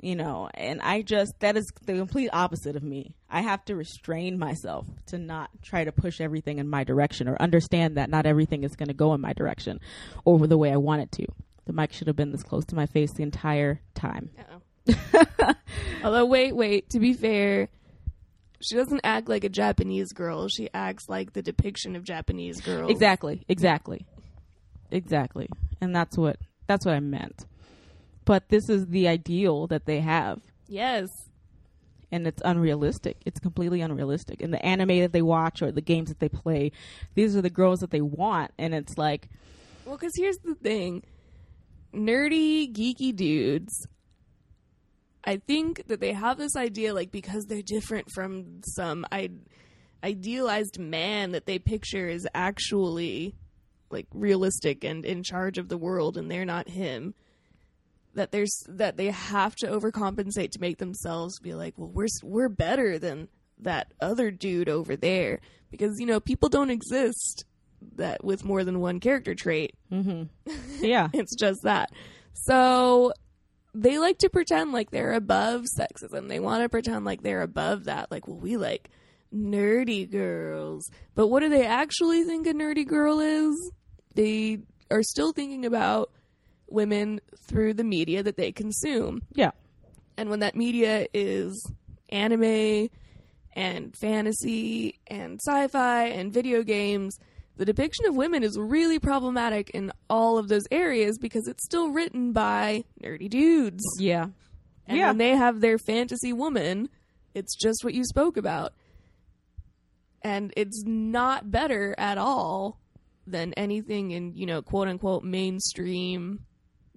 you 0.00 0.14
know 0.14 0.48
and 0.54 0.80
i 0.82 1.02
just 1.02 1.32
that 1.40 1.56
is 1.56 1.66
the 1.86 1.94
complete 1.94 2.28
opposite 2.32 2.74
of 2.76 2.82
me 2.82 3.14
i 3.30 3.40
have 3.40 3.64
to 3.64 3.74
restrain 3.76 4.38
myself 4.38 4.86
to 5.06 5.18
not 5.18 5.48
try 5.62 5.82
to 5.84 5.90
push 5.92 6.20
everything 6.20 6.58
in 6.58 6.68
my 6.68 6.82
direction 6.84 7.28
or 7.28 7.40
understand 7.40 7.96
that 7.96 8.10
not 8.10 8.26
everything 8.26 8.62
is 8.64 8.74
going 8.76 8.88
to 8.88 8.94
go 8.94 9.14
in 9.14 9.20
my 9.20 9.32
direction 9.32 9.80
or 10.24 10.46
the 10.46 10.58
way 10.58 10.72
i 10.72 10.76
want 10.76 11.00
it 11.02 11.10
to 11.12 11.24
the 11.66 11.72
mic 11.72 11.92
should 11.92 12.06
have 12.06 12.16
been 12.16 12.30
this 12.32 12.42
close 12.42 12.64
to 12.64 12.74
my 12.76 12.86
face 12.86 13.12
the 13.12 13.22
entire 13.22 13.80
time 13.94 14.30
Uh-oh. 14.38 15.54
Although, 16.04 16.26
wait, 16.26 16.54
wait. 16.56 16.88
To 16.90 16.98
be 17.00 17.12
fair, 17.12 17.68
she 18.60 18.74
doesn't 18.74 19.00
act 19.04 19.28
like 19.28 19.44
a 19.44 19.48
Japanese 19.48 20.12
girl. 20.12 20.48
She 20.48 20.68
acts 20.74 21.08
like 21.08 21.32
the 21.32 21.42
depiction 21.42 21.94
of 21.96 22.04
Japanese 22.04 22.60
girls. 22.60 22.90
Exactly, 22.90 23.44
exactly, 23.48 24.06
exactly, 24.90 25.48
and 25.80 25.94
that's 25.94 26.16
what 26.18 26.36
that's 26.66 26.84
what 26.86 26.94
I 26.94 27.00
meant. 27.00 27.46
But 28.24 28.48
this 28.48 28.68
is 28.68 28.86
the 28.88 29.08
ideal 29.08 29.66
that 29.68 29.86
they 29.86 30.00
have, 30.00 30.40
Yes. 30.68 31.08
and 32.12 32.26
it's 32.26 32.42
unrealistic. 32.44 33.16
It's 33.24 33.40
completely 33.40 33.80
unrealistic. 33.80 34.42
And 34.42 34.52
the 34.52 34.62
anime 34.64 34.98
that 35.00 35.12
they 35.12 35.22
watch 35.22 35.62
or 35.62 35.72
the 35.72 35.80
games 35.80 36.08
that 36.10 36.18
they 36.20 36.28
play, 36.28 36.72
these 37.14 37.34
are 37.36 37.42
the 37.42 37.48
girls 37.50 37.80
that 37.80 37.90
they 37.90 38.02
want, 38.02 38.50
and 38.58 38.74
it's 38.74 38.98
like, 38.98 39.28
Well, 39.86 39.96
because 39.96 40.12
here's 40.16 40.38
the 40.38 40.54
thing 40.54 41.02
nerdy, 41.94 42.70
geeky 42.72 43.14
dudes. 43.16 43.86
I 45.24 45.36
think 45.38 45.86
that 45.88 46.00
they 46.00 46.12
have 46.12 46.38
this 46.38 46.56
idea, 46.56 46.94
like, 46.94 47.10
because 47.10 47.44
they're 47.46 47.62
different 47.62 48.10
from 48.14 48.60
some 48.64 49.04
I- 49.10 49.30
idealized 50.02 50.78
man 50.78 51.32
that 51.32 51.46
they 51.46 51.58
picture 51.58 52.08
is 52.08 52.26
actually, 52.34 53.34
like, 53.90 54.06
realistic 54.12 54.84
and 54.84 55.04
in 55.04 55.22
charge 55.22 55.58
of 55.58 55.68
the 55.68 55.78
world, 55.78 56.16
and 56.16 56.30
they're 56.30 56.44
not 56.44 56.68
him. 56.68 57.14
That 58.14 58.32
there's 58.32 58.56
that 58.68 58.96
they 58.96 59.10
have 59.10 59.54
to 59.56 59.66
overcompensate 59.68 60.50
to 60.52 60.60
make 60.60 60.78
themselves 60.78 61.38
be 61.40 61.54
like, 61.54 61.74
well, 61.76 61.90
we're 61.92 62.08
we're 62.22 62.48
better 62.48 62.98
than 62.98 63.28
that 63.60 63.92
other 64.00 64.30
dude 64.30 64.68
over 64.68 64.96
there 64.96 65.40
because 65.70 66.00
you 66.00 66.06
know 66.06 66.18
people 66.18 66.48
don't 66.48 66.70
exist 66.70 67.44
that 67.96 68.24
with 68.24 68.44
more 68.44 68.64
than 68.64 68.80
one 68.80 68.98
character 68.98 69.34
trait. 69.34 69.74
Mm-hmm. 69.92 70.24
yeah, 70.84 71.08
It's 71.12 71.36
just 71.36 71.60
that. 71.62 71.90
So 72.32 73.12
they 73.80 73.98
like 73.98 74.18
to 74.18 74.28
pretend 74.28 74.72
like 74.72 74.90
they're 74.90 75.12
above 75.12 75.64
sexism. 75.78 76.28
They 76.28 76.40
want 76.40 76.62
to 76.62 76.68
pretend 76.68 77.04
like 77.04 77.22
they're 77.22 77.42
above 77.42 77.84
that. 77.84 78.10
Like, 78.10 78.26
well, 78.26 78.38
we 78.38 78.56
like 78.56 78.90
nerdy 79.34 80.10
girls. 80.10 80.90
But 81.14 81.28
what 81.28 81.40
do 81.40 81.48
they 81.48 81.66
actually 81.66 82.24
think 82.24 82.46
a 82.46 82.52
nerdy 82.52 82.86
girl 82.86 83.20
is? 83.20 83.72
They 84.14 84.58
are 84.90 85.02
still 85.02 85.32
thinking 85.32 85.64
about 85.64 86.10
women 86.68 87.20
through 87.46 87.74
the 87.74 87.84
media 87.84 88.22
that 88.22 88.36
they 88.36 88.52
consume. 88.52 89.22
yeah, 89.34 89.52
And 90.16 90.28
when 90.28 90.40
that 90.40 90.56
media 90.56 91.06
is 91.14 91.70
anime 92.08 92.88
and 93.54 93.96
fantasy 93.96 94.98
and 95.06 95.40
sci 95.40 95.68
fi 95.68 96.04
and 96.06 96.32
video 96.32 96.62
games, 96.62 97.18
the 97.58 97.64
depiction 97.64 98.06
of 98.06 98.16
women 98.16 98.42
is 98.42 98.58
really 98.58 98.98
problematic 98.98 99.70
in 99.70 99.92
all 100.08 100.38
of 100.38 100.48
those 100.48 100.64
areas 100.70 101.18
because 101.18 101.46
it's 101.46 101.64
still 101.64 101.90
written 101.90 102.32
by 102.32 102.84
nerdy 103.02 103.28
dudes. 103.28 103.84
yeah, 103.98 104.28
And 104.86 104.96
Yeah. 104.98 105.08
when 105.08 105.18
they 105.18 105.36
have 105.36 105.60
their 105.60 105.76
fantasy 105.78 106.32
woman, 106.32 106.88
it's 107.34 107.54
just 107.56 107.84
what 107.84 107.92
you 107.94 108.04
spoke 108.04 108.36
about. 108.36 108.72
And 110.22 110.52
it's 110.56 110.82
not 110.86 111.50
better 111.50 111.94
at 111.98 112.18
all 112.18 112.80
than 113.26 113.52
anything 113.54 114.10
in, 114.10 114.34
you 114.34 114.46
know, 114.46 114.62
quote 114.62 114.88
unquote 114.88 115.22
mainstream, 115.22 116.40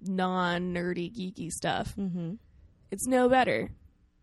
non 0.00 0.72
nerdy, 0.74 1.12
geeky 1.14 1.50
stuff. 1.50 1.94
Mm-hmm. 1.96 2.34
It's 2.90 3.06
no 3.06 3.28
better. 3.28 3.70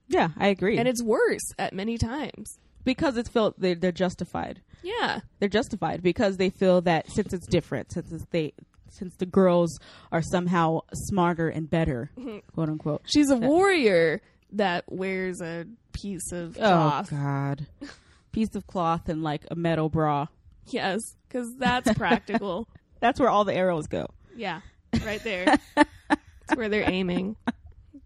yeah. 0.08 0.30
I 0.38 0.48
agree, 0.48 0.78
And 0.78 0.88
it's 0.88 1.04
worse 1.04 1.54
at 1.58 1.74
many 1.74 1.98
times. 1.98 2.58
Because 2.84 3.18
it's 3.18 3.30
felt 3.30 3.60
they, 3.60 3.74
they're 3.74 3.92
justified. 3.92 4.62
Yeah. 4.82 5.20
they're 5.40 5.50
justified 5.50 6.02
because 6.02 6.38
they 6.38 6.50
feel 6.50 6.82
that 6.82 7.10
since 7.12 7.34
it's 7.34 7.48
different, 7.48 7.92
since 7.92 8.12
it's 8.12 8.26
they, 8.32 8.54
since 8.92 9.16
the 9.16 9.26
girls 9.26 9.80
are 10.12 10.22
somehow 10.22 10.82
smarter 10.94 11.50
and 11.50 11.70
better, 11.70 12.12
mm-hmm. 12.18 12.40
quote 12.54 12.70
unquote. 12.70 13.02
She's 13.06 13.30
a 13.30 13.36
warrior 13.36 14.22
that 14.54 14.86
wears 14.88 15.42
a 15.42 15.66
piece 15.94 16.32
of 16.32 16.58
oh, 16.58 16.62
cloth. 16.62 17.10
Oh 17.12 17.16
God, 17.16 17.68
piece 18.32 18.56
of 18.56 18.68
cloth 18.68 19.10
and 19.10 19.24
like 19.24 19.46
a 19.52 19.56
metal 19.56 19.90
bra. 19.90 20.28
Yes, 20.68 21.00
because 21.28 21.48
that's 21.58 21.92
practical. 21.98 22.68
That's 23.00 23.20
where 23.20 23.30
all 23.30 23.46
the 23.46 23.54
arrows 23.56 23.88
go. 23.88 24.08
yeah, 24.36 24.62
right 25.06 25.24
there. 25.24 25.58
That's 26.50 26.58
where 26.58 26.68
they're 26.68 26.90
aiming. 26.90 27.36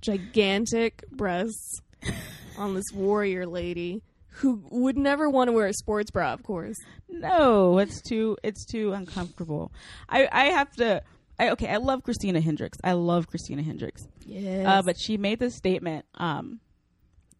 Gigantic 0.01 1.05
breasts 1.09 1.80
on 2.57 2.74
this 2.74 2.91
warrior 2.93 3.47
lady 3.47 4.03
who 4.36 4.63
would 4.69 4.97
never 4.97 5.29
want 5.29 5.47
to 5.47 5.51
wear 5.51 5.67
a 5.67 5.73
sports 5.73 6.11
bra, 6.11 6.34
of 6.34 6.43
course. 6.43 6.77
No, 7.09 7.77
it's 7.77 8.01
too 8.01 8.38
it's 8.43 8.65
too 8.65 8.93
uncomfortable. 8.93 9.71
I 10.09 10.27
I 10.31 10.45
have 10.45 10.71
to 10.77 11.03
I, 11.39 11.49
okay, 11.51 11.67
I 11.67 11.77
love 11.77 12.03
Christina 12.03 12.41
Hendricks. 12.41 12.77
I 12.84 12.93
love 12.93 13.27
Christina 13.27 13.63
Hendricks. 13.63 14.07
Yes. 14.25 14.65
Uh, 14.67 14.81
but 14.84 14.99
she 14.99 15.17
made 15.17 15.39
this 15.39 15.55
statement 15.55 16.05
um, 16.15 16.59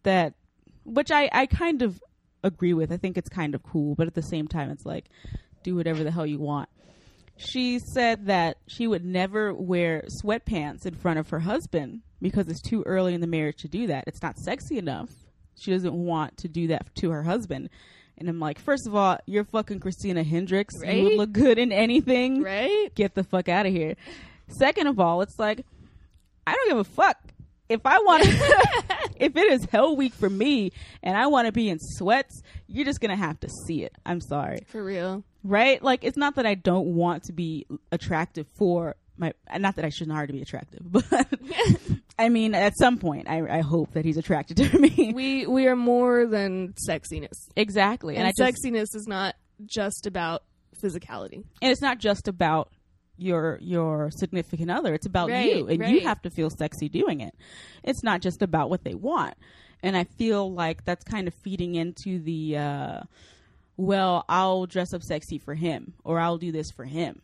that, 0.02 0.34
which 0.84 1.10
I, 1.10 1.28
I 1.32 1.46
kind 1.46 1.82
of 1.82 2.02
agree 2.42 2.74
with. 2.74 2.92
I 2.92 2.96
think 2.96 3.16
it's 3.16 3.28
kind 3.28 3.54
of 3.54 3.62
cool, 3.62 3.94
but 3.94 4.06
at 4.06 4.14
the 4.14 4.22
same 4.22 4.48
time, 4.48 4.70
it's 4.70 4.84
like, 4.84 5.06
do 5.62 5.76
whatever 5.76 6.02
the 6.02 6.10
hell 6.10 6.26
you 6.26 6.40
want. 6.40 6.68
She 7.36 7.78
said 7.78 8.26
that 8.26 8.58
she 8.68 8.86
would 8.86 9.04
never 9.04 9.54
wear 9.54 10.04
sweatpants 10.22 10.86
in 10.86 10.94
front 10.94 11.18
of 11.18 11.30
her 11.30 11.40
husband 11.40 12.02
because 12.20 12.48
it's 12.48 12.62
too 12.62 12.82
early 12.86 13.14
in 13.14 13.20
the 13.20 13.26
marriage 13.26 13.58
to 13.58 13.68
do 13.68 13.86
that. 13.88 14.04
It's 14.06 14.22
not 14.22 14.38
sexy 14.38 14.78
enough. 14.78 15.10
She 15.58 15.70
doesn't 15.70 15.94
want 15.94 16.36
to 16.38 16.48
do 16.48 16.68
that 16.68 16.94
to 16.96 17.10
her 17.10 17.22
husband. 17.22 17.70
And 18.16 18.28
I'm 18.28 18.38
like, 18.38 18.58
first 18.58 18.86
of 18.86 18.94
all, 18.94 19.18
you're 19.26 19.44
fucking 19.44 19.80
Christina 19.80 20.22
Hendricks. 20.22 20.74
You 20.84 21.02
would 21.04 21.14
look 21.16 21.32
good 21.32 21.58
in 21.58 21.72
anything 21.72 22.42
right? 22.42 22.94
get 22.94 23.14
the 23.14 23.24
fuck 23.24 23.48
out 23.48 23.66
of 23.66 23.72
here. 23.72 23.96
Second 24.48 24.86
of 24.86 25.00
all, 25.00 25.20
it's 25.22 25.38
like 25.38 25.64
I 26.46 26.54
don't 26.54 26.68
give 26.68 26.78
a 26.78 26.84
fuck 26.84 27.16
if 27.68 27.80
I 27.84 27.98
want. 27.98 28.24
if 29.16 29.36
it 29.36 29.52
is 29.52 29.64
hell 29.66 29.96
week 29.96 30.12
for 30.12 30.28
me 30.30 30.70
and 31.02 31.16
I 31.16 31.26
want 31.26 31.46
to 31.46 31.52
be 31.52 31.68
in 31.68 31.78
sweats, 31.80 32.42
you're 32.68 32.84
just 32.84 33.00
gonna 33.00 33.16
have 33.16 33.40
to 33.40 33.48
see 33.66 33.82
it. 33.84 33.94
I'm 34.06 34.20
sorry, 34.20 34.60
For 34.68 34.84
real. 34.84 35.24
right? 35.42 35.82
Like 35.82 36.04
it's 36.04 36.16
not 36.16 36.36
that 36.36 36.46
I 36.46 36.54
don't 36.54 36.94
want 36.94 37.24
to 37.24 37.32
be 37.32 37.66
attractive 37.90 38.46
for 38.56 38.94
my. 39.16 39.32
Not 39.58 39.76
that 39.76 39.84
I 39.84 39.88
shouldn't 39.90 40.16
already 40.16 40.32
be 40.34 40.42
attractive, 40.42 40.80
but 40.90 41.26
I 42.18 42.28
mean, 42.28 42.54
at 42.54 42.76
some 42.76 42.98
point, 42.98 43.28
I, 43.28 43.58
I 43.58 43.60
hope 43.60 43.92
that 43.92 44.04
he's 44.04 44.16
attracted 44.16 44.56
to 44.58 44.78
me. 44.78 45.12
We 45.14 45.46
we 45.46 45.66
are 45.68 45.76
more 45.76 46.26
than 46.26 46.74
sexiness. 46.88 47.48
exactly, 47.56 48.16
And, 48.16 48.26
and, 48.26 48.34
I 48.38 48.44
just, 48.44 48.62
sexiness 48.64 48.94
is 48.94 49.06
not 49.06 49.34
just 49.66 50.06
about 50.06 50.42
physicality. 50.82 51.44
and 51.62 51.70
it's 51.72 51.80
not 51.80 51.98
just 51.98 52.28
about 52.28 52.68
your 53.16 53.58
your 53.62 54.10
significant 54.10 54.70
other 54.72 54.92
it's 54.92 55.06
about 55.06 55.30
Right, 55.30 55.54
you 55.56 55.68
and 55.68 55.88
you 55.88 56.00
have 56.00 56.20
to 56.22 56.30
feel 56.30 56.50
sexy 56.50 56.88
doing 56.88 57.20
it 57.20 57.32
it's 57.84 58.02
not 58.02 58.20
just 58.20 58.42
about 58.42 58.68
what 58.70 58.82
they 58.82 58.94
want 58.94 59.34
and 59.84 59.96
i 59.96 60.02
feel 60.02 60.52
like 60.52 60.84
that's 60.84 61.04
kind 61.04 61.28
of 61.28 61.34
feeding 61.34 61.76
into 61.76 62.18
the 62.18 62.56
uh 62.56 63.00
well 63.76 64.24
i'll 64.28 64.66
dress 64.66 64.92
up 64.92 65.02
sexy 65.04 65.38
for 65.38 65.54
him 65.54 65.94
or 66.02 66.18
i'll 66.18 66.38
do 66.38 66.50
this 66.50 66.72
for 66.72 66.84
him 66.84 67.22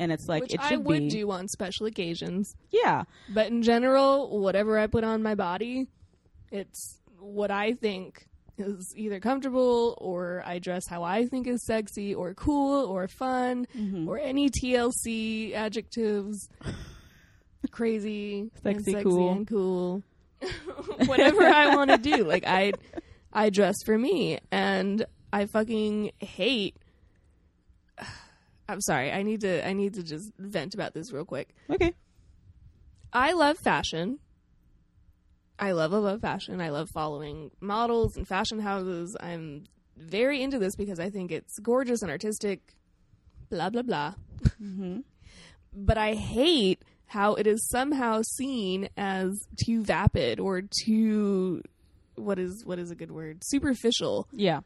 and 0.00 0.10
it's 0.10 0.26
like 0.28 0.42
which 0.42 0.54
it 0.54 0.60
I 0.60 0.76
would 0.76 0.98
be 1.04 1.08
do 1.10 1.30
on 1.30 1.46
special 1.46 1.86
occasions. 1.86 2.56
yeah 2.72 3.04
But 3.32 3.46
in 3.48 3.62
general, 3.62 4.40
whatever 4.40 4.76
I 4.78 4.88
put 4.88 5.04
on 5.04 5.22
my 5.22 5.36
body, 5.36 5.86
it's 6.50 6.98
what 7.20 7.52
I 7.52 7.74
think 7.74 8.26
is 8.58 8.92
either 8.96 9.20
comfortable 9.20 9.96
or 9.98 10.42
I 10.44 10.58
dress 10.58 10.86
how 10.88 11.02
I 11.02 11.26
think 11.26 11.46
is 11.46 11.64
sexy 11.64 12.14
or 12.14 12.34
cool 12.34 12.84
or 12.86 13.06
fun 13.08 13.66
Mm-hmm. 13.76 14.08
or 14.08 14.18
any 14.18 14.50
TLC 14.50 15.54
adjectives. 15.54 16.48
Crazy, 17.70 18.50
Sexy, 18.62 18.92
sexy 18.92 19.04
cool. 19.04 19.32
and 19.32 19.46
cool. 19.46 20.02
Whatever 21.06 21.42
I 21.42 21.74
want 21.76 21.90
to 21.90 21.98
do, 21.98 22.24
like 22.24 22.44
I, 22.46 22.72
I 23.32 23.50
dress 23.50 23.76
for 23.84 23.96
me, 23.96 24.38
and 24.50 25.04
I 25.32 25.44
fucking 25.46 26.12
hate. 26.20 26.76
I'm 28.70 28.80
sorry. 28.80 29.12
I 29.12 29.22
need 29.22 29.40
to. 29.42 29.66
I 29.66 29.72
need 29.72 29.94
to 29.94 30.02
just 30.02 30.32
vent 30.38 30.74
about 30.74 30.94
this 30.94 31.12
real 31.12 31.24
quick. 31.24 31.54
okay 31.70 31.92
I 33.12 33.32
love 33.32 33.58
fashion. 33.58 34.18
I 35.58 35.72
love, 35.72 35.92
love, 35.92 36.04
love 36.04 36.20
fashion. 36.20 36.60
I 36.60 36.70
love 36.70 36.88
following 36.94 37.50
models 37.60 38.16
and 38.16 38.26
fashion 38.26 38.60
houses. 38.60 39.16
I'm 39.20 39.64
very 39.96 40.42
into 40.42 40.58
this 40.58 40.74
because 40.76 40.98
I 40.98 41.10
think 41.10 41.30
it's 41.30 41.58
gorgeous 41.58 42.02
and 42.02 42.10
artistic, 42.10 42.60
blah, 43.50 43.70
blah, 43.70 43.82
blah. 43.82 44.14
Mm-hmm. 44.62 45.00
But 45.72 45.98
I 45.98 46.14
hate 46.14 46.82
how 47.06 47.34
it 47.34 47.46
is 47.46 47.68
somehow 47.68 48.22
seen 48.22 48.88
as 48.96 49.46
too 49.64 49.84
vapid 49.84 50.40
or 50.40 50.62
too, 50.62 51.62
what 52.16 52.40
is, 52.40 52.64
what 52.64 52.80
is 52.80 52.90
a 52.90 52.96
good 52.96 53.12
word? 53.12 53.42
Superficial 53.44 54.26
yeah 54.32 54.60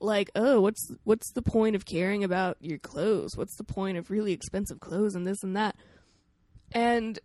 like 0.00 0.30
oh 0.34 0.60
what's 0.60 0.92
what's 1.04 1.32
the 1.32 1.42
point 1.42 1.74
of 1.74 1.84
caring 1.84 2.24
about 2.24 2.56
your 2.60 2.78
clothes? 2.78 3.36
What's 3.36 3.56
the 3.56 3.64
point 3.64 3.98
of 3.98 4.10
really 4.10 4.32
expensive 4.32 4.80
clothes 4.80 5.14
and 5.14 5.26
this 5.26 5.42
and 5.42 5.56
that? 5.56 5.76
And 6.72 7.18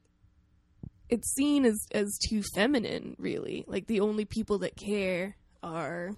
it's 1.09 1.33
seen 1.33 1.65
as 1.65 1.87
as 1.91 2.17
too 2.29 2.41
feminine 2.55 3.15
really. 3.19 3.65
Like 3.67 3.87
the 3.87 3.99
only 3.99 4.25
people 4.25 4.59
that 4.59 4.75
care 4.77 5.35
are 5.61 6.15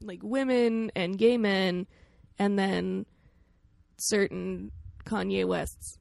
like 0.00 0.20
women 0.22 0.90
and 0.94 1.18
gay 1.18 1.36
men 1.36 1.86
and 2.38 2.58
then 2.58 3.06
certain 3.98 4.70
Kanye 5.04 5.46
Wests 5.46 5.98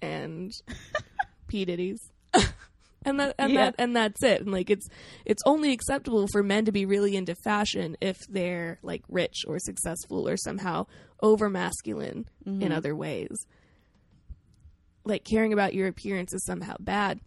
and 0.00 0.52
P. 1.48 1.64
Diddy's 1.64 2.11
and 3.04 3.20
that 3.20 3.34
and 3.38 3.52
Yeah. 3.52 3.64
that 3.64 3.74
and 3.78 3.96
that's 3.96 4.22
it. 4.22 4.40
And 4.42 4.52
like 4.52 4.70
it's 4.70 4.88
it's 5.24 5.42
only 5.46 5.72
acceptable 5.72 6.26
for 6.32 6.42
men 6.42 6.64
to 6.64 6.72
be 6.72 6.84
really 6.86 7.16
into 7.16 7.34
fashion 7.34 7.96
if 8.00 8.16
they're 8.28 8.78
like 8.82 9.02
rich 9.08 9.44
or 9.46 9.58
successful 9.58 10.28
or 10.28 10.36
somehow 10.36 10.86
over 11.22 11.48
masculine 11.48 12.28
in 12.44 12.58
mm-hmm. 12.60 12.72
other 12.72 12.94
ways. 12.94 13.46
Like 15.04 15.24
caring 15.24 15.52
about 15.52 15.74
your 15.74 15.88
appearance 15.88 16.32
is 16.32 16.44
somehow 16.44 16.76
bad. 16.78 17.20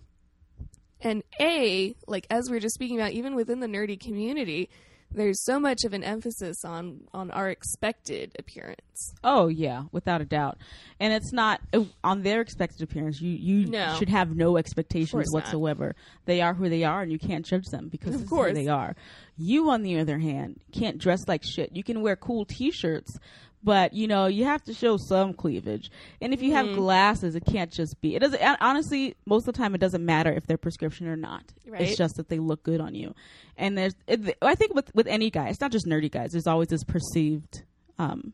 And 1.01 1.23
A, 1.39 1.95
like 2.07 2.25
as 2.29 2.49
we 2.49 2.57
are 2.57 2.61
just 2.61 2.75
speaking 2.75 2.99
about, 2.99 3.11
even 3.11 3.35
within 3.35 3.59
the 3.59 3.67
nerdy 3.67 3.99
community, 3.99 4.69
there's 5.15 5.43
so 5.43 5.59
much 5.59 5.83
of 5.85 5.93
an 5.93 6.03
emphasis 6.03 6.63
on 6.63 7.01
on 7.13 7.31
our 7.31 7.49
expected 7.49 8.33
appearance. 8.37 9.13
Oh 9.23 9.47
yeah, 9.47 9.83
without 9.91 10.21
a 10.21 10.25
doubt. 10.25 10.57
And 10.99 11.13
it's 11.13 11.31
not 11.33 11.61
uh, 11.73 11.85
on 12.03 12.21
their 12.23 12.41
expected 12.41 12.81
appearance. 12.81 13.19
You 13.21 13.31
you 13.31 13.65
No. 13.67 13.95
should 13.97 14.09
have 14.09 14.35
no 14.35 14.57
expectations 14.57 15.11
course 15.11 15.31
not. 15.33 15.43
whatsoever. 15.43 15.95
They 16.25 16.41
are 16.41 16.53
who 16.53 16.69
they 16.69 16.83
are, 16.83 17.01
and 17.01 17.11
you 17.11 17.19
can't 17.19 17.45
judge 17.45 17.65
them 17.67 17.87
because 17.89 18.15
Of 18.15 18.29
course. 18.29 18.49
who 18.49 18.53
they 18.63 18.67
are. 18.67 18.95
You, 19.37 19.69
on 19.69 19.81
the 19.81 19.99
other 19.99 20.19
hand, 20.19 20.59
can't 20.71 20.97
dress 20.97 21.27
like 21.27 21.43
shit. 21.43 21.75
You 21.75 21.83
can 21.83 22.01
wear 22.01 22.15
cool 22.15 22.45
T-shirts, 22.45 23.17
but 23.65 23.91
you 23.93 24.07
know 24.07 24.27
you 24.27 24.45
have 24.45 24.63
to 24.63 24.73
show 24.73 24.95
some 24.97 25.33
cleavage. 25.33 25.91
And 26.21 26.33
if 26.33 26.41
you 26.41 26.53
have 26.53 26.67
Mm-hmm. 26.67 26.75
glasses, 26.75 27.35
it 27.35 27.43
can't 27.45 27.71
just 27.71 27.99
be. 27.99 28.15
It 28.15 28.19
doesn't. 28.19 28.41
Honestly, 28.61 29.15
most 29.25 29.47
of 29.47 29.53
the 29.53 29.57
time, 29.57 29.75
it 29.75 29.79
doesn't 29.81 30.05
matter 30.05 30.31
if 30.31 30.47
they're 30.47 30.57
prescription 30.57 31.07
or 31.07 31.17
not. 31.17 31.43
Right. 31.67 31.81
It's 31.81 31.97
just 31.97 32.15
that 32.15 32.29
they 32.29 32.39
look 32.39 32.63
good 32.63 32.79
on 32.79 32.95
you. 32.95 33.13
And 33.57 33.77
there's, 33.77 33.95
it, 34.07 34.37
I 34.41 34.55
think 34.55 34.73
with 34.73 34.93
with 34.95 35.07
any 35.07 35.29
guy, 35.29 35.49
it's 35.49 35.59
not 35.59 35.71
just 35.71 35.85
nerdy 35.85 36.09
guys. 36.11 36.31
There's 36.31 36.47
always 36.47 36.69
this 36.69 36.83
perceived. 36.85 37.63
Um, 37.97 38.33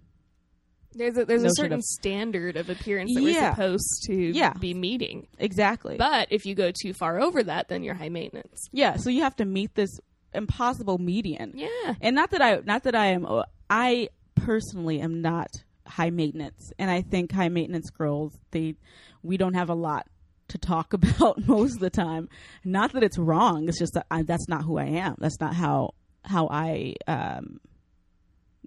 There's 0.93 1.15
a 1.17 1.23
there's 1.25 1.41
a 1.43 1.45
Notion 1.45 1.55
certain 1.55 1.77
of- 1.79 1.83
standard 1.83 2.57
of 2.57 2.69
appearance 2.69 3.13
that 3.15 3.21
Yeah. 3.21 3.49
we're 3.49 3.55
supposed 3.55 4.03
to 4.07 4.15
Yeah. 4.15 4.53
be 4.53 4.73
meeting. 4.73 5.27
exactly. 5.39 5.95
But 5.97 6.27
if 6.31 6.45
you 6.45 6.53
go 6.55 6.71
too 6.71 6.93
far 6.93 7.21
over 7.21 7.41
that, 7.43 7.69
then 7.69 7.83
you're 7.83 7.93
high 7.95 8.09
maintenance. 8.09 8.67
Yeah, 8.73 8.97
so 8.97 9.09
you 9.09 9.21
have 9.21 9.35
to 9.37 9.45
meet 9.45 9.75
this 9.75 9.99
impossible 10.33 10.97
median. 10.97 11.53
Yeah. 11.55 11.95
And 12.01 12.15
not 12.15 12.31
that 12.31 12.41
I 12.41 12.59
not 12.65 12.83
that 12.83 12.95
I 12.95 13.07
am 13.07 13.25
uh, 13.25 13.43
I 13.69 14.09
personally 14.45 14.99
am 15.01 15.21
not 15.21 15.49
high 15.87 16.09
maintenance 16.09 16.71
and 16.79 16.89
I 16.89 17.01
think 17.01 17.31
high 17.31 17.49
maintenance 17.49 17.89
girls 17.89 18.37
they 18.51 18.75
we 19.23 19.37
don't 19.37 19.55
have 19.55 19.69
a 19.69 19.73
lot 19.73 20.07
to 20.49 20.57
talk 20.57 20.93
about 20.99 21.45
most 21.47 21.75
of 21.75 21.79
the 21.79 21.89
time. 21.89 22.29
Not 22.63 22.93
that 22.93 23.03
it's 23.03 23.17
wrong, 23.17 23.67
it's 23.67 23.79
just 23.79 23.93
that 23.93 24.05
I, 24.11 24.23
that's 24.23 24.47
not 24.47 24.63
who 24.63 24.77
I 24.77 24.85
am. 24.85 25.15
That's 25.19 25.39
not 25.39 25.53
how 25.55 25.93
how 26.23 26.47
I 26.49 26.95
um 27.07 27.59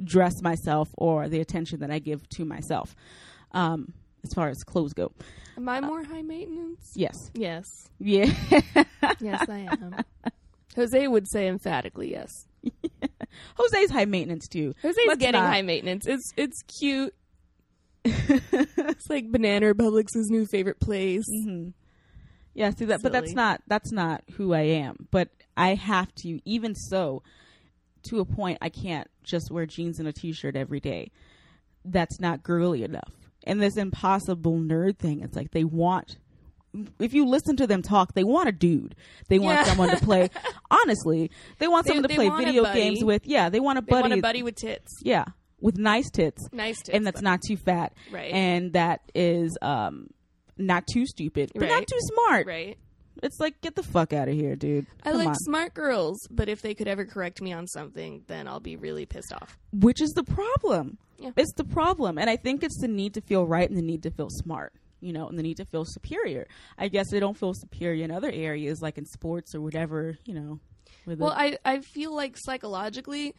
dress 0.03 0.43
myself 0.43 0.89
or 0.99 1.29
the 1.29 1.41
attention 1.41 1.81
that 1.81 1.91
I 1.91 1.99
give 2.01 2.29
to 2.31 2.45
myself. 2.45 2.95
Um 3.53 3.95
as 4.25 4.33
far 4.33 4.49
as 4.49 4.65
clothes 4.65 4.95
go. 4.95 5.13
Am 5.57 5.69
I 5.69 5.81
more 5.81 6.03
high 6.03 6.23
maintenance? 6.23 6.93
Yes. 6.95 7.31
Yes. 7.35 7.67
Yeah. 7.99 8.33
Yes, 9.21 9.49
I 9.49 9.59
am. 9.59 9.97
Jose 10.77 11.07
would 11.07 11.29
say 11.31 11.47
emphatically 11.47 12.11
yes. 12.11 12.47
Jose's 13.57 13.91
high 13.91 14.05
maintenance 14.05 14.49
too. 14.49 14.75
Jose's 14.83 14.99
Let's 15.07 15.21
getting 15.21 15.41
not- 15.41 15.51
high 15.51 15.63
maintenance. 15.63 16.07
It's 16.07 16.33
it's 16.37 16.63
cute. 16.79 17.15
it's 18.05 19.09
like 19.09 19.31
Banana 19.31 19.67
Republic's 19.67 20.13
new 20.15 20.47
favorite 20.47 20.79
place. 20.81 21.25
Mm-hmm. 21.31 21.71
Yeah, 22.55 22.71
see 22.71 22.85
that, 22.87 23.03
but 23.03 23.13
that's 23.13 23.33
not 23.33 23.63
that's 23.67 23.91
not 23.93 24.23
who 24.37 24.53
I 24.55 24.61
am. 24.61 25.09
But 25.11 25.31
I 25.57 25.75
have 25.75 26.15
to, 26.17 26.39
even 26.45 26.75
so, 26.75 27.23
to 28.05 28.21
a 28.21 28.25
point, 28.25 28.59
I 28.61 28.69
can't 28.69 29.09
just 29.25 29.51
wear 29.51 29.67
jeans 29.67 29.99
and 29.99 30.07
a 30.07 30.13
t-shirt 30.13 30.55
every 30.55 30.81
day. 30.81 31.11
That's 31.85 32.21
not 32.21 32.43
girly 32.43 32.83
enough. 32.85 33.13
And 33.45 33.61
this 33.61 33.77
impossible 33.77 34.59
nerd 34.59 34.99
thing, 34.99 35.21
it's 35.21 35.37
like 35.37 35.51
they 35.51 35.65
want. 35.65 36.19
If 36.99 37.15
you 37.15 37.27
listen 37.27 37.57
to 37.57 37.67
them 37.67 37.83
talk, 37.83 38.15
they 38.15 38.25
want 38.25 38.49
a 38.49 38.53
dude. 38.53 38.95
They 39.29 39.39
want 39.39 39.59
Yeah. 39.59 39.65
someone 39.65 39.91
to 39.91 39.97
play. 40.05 40.29
Honestly, 40.71 41.31
they 41.59 41.69
want 41.69 41.87
They- 41.87 41.91
someone 41.95 42.09
to 42.09 42.15
play 42.15 42.29
video 42.31 42.65
games 42.73 43.05
with. 43.05 43.27
Yeah, 43.27 43.49
they 43.49 43.61
want 43.61 43.79
a 43.79 43.83
buddy. 43.83 44.03
They 44.03 44.09
want 44.11 44.19
a 44.19 44.23
buddy 44.23 44.43
with 44.43 44.57
tits. 44.57 44.91
Yeah, 45.03 45.25
with 45.61 45.79
nice 45.79 46.11
tits 46.11 46.43
Nice 46.53 46.79
tits. 46.83 46.91
and 46.97 47.07
that's 47.07 47.23
not 47.23 47.41
too 47.47 47.57
fat, 47.57 47.93
Right. 48.11 48.33
And 48.33 48.73
that 48.73 49.01
is 49.15 49.57
um 49.63 50.09
not 50.59 50.87
too 50.87 51.07
stupid, 51.07 51.53
but 51.55 51.69
not 51.69 51.87
too 51.87 51.99
smart. 52.01 52.47
right. 52.47 52.77
It's 53.23 53.39
like 53.41 53.61
get 53.61 53.77
the 53.77 53.83
fuck 53.85 54.13
out 54.13 54.29
of 54.29 54.35
here, 54.35 54.57
dude. 54.57 54.87
I 55.05 55.13
like 55.13 55.29
on. 55.29 55.35
smart 55.37 55.73
girls, 55.73 56.19
but 56.31 56.49
if 56.49 56.61
they 56.63 56.75
could 56.75 56.89
ever 56.89 57.05
correct 57.05 57.41
me 57.41 57.53
on 57.53 57.67
something, 57.69 58.23
then 58.27 58.49
I'll 58.49 58.61
be 58.61 58.77
really 58.77 59.07
pissed 59.07 59.33
off. 59.33 59.57
Which 59.73 60.03
is 60.03 60.11
the 60.11 60.25
problem. 60.25 60.99
Yeah. 61.19 61.31
It's 61.37 61.53
the 61.55 61.65
problem, 61.65 62.19
and 62.19 62.29
I 62.29 62.37
think 62.37 62.63
it's 62.65 62.79
the 62.81 62.89
need 62.89 63.15
to 63.15 63.21
feel 63.21 63.47
right 63.47 63.69
and 63.69 63.79
the 63.79 63.83
need 63.83 64.03
to 64.03 64.11
feel 64.11 64.29
smart. 64.31 64.73
You 65.05 65.13
know, 65.13 65.29
and 65.29 65.39
the 65.39 65.43
need 65.43 65.59
to 65.59 65.67
feel 65.67 65.85
superior. 65.85 66.47
I 66.79 66.89
guess 66.89 67.11
they 67.11 67.21
don't 67.21 67.37
feel 67.37 67.53
superior 67.55 68.05
in 68.05 68.11
other 68.11 68.31
areas, 68.33 68.81
like 68.81 68.97
in 68.97 69.05
sports 69.05 69.55
or 69.55 69.61
whatever, 69.61 70.17
you 70.25 70.35
know. 70.35 70.61
Well, 71.07 71.33
I 71.37 71.81
feel 71.81 72.15
like 72.15 72.37
psychologically, 72.39 73.35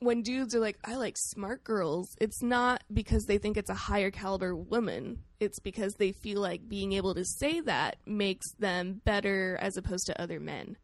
when 0.00 0.22
dudes 0.22 0.54
are 0.54 0.60
like, 0.60 0.76
"I 0.84 0.96
like 0.96 1.14
smart 1.16 1.62
girls," 1.62 2.08
it's 2.20 2.42
not 2.42 2.82
because 2.92 3.24
they 3.26 3.38
think 3.38 3.56
it's 3.56 3.70
a 3.70 3.74
higher 3.74 4.10
caliber 4.10 4.56
woman. 4.56 5.22
It's 5.38 5.60
because 5.60 5.94
they 5.94 6.10
feel 6.10 6.40
like 6.40 6.68
being 6.68 6.92
able 6.94 7.14
to 7.14 7.24
say 7.24 7.60
that 7.60 7.96
makes 8.04 8.52
them 8.58 9.00
better 9.04 9.56
as 9.60 9.76
opposed 9.76 10.06
to 10.06 10.20
other 10.20 10.40
men. 10.40 10.76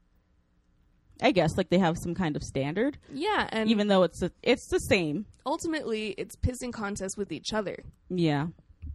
I 1.22 1.32
guess 1.32 1.56
like 1.56 1.68
they 1.68 1.78
have 1.78 1.98
some 1.98 2.14
kind 2.14 2.34
of 2.36 2.42
standard, 2.42 2.96
Yeah, 3.12 3.46
and 3.50 3.68
even 3.68 3.88
though 3.88 4.04
it's 4.04 4.22
a, 4.22 4.30
it's 4.42 4.68
the 4.68 4.78
same. 4.78 5.26
ultimately, 5.44 6.14
it's 6.16 6.36
pissing 6.36 6.72
contests 6.72 7.16
with 7.16 7.30
each 7.32 7.52
other. 7.52 7.82
Yeah, 8.08 8.46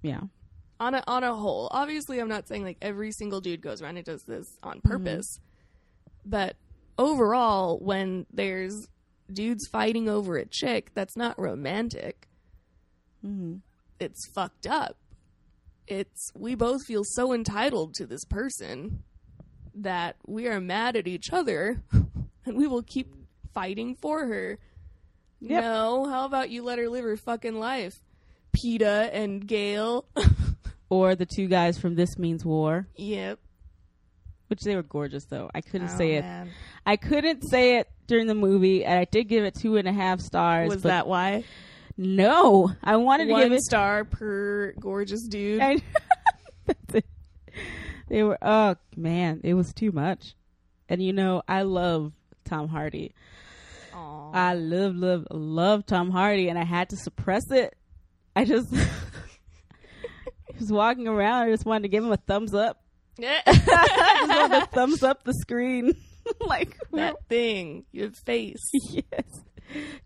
yeah, 0.02 0.22
on 0.86 0.94
a 0.96 1.04
on 1.08 1.24
a 1.24 1.34
whole. 1.36 1.68
Obviously, 1.72 2.20
I'm 2.20 2.30
not 2.30 2.48
saying 2.48 2.64
like 2.64 2.78
every 2.82 3.12
single 3.12 3.42
dude 3.42 3.62
goes 3.62 3.82
around 3.82 3.98
and 3.98 4.06
does 4.06 4.24
this 4.24 4.58
on 4.64 4.82
purpose, 4.82 5.40
but 6.26 6.56
overall, 6.98 7.80
when 7.80 8.26
there's 8.32 8.88
dudes 9.32 9.68
fighting 9.72 10.08
over 10.08 10.38
a 10.38 10.46
chick, 10.46 10.92
that's 10.94 11.18
not 11.18 11.38
romantic. 11.40 12.28
hmm 13.22 13.56
It's 14.00 14.28
fucked 14.34 14.68
up. 14.68 14.98
It's 15.88 16.32
we 16.36 16.56
both 16.56 16.86
feel 16.86 17.04
so 17.04 17.34
entitled 17.34 17.94
to 17.96 18.06
this 18.06 18.26
person 18.26 19.04
that 19.74 20.16
we 20.26 20.48
are 20.48 20.60
mad 20.62 20.96
at 20.96 21.08
each 21.08 21.32
other, 21.32 21.84
and 22.46 22.58
we 22.58 22.68
will 22.68 22.84
keep 22.84 23.14
fighting 23.54 23.96
for 23.96 24.26
her. 24.26 24.58
Yep. 25.42 25.64
No, 25.64 26.06
how 26.10 26.26
about 26.26 26.50
you 26.50 26.64
let 26.64 26.80
her 26.80 26.90
live 26.90 27.04
her 27.04 27.18
fucking 27.18 27.60
life, 27.60 28.02
Peeta 28.56 29.10
and 29.14 29.46
Gale? 29.46 30.06
Or 30.90 31.16
the 31.16 31.26
two 31.26 31.48
guys 31.48 31.78
from 31.80 31.96
This 31.96 32.18
Means 32.18 32.46
War, 32.46 32.88
yep. 32.96 33.40
which 34.48 34.62
they 34.62 34.76
were 34.76 34.84
gorgeous 34.84 35.26
though. 35.26 35.50
I 35.54 35.62
couldn't 35.62 35.90
Oh, 35.94 35.98
say 35.98 36.14
it. 36.16 36.22
man. 36.22 36.50
I 36.86 36.96
couldn't 36.96 37.42
say 37.50 37.78
it 37.80 37.90
during 38.08 38.28
the 38.28 38.36
movie, 38.36 38.86
and 38.86 39.00
I 39.00 39.06
did 39.06 39.24
give 39.26 39.44
it 39.44 39.56
two 39.56 39.78
and 39.78 39.88
a 39.88 39.92
half 39.94 40.20
stars. 40.20 40.70
Was 40.70 40.84
that 40.84 41.08
why? 41.08 41.44
no? 41.98 42.72
I 42.84 42.98
wanted 42.98 43.28
to 43.30 43.36
give 43.36 43.52
it. 43.52 43.62
star 43.62 44.04
per 44.06 44.74
gorgeous 44.80 45.28
dude. 45.28 45.60
I, 45.62 45.78
that's 46.66 46.94
it. 46.96 47.06
They 48.08 48.22
were. 48.22 48.38
Oh 48.42 48.76
man, 48.96 49.42
it 49.44 49.56
was 49.56 49.74
too 49.74 49.92
much. 49.92 50.36
And 50.88 51.02
you 51.02 51.14
know, 51.14 51.42
I 51.48 51.64
love 51.64 52.12
Tom 52.44 52.68
Hardy. 52.68 53.16
Aw. 53.96 54.32
I 54.34 54.54
love, 54.54 54.96
love, 54.96 55.26
love 55.32 55.86
Tom 55.88 56.12
Hardy, 56.12 56.50
and 56.50 56.60
I 56.60 56.64
had 56.64 56.90
to 56.90 56.96
suppress 56.98 57.50
it. 57.50 57.76
I 58.36 58.46
just 58.46 58.68
was 60.60 60.72
walking 60.72 61.08
around. 61.08 61.48
I 61.48 61.52
just 61.52 61.66
wanted 61.66 61.84
to 61.84 61.90
give 61.90 62.04
him 62.04 62.12
a 62.12 62.18
thumbs 62.18 62.54
up. 62.54 62.82
I 63.20 63.42
just 63.48 64.30
wanted 64.30 64.60
to 64.60 64.66
thumbs 64.68 65.04
up 65.04 65.24
the 65.24 65.34
screen. 65.34 65.94
like, 66.40 66.78
that 66.94 67.16
thing, 67.30 67.86
your 67.92 68.12
face. 68.12 68.70
yes. 68.90 69.44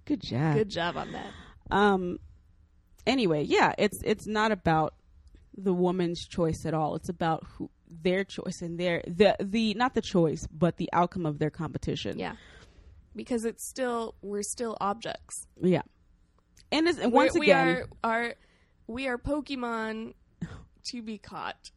Good 0.05 0.21
job. 0.21 0.55
Good 0.55 0.69
job 0.69 0.97
on 0.97 1.11
that. 1.11 1.31
Um. 1.71 2.19
Anyway, 3.05 3.43
yeah, 3.43 3.73
it's 3.77 3.99
it's 4.03 4.27
not 4.27 4.51
about 4.51 4.93
the 5.55 5.73
woman's 5.73 6.25
choice 6.27 6.65
at 6.65 6.73
all. 6.73 6.95
It's 6.95 7.09
about 7.09 7.45
who 7.57 7.69
their 7.89 8.23
choice 8.23 8.61
and 8.61 8.79
their 8.79 9.03
the 9.07 9.35
the 9.39 9.73
not 9.73 9.95
the 9.95 10.01
choice, 10.01 10.47
but 10.51 10.77
the 10.77 10.89
outcome 10.93 11.25
of 11.25 11.39
their 11.39 11.49
competition. 11.49 12.17
Yeah. 12.17 12.35
Because 13.15 13.45
it's 13.45 13.67
still 13.67 14.15
we're 14.21 14.43
still 14.43 14.77
objects. 14.79 15.45
yeah. 15.61 15.81
And, 16.71 16.87
and 16.87 17.11
once 17.11 17.33
we 17.37 17.47
again, 17.47 17.67
are 17.67 17.85
are 18.03 18.33
we 18.87 19.07
are 19.07 19.17
Pokemon 19.17 20.13
to 20.91 21.01
be 21.01 21.17
caught. 21.17 21.71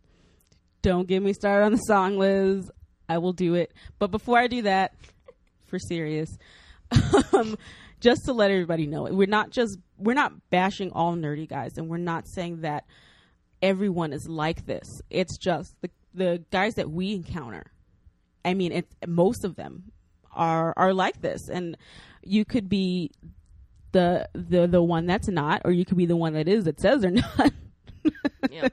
don't 0.82 1.06
get 1.06 1.22
me 1.22 1.32
started 1.32 1.64
on 1.64 1.72
the 1.72 1.78
song, 1.78 2.18
Liz. 2.18 2.70
I 3.08 3.18
will 3.18 3.32
do 3.32 3.54
it. 3.54 3.72
But 3.98 4.10
before 4.10 4.38
I 4.38 4.46
do 4.46 4.62
that, 4.62 4.94
for 5.66 5.78
serious, 5.78 6.28
um, 7.32 7.56
just 8.00 8.22
to 8.26 8.32
let 8.32 8.50
everybody 8.50 8.86
know, 8.86 9.04
we're 9.04 9.26
not 9.26 9.50
just 9.50 9.78
we're 9.98 10.14
not 10.14 10.50
bashing 10.50 10.90
all 10.92 11.14
nerdy 11.14 11.48
guys, 11.48 11.72
and 11.76 11.88
we're 11.88 11.98
not 11.98 12.26
saying 12.28 12.62
that 12.62 12.84
everyone 13.60 14.12
is 14.12 14.26
like 14.28 14.66
this. 14.66 15.00
It's 15.10 15.36
just 15.38 15.74
the 15.80 15.90
the 16.14 16.44
guys 16.50 16.74
that 16.74 16.90
we 16.90 17.14
encounter. 17.14 17.64
I 18.44 18.54
mean, 18.54 18.72
it's 18.72 18.94
most 19.06 19.44
of 19.44 19.56
them 19.56 19.92
are 20.34 20.74
are 20.76 20.92
like 20.92 21.20
this, 21.22 21.48
and 21.48 21.76
you 22.22 22.44
could 22.44 22.68
be 22.68 23.10
the 23.92 24.28
the 24.34 24.66
the 24.66 24.82
one 24.82 25.06
that's 25.06 25.28
not, 25.28 25.62
or 25.64 25.70
you 25.70 25.84
could 25.84 25.96
be 25.96 26.06
the 26.06 26.16
one 26.16 26.32
that 26.34 26.48
is 26.48 26.64
that 26.64 26.80
says 26.80 27.02
they're 27.02 27.10
not. 27.38 27.52
Yep. 28.50 28.72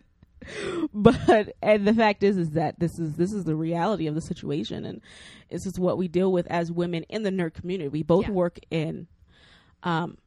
but 0.94 1.56
and 1.62 1.88
the 1.88 1.94
fact 1.94 2.24
is 2.24 2.38
is 2.38 2.52
that 2.52 2.80
this 2.80 2.98
is 3.00 3.14
this 3.16 3.34
is 3.34 3.44
the 3.46 3.56
reality 3.56 4.08
of 4.08 4.16
the 4.16 4.22
situation. 4.22 4.86
And 4.86 5.02
this 5.50 5.66
is 5.66 5.80
what 5.80 5.98
we 5.98 6.08
deal 6.08 6.32
with 6.32 6.48
as 6.48 6.72
women 6.72 7.04
in 7.10 7.24
the 7.24 7.32
nerd 7.32 7.54
community. 7.54 7.88
We 7.90 8.04
both 8.04 8.26
Yeah. 8.28 8.32
work 8.32 8.60
in 8.72 9.08
um 9.84 10.18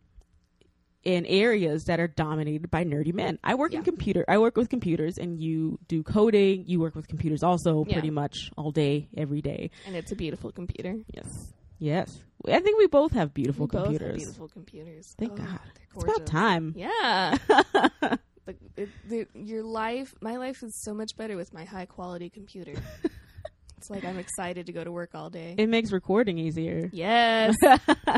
in 1.05 1.27
areas 1.27 1.87
that 1.87 1.99
are 1.99 2.07
dominated 2.07 2.71
by 2.71 2.85
nerdy 2.85 3.13
men. 3.13 3.37
I 3.43 3.57
work 3.57 3.75
in 3.75 3.83
computer 3.83 4.25
i 4.29 4.39
work 4.39 4.57
with 4.57 4.69
computers 4.69 5.19
and 5.19 5.41
you 5.41 5.79
do 5.89 6.03
coding. 6.05 6.65
You 6.69 6.79
work 6.79 6.95
with 6.95 7.09
computers 7.09 7.43
also 7.43 7.85
Yeah. 7.85 7.95
pretty 7.95 8.11
much 8.11 8.51
all 8.57 8.71
day 8.71 9.09
every 9.17 9.43
day. 9.43 9.71
And 9.87 9.97
it's 9.97 10.13
a 10.13 10.17
beautiful 10.17 10.53
computer. 10.53 10.97
yes. 11.13 11.53
Yes. 11.79 12.17
I 12.47 12.61
think 12.61 12.79
we 12.79 12.87
both 12.87 13.11
have 13.13 13.35
beautiful 13.35 13.67
We 13.67 13.71
both 13.71 13.81
have 13.81 13.85
computers. 13.99 14.17
beautiful 14.19 14.47
computers. 14.49 15.15
thank 15.19 15.33
Oh, 15.33 15.37
god. 15.37 15.61
it's 15.97 16.05
about 16.05 16.27
time. 16.27 16.75
Yeah. 16.77 17.37
the, 18.45 18.57
it, 18.77 18.89
the, 19.09 19.27
your 19.35 19.63
life, 19.63 20.15
my 20.21 20.37
life 20.37 20.63
is 20.63 20.81
so 20.83 20.93
much 20.95 21.17
better 21.17 21.37
with 21.37 21.53
my 21.53 21.65
high 21.65 21.87
quality 21.87 22.29
computer. 22.31 22.75
it's 23.79 23.91
like 23.91 24.05
I'm 24.05 24.19
excited 24.19 24.67
to 24.67 24.73
go 24.73 24.83
to 24.85 24.93
work 24.93 25.11
all 25.15 25.31
day. 25.31 25.55
it 25.59 25.69
makes 25.69 25.91
recording 25.93 26.39
easier 26.39 26.89
yes. 26.93 27.55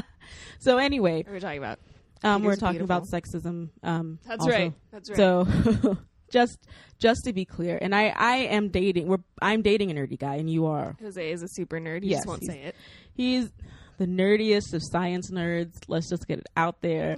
so 0.59 0.79
anyway 0.79 1.19
what 1.23 1.29
are 1.31 1.35
we 1.35 1.41
talking 1.41 1.59
about? 1.59 1.79
um, 2.23 2.43
we're 2.43 2.57
talking 2.57 2.81
about 2.83 3.05
sexism 3.07 3.69
um, 3.83 4.19
That's 4.27 4.41
also. 4.43 4.53
right. 4.53 4.73
That's 4.93 5.11
right. 5.11 5.17
So 5.17 5.99
just 6.31 6.59
just 6.99 7.21
to 7.25 7.33
be 7.33 7.45
clear, 7.45 7.79
and 7.81 7.95
I 7.95 8.09
I 8.17 8.37
am 8.37 8.69
dating. 8.71 9.07
We're 9.09 9.19
I'm 9.43 9.61
dating 9.63 9.91
a 9.91 9.95
nerdy 9.95 10.19
guy, 10.19 10.37
and 10.37 10.49
you 10.51 10.67
are. 10.67 10.97
Jose 11.01 11.31
is 11.31 11.43
a 11.43 11.49
super 11.49 11.79
nerd. 11.79 12.03
He 12.03 12.11
Yes, 12.11 12.21
just 12.21 12.29
won't 12.29 12.45
say 12.45 12.61
it. 12.63 12.75
He's 13.15 13.51
the 13.99 14.07
nerdiest 14.07 14.73
of 14.73 14.83
science 14.83 15.31
nerds. 15.31 15.75
Let's 15.87 16.09
just 16.09 16.27
get 16.27 16.39
it 16.39 16.47
out 16.57 16.81
there, 16.81 17.17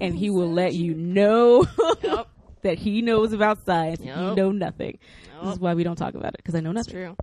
and 0.00 0.14
he 0.16 0.30
will 0.30 0.50
let 0.50 0.74
you 0.74 0.94
know 0.94 1.66
Yep. 2.02 2.28
That 2.62 2.78
he 2.78 3.02
knows 3.02 3.32
about 3.32 3.64
science. 3.64 4.00
and 4.00 4.08
You 4.08 4.34
know 4.34 4.50
nothing. 4.52 4.98
This 5.42 5.54
is 5.54 5.60
why 5.60 5.74
we 5.74 5.84
don't 5.84 5.96
talk 5.96 6.14
about 6.14 6.34
it 6.34 6.38
because 6.38 6.54
I 6.54 6.60
know 6.60 6.72
nothing. 6.72 6.92
true. 6.94 7.16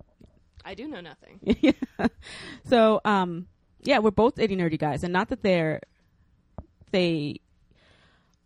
I 0.64 0.74
do 0.74 0.88
know 0.88 1.00
nothing. 1.00 1.40
yeah. 1.60 2.06
So, 2.64 3.00
um, 3.04 3.48
yeah, 3.82 3.98
we're 3.98 4.10
both 4.12 4.36
dating 4.36 4.58
nerdy 4.58 4.78
guys, 4.78 5.02
and 5.04 5.12
not 5.12 5.28
that 5.28 5.42
they're 5.42 5.80
they 6.90 7.40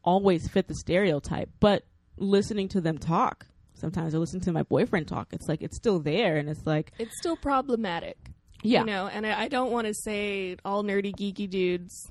always 0.03 0.49
fit 0.49 0.69
the 0.69 0.75
stereotype, 0.75 1.51
but 1.61 1.85
listening 2.17 2.69
to 2.71 2.81
them 2.81 2.99
talk, 2.99 3.47
sometimes 3.75 4.15
I 4.15 4.19
listen 4.19 4.41
to 4.41 4.53
my 4.53 4.63
boyfriend 4.63 5.07
talk. 5.07 5.29
It's 5.33 5.49
like 5.49 5.63
it's 5.63 5.77
still 5.77 6.01
there, 6.01 6.37
and 6.37 6.49
it's 6.49 6.67
like, 6.67 6.93
It's 6.99 7.17
still 7.19 7.37
problematic. 7.37 8.17
yeah, 8.63 8.81
You 8.81 8.87
know, 8.87 9.07
and 9.07 9.27
I, 9.27 9.43
I 9.43 9.49
don't 9.49 9.71
want 9.71 9.87
to 9.87 9.95
say 9.95 10.57
all 10.65 10.83
nerdy, 10.83 11.15
geeky 11.15 11.49
dudes 11.49 12.11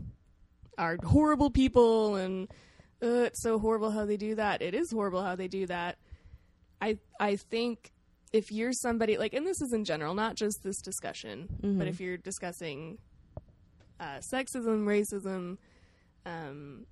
are 0.78 0.98
horrible 1.04 1.50
people 1.50 2.16
and 2.18 2.48
it's 3.02 3.42
so 3.42 3.60
horrible 3.60 3.92
how 3.92 4.06
they 4.06 4.18
do 4.18 4.36
that. 4.36 4.62
It 4.62 4.74
is 4.74 4.92
horrible 4.92 5.24
how 5.24 5.36
they 5.36 5.48
do 5.48 5.66
that. 5.68 5.98
I 6.82 6.98
I 7.20 7.36
think 7.36 7.92
if 8.34 8.52
you're 8.52 8.74
somebody 8.74 9.18
like, 9.18 9.34
and 9.34 9.46
this 9.48 9.62
is 9.62 9.74
in 9.74 9.86
general, 9.86 10.14
not 10.14 10.36
just 10.36 10.64
this 10.64 10.82
discussion, 10.82 11.48
but 11.78 11.88
if 11.88 12.00
you're 12.02 12.18
discussing 12.18 12.98
uh, 14.00 14.18
sexism, 14.18 14.86
racism, 14.86 15.58
um, 16.26 16.86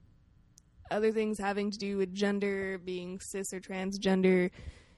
other 0.89 1.12
things 1.12 1.38
having 1.38 1.72
to 1.72 1.78
do 1.78 1.97
with 1.97 2.14
gender, 2.14 2.78
being 2.78 3.20
cis 3.20 3.53
or 3.53 3.60
transgender, 3.60 4.49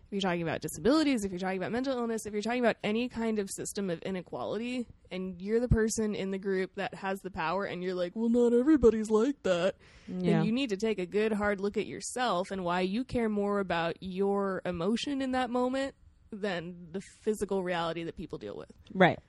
if 0.08 0.14
you're 0.14 0.22
talking 0.22 0.42
about 0.42 0.62
disabilities, 0.62 1.26
if 1.26 1.32
you're 1.32 1.40
talking 1.40 1.58
about 1.58 1.74
mental 1.74 1.98
illness, 1.98 2.26
if 2.26 2.32
you're 2.32 2.42
talking 2.42 2.64
about 2.64 2.78
any 2.82 3.10
kind 3.10 3.40
of 3.40 3.50
system 3.50 3.90
of 3.90 4.02
inequality, 4.04 4.88
and 5.12 5.42
you're 5.42 5.60
the 5.60 5.68
person 5.68 6.16
in 6.16 6.32
the 6.32 6.38
group 6.38 6.72
that 6.76 6.94
has 6.96 7.20
the 7.22 7.30
power, 7.30 7.66
and 7.66 7.84
you're 7.84 7.94
like, 7.94 8.14
well, 8.16 8.30
not 8.30 8.54
everybody's 8.54 9.10
like 9.10 9.44
that, 9.44 9.76
yeah, 10.08 10.38
then 10.38 10.46
you 10.46 10.54
need 10.54 10.70
to 10.70 10.78
take 10.78 10.98
a 10.98 11.06
good 11.06 11.34
hard 11.34 11.60
look 11.60 11.76
at 11.76 11.86
yourself 11.86 12.52
and 12.52 12.64
why 12.64 12.80
you 12.80 13.04
care 13.04 13.28
more 13.28 13.60
about 13.60 13.98
your 14.00 14.62
emotion 14.66 15.22
in 15.22 15.34
that 15.34 15.50
moment 15.50 15.94
than 16.32 16.88
the 16.94 17.02
physical 17.02 17.62
reality 17.62 18.06
that 18.06 18.16
people 18.16 18.38
deal 18.38 18.56
with. 18.56 18.72
right, 18.94 19.20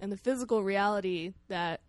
And 0.00 0.12
the 0.12 0.18
physical 0.18 0.62
reality 0.62 1.32
that 1.48 1.80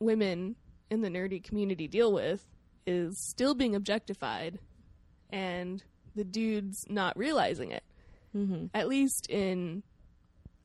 women 0.00 0.56
in 0.90 1.00
the 1.00 1.08
nerdy 1.08 1.42
community 1.42 1.88
deal 1.88 2.12
with 2.12 2.44
is 2.86 3.18
still 3.18 3.54
being 3.54 3.74
objectified 3.74 4.58
and 5.30 5.82
the 6.16 6.24
dudes 6.24 6.84
not 6.88 7.16
realizing 7.16 7.70
it. 7.70 7.84
hmm 8.32 8.66
At 8.74 8.88
least 8.88 9.28
in, 9.30 9.84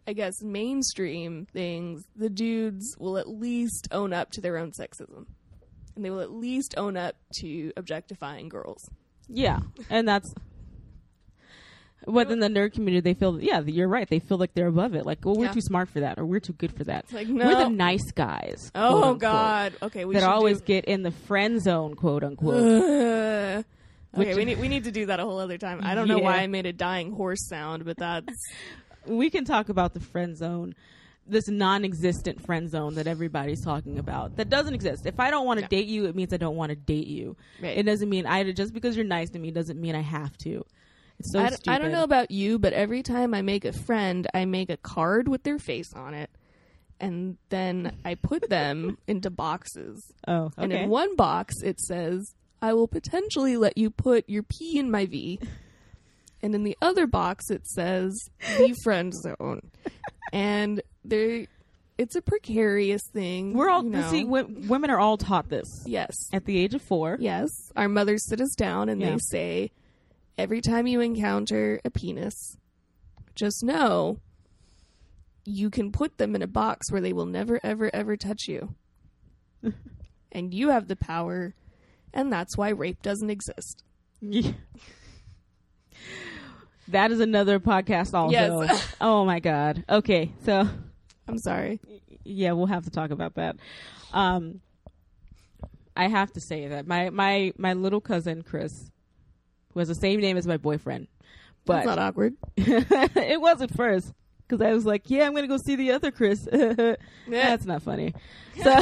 I 0.08 0.14
guess, 0.14 0.42
mainstream 0.42 1.46
things, 1.54 2.04
the 2.16 2.30
dudes 2.30 2.96
will 2.98 3.18
at 3.20 3.28
least 3.28 3.88
own 3.92 4.14
up 4.14 4.32
to 4.32 4.42
their 4.42 4.58
own 4.58 4.72
sexism. 4.72 5.28
And 5.96 6.04
they 6.06 6.10
will 6.10 6.22
at 6.22 6.32
least 6.32 6.74
own 6.78 6.98
up 6.98 7.16
to 7.42 7.72
objectifying 7.78 8.50
girls. 8.50 8.90
yeah, 9.28 9.60
and 9.90 10.08
that's 10.08 10.34
But 12.08 12.32
in 12.32 12.40
the 12.40 12.48
nerd 12.48 12.74
community, 12.74 13.02
they 13.02 13.14
feel 13.14 13.40
yeah, 13.40 13.60
you're 13.62 13.88
right. 13.88 14.10
They 14.10 14.18
feel 14.20 14.38
like 14.40 14.54
they're 14.56 14.68
above 14.68 14.96
it. 14.96 15.06
Like, 15.06 15.24
well, 15.24 15.36
we're 15.36 15.46
Yeah. 15.46 15.52
too 15.52 15.62
smart 15.62 15.88
for 15.90 16.00
that, 16.00 16.18
or 16.18 16.26
we're 16.26 16.40
too 16.40 16.54
good 16.54 16.74
for 16.76 16.84
that. 16.86 17.04
It's 17.04 17.14
like 17.14 17.28
We're 17.28 17.54
the 17.56 17.70
nice 17.70 18.12
guys. 18.12 18.72
oh 18.74 18.96
unquote, 19.04 19.20
God. 19.20 19.74
Okay, 19.84 20.06
we 20.06 20.16
that 20.16 20.24
always 20.24 20.60
do- 20.62 20.66
get 20.66 20.86
in 20.86 21.04
the 21.04 21.12
friend 21.12 21.62
zone, 21.62 21.94
quote 21.96 22.24
unquote. 22.24 22.56
Ugh. 22.56 23.66
Okay, 24.18 24.36
we 24.36 24.46
need 24.46 24.60
we 24.60 24.68
need 24.74 24.84
to 24.86 24.92
do 24.92 25.06
that 25.08 25.20
a 25.20 25.24
whole 25.24 25.40
other 25.40 25.58
time. 25.58 25.82
I 25.84 25.96
don't 25.96 26.08
know 26.08 26.20
why 26.20 26.38
I 26.40 26.48
made 26.48 26.66
a 26.66 26.74
dying 26.74 27.12
horse 27.12 27.48
sound, 27.48 27.86
but 27.86 27.98
that's 27.98 28.34
we 29.06 29.30
can 29.30 29.46
talk 29.46 29.70
about 29.70 29.94
the 29.94 30.00
friend 30.00 30.38
zone 30.38 30.76
this 31.28 31.48
non-existent 31.48 32.44
friend 32.46 32.70
zone 32.70 32.96
that 32.96 33.06
everybody's 33.06 33.64
talking 33.64 34.00
about 34.00 34.36
that 34.38 34.50
doesn't 34.50 34.74
exist 34.74 35.06
if 35.06 35.20
i 35.20 35.30
don't 35.30 35.46
want 35.46 35.60
to 35.60 35.62
No. 35.62 35.68
date 35.68 35.86
you 35.86 36.06
it 36.06 36.16
means 36.16 36.34
i 36.34 36.38
don't 36.38 36.56
want 36.56 36.72
to 36.72 36.76
date 36.76 37.06
you 37.06 37.38
Right. 37.62 37.78
it 37.78 37.84
doesn't 37.84 38.10
mean 38.10 38.26
i 38.26 38.52
just 38.52 38.74
because 38.74 38.96
you're 38.98 39.06
nice 39.06 39.30
to 39.30 39.40
me 39.40 39.52
doesn't 39.52 39.80
mean 39.80 39.94
i 39.96 40.02
have 40.02 40.36
to 40.40 40.66
it's 41.20 41.32
so 41.32 41.40
I, 41.40 41.50
d- 41.52 41.56
I 41.68 41.78
don't 41.78 41.92
know 41.92 42.04
about 42.04 42.32
you, 42.32 42.58
but 42.58 42.74
every 42.74 43.04
time 43.04 43.36
I 43.36 43.44
make 43.44 43.64
a 43.66 43.72
friend, 43.72 44.26
I 44.34 44.46
make 44.46 44.72
a 44.72 44.78
card 44.78 45.28
with 45.28 45.44
their 45.44 45.60
face 45.60 45.94
on 45.94 46.16
it, 46.16 46.32
and 47.00 47.38
then 47.50 47.98
I 48.04 48.16
put 48.16 48.50
them 48.50 48.98
into 49.08 49.30
boxes. 49.30 50.12
oh 50.28 50.46
okay. 50.46 50.54
And 50.58 50.74
in 50.74 50.90
one 50.90 51.16
box, 51.16 51.62
it 51.64 51.80
says, 51.80 52.34
"I 52.62 52.74
will 52.74 52.88
potentially 52.88 53.58
let 53.58 53.78
you 53.78 53.90
put 53.90 54.28
your 54.30 54.44
P 54.44 54.78
in 54.80 54.90
my 54.92 55.06
V," 55.06 55.40
and 56.42 56.54
in 56.56 56.64
the 56.64 56.78
other 56.82 57.08
box, 57.08 57.50
it 57.50 57.68
says, 57.68 58.18
"The 58.58 58.76
friend 58.84 59.14
zone." 59.14 59.72
and 60.34 60.82
there, 61.04 61.46
it's 61.98 62.16
a 62.16 62.22
precarious 62.22 63.02
thing. 63.12 63.54
we're 63.54 63.70
all 63.70 63.84
you 63.84 63.90
know. 63.90 64.10
see 64.10 64.24
w- 64.24 64.68
women 64.68 64.90
are 64.90 65.00
all 65.00 65.18
taught 65.18 65.50
this 65.50 65.68
yes, 65.86 66.16
at 66.32 66.46
the 66.46 66.58
age 66.58 66.74
of 66.74 66.82
four 66.82 67.18
Yes, 67.20 67.50
our 67.76 67.90
mothers 67.90 68.26
sit 68.28 68.40
us 68.42 68.54
down 68.56 68.88
and 68.90 69.02
Yeah. 69.02 69.12
they 69.12 69.18
say, 69.30 69.72
every 70.38 70.62
time 70.62 70.88
you 70.88 71.02
encounter 71.02 71.82
a 71.84 71.90
penis, 71.90 72.58
just 73.36 73.64
know 73.64 74.20
you 75.44 75.70
can 75.70 75.92
put 75.92 76.18
them 76.18 76.36
in 76.36 76.42
a 76.42 76.48
box 76.48 76.92
where 76.92 77.02
they 77.02 77.14
will 77.14 77.26
never, 77.26 77.60
ever, 77.64 77.90
ever 77.94 78.16
touch 78.16 78.48
you. 78.48 78.76
and 80.32 80.54
you 80.54 80.70
have 80.70 80.88
the 80.88 80.96
power, 80.96 81.54
and 82.14 82.32
that's 82.32 82.58
why 82.58 82.70
rape 82.70 83.02
doesn't 83.02 83.30
exist. 83.30 83.84
Yeah. 84.22 84.52
that 86.88 87.12
is 87.12 87.20
another 87.20 87.60
podcast 87.60 88.14
also 88.14 88.32
Yes. 88.34 88.96
oh 89.02 89.24
my 89.24 89.40
god 89.40 89.84
okay 89.90 90.32
so 90.44 90.68
I'm 91.28 91.38
sorry. 91.38 91.80
yeah, 92.24 92.52
we'll 92.52 92.66
have 92.66 92.84
to 92.84 92.90
talk 92.90 93.12
about 93.12 93.36
that. 93.36 93.56
Um, 94.12 94.60
I 95.96 96.08
have 96.08 96.34
to 96.34 96.42
say 96.42 96.68
that 96.68 96.88
my 96.88 97.10
my 97.10 97.54
my 97.58 97.74
little 97.74 98.02
cousin 98.02 98.42
Chris 98.42 98.90
who 99.74 99.80
has 99.80 99.88
the 99.88 99.96
same 99.96 100.20
name 100.20 100.36
as 100.36 100.46
my 100.46 100.58
boyfriend, 100.58 101.08
But 101.66 101.76
That's 101.76 101.86
not 101.86 102.00
awkward. 102.00 102.34
it 102.58 103.40
was 103.40 103.62
at 103.62 103.74
first 103.76 104.12
because 104.48 104.66
I 104.66 104.74
was 104.74 104.86
like, 104.86 105.10
yeah, 105.10 105.26
I'm 105.26 105.34
gonna 105.34 105.48
go 105.48 105.58
see 105.58 105.76
the 105.78 105.92
other 105.92 106.12
Chris. 106.12 106.46
yeah. 106.52 106.96
That's 107.30 107.66
not 107.66 107.84
funny. 107.84 108.14
So 108.62 108.76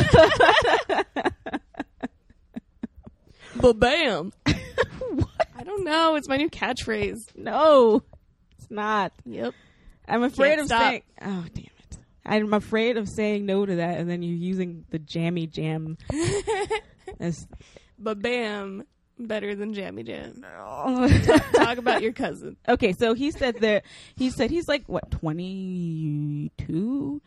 But 3.60 3.80
bam. 3.80 4.32
I 4.46 5.64
don't 5.64 5.84
know. 5.84 6.16
It's 6.16 6.28
my 6.30 6.38
new 6.38 6.50
catchphrase. 6.50 7.36
no, 7.36 8.04
it's 8.58 8.70
not. 8.72 9.12
Yep. 9.26 9.54
I'm 10.08 10.24
afraid 10.24 10.50
Can't 10.52 10.62
of 10.62 10.66
stop. 10.68 10.82
saying. 10.82 11.02
Oh 11.22 11.46
damn 11.54 11.66
it! 11.66 11.98
I'm 12.26 12.54
afraid 12.54 12.98
of 12.98 13.08
saying 13.10 13.46
no 13.46 13.66
to 13.66 13.76
that, 13.76 14.00
and 14.00 14.10
then 14.10 14.24
you're 14.24 14.36
using 14.38 14.86
the 14.90 15.00
jammy 15.00 15.46
jam. 15.48 15.98
as, 17.20 17.48
But 17.98 18.22
bam. 18.22 18.84
Better 19.22 19.54
than 19.54 19.74
Jammy 19.74 20.04
Jam. 20.04 20.46
Talk 21.54 21.78
about 21.78 22.02
your 22.02 22.14
cousin. 22.14 22.56
Okay, 22.70 22.94
so 22.94 23.14
he 23.14 23.32
said 23.32 23.58
that 23.60 23.84
he 24.16 24.30
said 24.30 24.50
he's 24.50 24.70
like 24.70 24.88
what 24.88 25.12
twenty 25.12 26.54
two, 26.58 27.22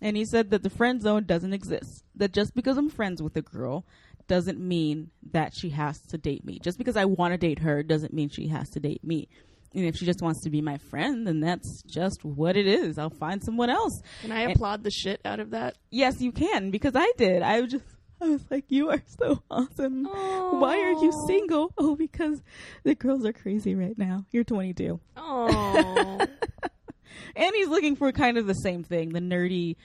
and 0.00 0.16
he 0.16 0.24
said 0.24 0.50
that 0.50 0.64
the 0.64 0.70
friend 0.70 1.00
zone 1.00 1.26
doesn't 1.26 1.52
exist. 1.52 2.02
That 2.16 2.32
just 2.32 2.56
because 2.56 2.76
I'm 2.76 2.90
friends 2.90 3.22
with 3.22 3.36
a 3.36 3.42
girl 3.42 3.84
doesn't 4.28 4.60
mean 4.60 5.10
that 5.32 5.52
she 5.54 5.70
has 5.70 6.00
to 6.08 6.18
date 6.18 6.44
me. 6.44 6.58
Just 6.62 6.78
because 6.78 6.96
I 6.96 7.04
want 7.06 7.32
to 7.32 7.38
date 7.38 7.58
her 7.60 7.82
doesn't 7.82 8.12
mean 8.14 8.28
she 8.28 8.48
has 8.48 8.70
to 8.70 8.80
date 8.80 9.02
me. 9.02 9.28
And 9.74 9.84
if 9.84 9.96
she 9.96 10.06
just 10.06 10.22
wants 10.22 10.42
to 10.44 10.50
be 10.50 10.62
my 10.62 10.78
friend, 10.78 11.26
then 11.26 11.40
that's 11.40 11.82
just 11.82 12.24
what 12.24 12.56
it 12.56 12.66
is. 12.66 12.96
I'll 12.98 13.10
find 13.10 13.42
someone 13.42 13.68
else. 13.70 14.00
Can 14.22 14.32
I 14.32 14.42
And- 14.42 14.52
applaud 14.52 14.82
the 14.84 14.90
shit 14.90 15.20
out 15.24 15.40
of 15.40 15.50
that? 15.50 15.76
Yes, 15.90 16.20
you 16.20 16.32
can 16.32 16.70
because 16.70 16.92
I 16.94 17.10
did. 17.16 17.42
I 17.42 17.60
was 17.62 17.72
just 17.72 17.84
I 18.20 18.28
was 18.30 18.44
like, 18.50 18.64
you 18.68 18.90
are 18.90 19.02
so 19.20 19.42
awesome. 19.50 20.04
Why 20.04 20.76
are 20.80 20.92
you 21.04 21.12
single? 21.28 21.72
Oh, 21.78 21.94
because 21.94 22.42
the 22.82 22.96
girls 22.96 23.24
are 23.24 23.32
crazy 23.32 23.76
right 23.76 23.96
now. 23.96 24.24
You're 24.32 24.42
22. 24.42 24.98
Oh. 25.16 26.18
and 27.36 27.54
he's 27.54 27.68
looking 27.68 27.94
for 27.94 28.10
kind 28.10 28.36
of 28.38 28.46
the 28.46 28.54
same 28.54 28.82
thing 28.82 29.10
the 29.10 29.20
nerdy 29.20 29.76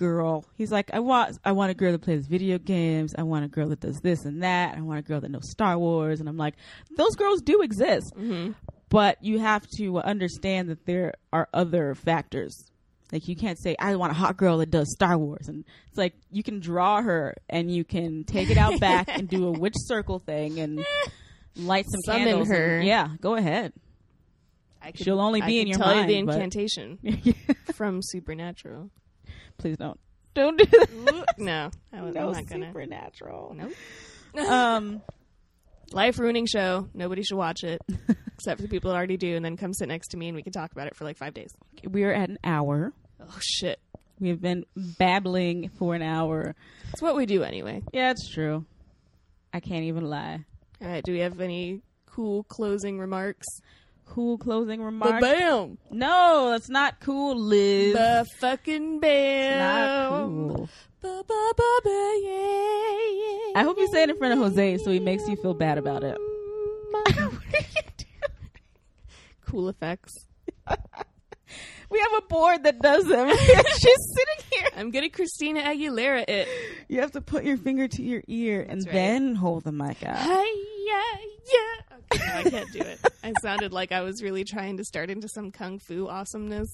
girl. 0.00 0.44
He's 0.56 0.72
like 0.72 0.90
i 0.92 0.98
want 1.00 1.38
i 1.44 1.52
want 1.52 1.70
a 1.70 1.74
girl 1.74 1.92
that 1.92 2.00
plays 2.00 2.26
video 2.26 2.58
games. 2.58 3.14
I 3.16 3.22
want 3.22 3.44
a 3.44 3.48
girl 3.48 3.68
that 3.68 3.80
does 3.80 4.00
this 4.00 4.24
and 4.24 4.42
that. 4.42 4.76
I 4.76 4.80
want 4.80 4.98
a 4.98 5.02
girl 5.02 5.20
that 5.20 5.30
knows 5.30 5.50
star 5.50 5.78
wars. 5.78 6.18
And 6.20 6.28
i'm 6.28 6.36
like 6.36 6.54
those 6.96 7.14
girls 7.16 7.42
do 7.42 7.62
exist. 7.62 8.12
Hmm 8.16 8.52
but 8.88 9.22
you 9.22 9.38
have 9.38 9.64
to 9.78 9.98
understand 10.00 10.68
that 10.68 10.84
there 10.84 11.14
are 11.32 11.48
other 11.54 11.94
factors. 11.94 12.52
Like 13.12 13.28
you 13.28 13.36
can't 13.36 13.56
say 13.62 13.76
i 13.78 13.94
want 13.94 14.10
a 14.10 14.16
hot 14.16 14.36
girl 14.36 14.58
that 14.58 14.70
does 14.70 14.90
star 14.92 15.16
wars. 15.18 15.46
And 15.48 15.64
it's 15.88 15.98
like 15.98 16.14
you 16.32 16.42
can 16.42 16.58
draw 16.58 17.00
her 17.02 17.36
and 17.48 17.70
you 17.70 17.84
can 17.84 18.24
take 18.24 18.50
it 18.50 18.56
out 18.58 18.80
back 18.80 19.06
and 19.08 19.28
do 19.28 19.46
a 19.46 19.52
witch 19.52 19.76
circle 19.76 20.18
thing 20.18 20.58
and 20.58 20.84
light 21.56 21.84
some 21.88 22.00
Summon 22.06 22.24
candles 22.24 22.48
and- 22.48 22.58
her. 22.58 22.80
yeah 22.82 23.08
go 23.20 23.34
ahead. 23.36 23.72
I 24.82 24.92
She'll 24.94 25.20
only 25.20 25.42
I 25.42 25.46
be 25.46 25.58
in 25.60 25.66
could 25.66 25.68
your 25.68 25.78
tell 25.78 25.94
mind, 25.94 26.08
you 26.10 26.14
the 26.14 26.18
incantation 26.20 26.98
from 27.74 28.00
Supernatural. 28.02 28.90
Please 29.60 29.76
don't 29.76 29.98
don't 30.34 30.56
do 30.58 30.64
that 30.64 31.34
no, 31.38 31.70
I 31.92 32.02
was, 32.02 32.14
no 32.14 32.26
I'm 32.28 32.32
not 32.32 32.46
gonna. 32.46 32.66
supernatural. 32.68 33.56
Nope. 33.56 34.48
Um, 34.48 35.02
Life 35.92 36.20
ruining 36.20 36.46
show. 36.46 36.88
Nobody 36.94 37.22
should 37.24 37.36
watch 37.36 37.64
it 37.64 37.80
except 38.34 38.58
for 38.58 38.62
the 38.62 38.68
people 38.68 38.90
that 38.90 38.96
already 38.96 39.16
do, 39.16 39.34
and 39.34 39.44
then 39.44 39.56
come 39.56 39.72
sit 39.74 39.88
next 39.88 40.08
to 40.08 40.16
me 40.16 40.28
and 40.28 40.36
we 40.36 40.42
can 40.44 40.52
talk 40.52 40.70
about 40.70 40.86
it 40.86 40.94
for 40.94 41.04
like 41.04 41.16
five 41.16 41.34
days. 41.34 41.50
we 41.88 42.04
are 42.04 42.12
at 42.12 42.28
an 42.30 42.38
hour. 42.44 42.92
Oh 43.20 43.38
shit! 43.40 43.80
We 44.20 44.28
have 44.28 44.40
been 44.40 44.64
babbling 44.76 45.70
for 45.78 45.94
an 45.96 46.02
hour. 46.02 46.54
It's 46.92 47.02
what 47.02 47.16
we 47.16 47.26
do 47.26 47.42
anyway. 47.42 47.82
Yeah, 47.92 48.12
it's 48.12 48.28
true. 48.30 48.64
I 49.52 49.58
can't 49.58 49.82
even 49.84 50.04
lie. 50.04 50.44
All 50.80 50.88
right. 50.88 51.02
Do 51.02 51.10
we 51.12 51.20
have 51.20 51.40
any 51.40 51.82
cool 52.06 52.44
closing 52.44 52.98
remarks? 53.00 53.46
Cool 54.10 54.38
closing 54.38 54.82
remarks. 54.82 55.20
bam! 55.20 55.78
No, 55.92 56.50
that's 56.50 56.68
not 56.68 56.98
cool, 56.98 57.36
Liz. 57.36 57.94
Ba 57.94 58.24
fucking 58.40 58.98
bam! 58.98 59.58
not 59.58 60.10
cool. 60.10 60.68
Ba 61.00 61.22
ba 61.28 61.52
ba 61.56 61.80
ba 61.84 62.18
yeah, 62.20 62.98
yeah. 63.22 63.52
I 63.54 63.62
hope 63.62 63.78
you 63.78 63.86
say 63.86 64.02
it 64.02 64.10
in 64.10 64.18
front 64.18 64.34
of 64.34 64.40
Jose 64.40 64.78
so 64.78 64.90
he 64.90 64.98
makes 64.98 65.28
you 65.28 65.36
feel 65.36 65.54
bad 65.54 65.78
about 65.78 66.02
it. 66.02 66.18
cool 69.46 69.68
effects. 69.68 70.26
we 71.90 71.98
have 71.98 72.12
a 72.18 72.22
board 72.22 72.64
that 72.64 72.80
does 72.80 73.04
them. 73.04 73.28
She's 73.36 74.14
sitting 74.14 74.44
here. 74.52 74.68
I'm 74.76 74.90
good 74.90 75.04
at 75.04 75.12
Christina 75.12 75.60
Aguilera. 75.62 76.24
It. 76.28 76.48
You 76.88 77.00
have 77.00 77.12
to 77.12 77.20
put 77.20 77.44
your 77.44 77.56
finger 77.56 77.88
to 77.88 78.02
your 78.02 78.22
ear 78.26 78.64
and 78.66 78.84
right. 78.86 78.92
then 78.92 79.34
hold 79.34 79.64
the 79.64 79.72
mic 79.72 80.06
up. 80.06 80.16
Hey 80.16 80.52
yeah 80.86 81.16
yeah. 81.52 81.96
Okay, 82.12 82.26
no, 82.26 82.34
I 82.34 82.42
can't 82.50 82.72
do 82.72 82.80
it. 82.80 82.98
I 83.22 83.32
sounded 83.40 83.72
like 83.72 83.92
I 83.92 84.00
was 84.00 84.22
really 84.22 84.44
trying 84.44 84.76
to 84.78 84.84
start 84.84 85.10
into 85.10 85.28
some 85.28 85.50
kung 85.50 85.78
fu 85.78 86.08
awesomeness, 86.08 86.68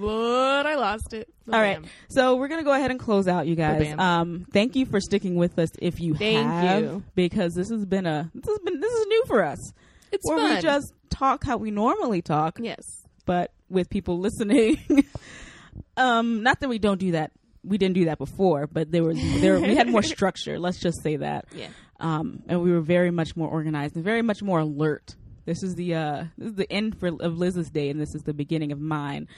but 0.00 0.66
I 0.66 0.76
lost 0.76 1.12
it. 1.12 1.28
All 1.52 1.60
right. 1.60 1.80
So 2.08 2.36
we're 2.36 2.48
gonna 2.48 2.62
go 2.62 2.72
ahead 2.72 2.90
and 2.90 2.98
close 2.98 3.28
out, 3.28 3.46
you 3.46 3.54
guys. 3.54 3.94
Um, 3.98 4.46
thank 4.52 4.76
you 4.76 4.86
for 4.86 5.00
sticking 5.00 5.36
with 5.36 5.58
us. 5.58 5.70
If 5.80 6.00
you 6.00 6.14
Thank 6.14 6.46
have, 6.46 6.82
you. 6.82 7.02
because 7.14 7.54
this 7.54 7.70
has 7.70 7.84
been 7.84 8.06
a 8.06 8.30
this 8.34 8.46
has 8.46 8.58
been 8.60 8.80
this 8.80 8.92
is 8.92 9.06
new 9.06 9.24
for 9.26 9.44
us. 9.44 9.72
It's 10.10 10.28
where 10.28 10.38
fun. 10.38 10.56
we 10.56 10.62
just 10.62 10.92
talk 11.10 11.44
how 11.44 11.56
we 11.56 11.70
normally 11.70 12.22
talk, 12.22 12.58
yes. 12.60 12.84
but 13.24 13.50
with 13.72 13.90
people 13.90 14.18
listening. 14.20 14.78
um, 15.96 16.42
not 16.42 16.60
that 16.60 16.68
we 16.68 16.78
don't 16.78 16.98
do 17.00 17.12
that. 17.12 17.32
We 17.64 17.78
didn't 17.78 17.94
do 17.94 18.06
that 18.06 18.18
before, 18.18 18.66
but 18.66 18.90
there 18.90 19.04
was 19.04 19.16
there 19.40 19.58
we 19.60 19.74
had 19.76 19.88
more 19.88 20.02
structure. 20.14 20.58
Let's 20.58 20.80
just 20.80 21.02
say 21.02 21.16
that. 21.16 21.46
Yeah. 21.54 21.68
Um, 22.00 22.42
and 22.48 22.60
we 22.62 22.72
were 22.72 22.80
very 22.80 23.10
much 23.12 23.36
more 23.36 23.48
organized 23.48 23.94
and 23.94 24.04
very 24.04 24.22
much 24.22 24.42
more 24.42 24.58
alert. 24.60 25.14
This 25.44 25.62
is 25.62 25.74
the 25.76 25.94
uh, 25.94 26.24
this 26.36 26.48
is 26.50 26.54
the 26.56 26.70
end 26.72 26.98
for 26.98 27.08
of 27.08 27.38
Liz's 27.38 27.70
day, 27.70 27.88
and 27.90 28.00
this 28.00 28.14
is 28.14 28.22
the 28.22 28.34
beginning 28.34 28.72
of 28.72 28.80
mine. 28.80 29.28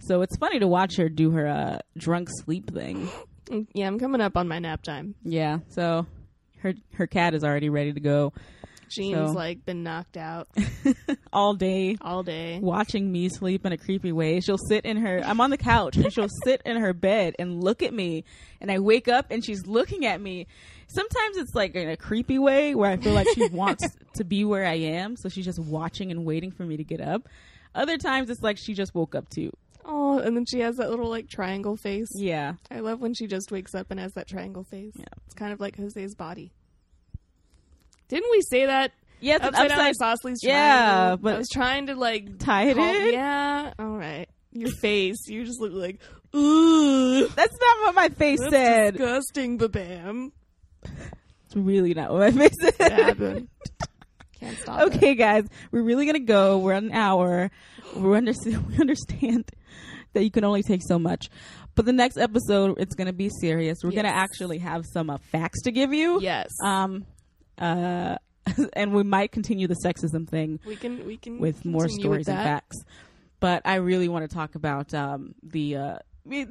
So 0.00 0.22
it's 0.22 0.36
funny 0.36 0.58
to 0.58 0.66
watch 0.66 0.96
her 0.96 1.08
do 1.08 1.30
her 1.32 1.46
uh, 1.46 1.78
drunk 1.96 2.28
sleep 2.44 2.72
thing. 2.72 3.08
Mm, 3.46 3.66
Yeah, 3.74 3.86
I'm 3.86 3.98
coming 3.98 4.20
up 4.20 4.36
on 4.36 4.48
my 4.48 4.58
nap 4.58 4.82
time. 4.82 5.14
Yeah. 5.22 5.58
So 5.68 6.06
her 6.60 6.74
her 6.94 7.06
cat 7.06 7.34
is 7.34 7.44
already 7.44 7.68
ready 7.68 7.92
to 7.92 8.00
go 8.00 8.32
Jean's 8.88 9.30
So- 9.30 9.32
like 9.36 9.64
been 9.64 9.82
knocked 9.82 10.16
out 10.16 10.48
all 11.32 11.54
day. 11.54 11.96
all 12.00 12.22
day. 12.22 12.58
Watching 12.62 13.10
me 13.10 13.28
sleep 13.28 13.64
in 13.66 13.72
a 13.72 13.76
creepy 13.78 14.12
way. 14.12 14.40
She'll 14.40 14.58
sit 14.58 14.84
in 14.84 14.96
her. 14.98 15.20
I'm 15.24 15.40
on 15.40 15.50
the 15.50 15.56
couch, 15.58 15.96
and 15.96 16.12
she'll 16.12 16.28
sit 16.44 16.62
in 16.64 16.76
her 16.78 16.92
bed 16.92 17.34
and 17.38 17.62
look 17.62 17.82
at 17.82 17.92
me. 17.92 18.24
And 18.60 18.70
I 18.70 18.78
wake 18.78 19.08
up, 19.08 19.26
and 19.30 19.44
she's 19.44 19.66
looking 19.66 20.06
at 20.06 20.20
me, 20.20 20.46
sometimes 20.88 21.36
it's 21.36 21.54
like 21.54 21.74
in 21.74 21.88
a 21.88 21.96
creepy 21.96 22.38
way 22.38 22.74
where 22.74 22.90
I 22.90 22.96
feel 22.96 23.12
like 23.12 23.28
she 23.34 23.46
wants 23.52 23.84
to 24.14 24.24
be 24.24 24.44
where 24.44 24.64
I 24.66 24.74
am, 24.74 25.16
so 25.16 25.28
she's 25.28 25.44
just 25.44 25.58
watching 25.58 26.10
and 26.10 26.24
waiting 26.24 26.50
for 26.50 26.64
me 26.64 26.76
to 26.76 26.84
get 26.84 27.00
up. 27.00 27.28
Other 27.74 27.98
times 27.98 28.30
it's 28.30 28.42
like 28.42 28.56
she 28.56 28.72
just 28.74 28.94
woke 28.94 29.14
up 29.14 29.28
too. 29.28 29.50
Oh, 29.88 30.18
and 30.18 30.36
then 30.36 30.46
she 30.46 30.60
has 30.60 30.78
that 30.78 30.90
little 30.90 31.08
like 31.08 31.28
triangle 31.28 31.76
face. 31.76 32.08
Yeah. 32.14 32.54
I 32.70 32.80
love 32.80 33.00
when 33.00 33.14
she 33.14 33.26
just 33.28 33.52
wakes 33.52 33.72
up 33.74 33.88
and 33.90 34.00
has 34.00 34.14
that 34.14 34.26
triangle 34.26 34.64
face. 34.64 34.94
Yeah. 34.96 35.04
It's 35.26 35.34
kind 35.34 35.52
of 35.52 35.60
like 35.60 35.76
Jose's 35.76 36.14
body. 36.16 36.50
Didn't 38.08 38.30
we 38.30 38.40
say 38.42 38.66
that? 38.66 38.92
Yeah, 39.20 39.36
upside, 39.36 39.52
down 39.70 39.80
upside 39.80 39.94
isosceles 40.02 40.40
Yeah, 40.42 40.84
triangle? 40.94 41.16
but- 41.22 41.34
I 41.34 41.38
was 41.38 41.48
trying 41.48 41.86
to 41.86 41.94
like 41.94 42.38
tie 42.38 42.64
it 42.68 42.76
in. 42.76 43.12
Yeah, 43.14 43.72
all 43.78 43.96
right. 43.96 44.26
Your 44.52 44.70
face, 44.80 45.26
you 45.28 45.44
just 45.44 45.60
look 45.60 45.72
like 45.72 46.00
ooh. 46.34 47.26
That's 47.28 47.56
not 47.60 47.78
what 47.84 47.94
my 47.94 48.08
face 48.10 48.40
That's 48.40 48.52
said. 48.52 48.94
disgusting, 48.96 49.58
babam. 49.58 50.32
It's 50.84 51.54
really 51.56 51.94
not 51.94 52.10
what 52.12 52.20
my 52.20 52.30
face 52.30 52.52
It 52.62 52.74
said. 52.76 52.92
happened. 52.92 53.48
Can't 54.40 54.58
stop. 54.58 54.80
it. 54.80 54.96
okay, 54.96 55.14
guys, 55.14 55.44
we're 55.72 55.82
really 55.82 56.06
gonna 56.06 56.20
go. 56.20 56.58
We're 56.58 56.74
an 56.74 56.92
hour. 56.92 57.50
We 57.96 58.16
understand. 58.16 58.66
We 58.68 58.78
understand 58.78 59.50
that 60.12 60.22
you 60.24 60.30
can 60.30 60.44
only 60.44 60.62
take 60.62 60.82
so 60.86 60.98
much. 60.98 61.28
But 61.74 61.84
the 61.86 61.92
next 61.92 62.16
episode, 62.18 62.78
it's 62.78 62.94
gonna 62.94 63.12
be 63.14 63.30
serious. 63.40 63.78
We're 63.82 63.90
gonna 63.92 64.08
actually 64.08 64.58
have 64.58 64.84
some 64.92 65.08
uh, 65.10 65.18
facts 65.32 65.62
to 65.62 65.70
give 65.72 65.92
you. 65.94 66.20
Yes. 66.20 66.50
Um. 66.64 67.06
Uh. 67.58 68.16
and 68.74 68.94
we 68.94 69.02
might 69.02 69.32
continue 69.32 69.66
the 69.66 69.74
sexism 69.84 70.28
thing 70.28 70.60
we 70.64 70.76
can 70.76 71.04
we 71.04 71.16
can 71.16 71.40
with 71.40 71.64
more 71.64 71.88
stories 71.88 72.26
with 72.26 72.28
and 72.28 72.44
facts. 72.44 72.76
But 73.40 73.62
I 73.64 73.76
really 73.76 74.08
want 74.08 74.28
to 74.28 74.32
talk 74.32 74.54
about 74.54 74.94
um 74.94 75.34
the 75.42 75.76
uh 75.76 75.98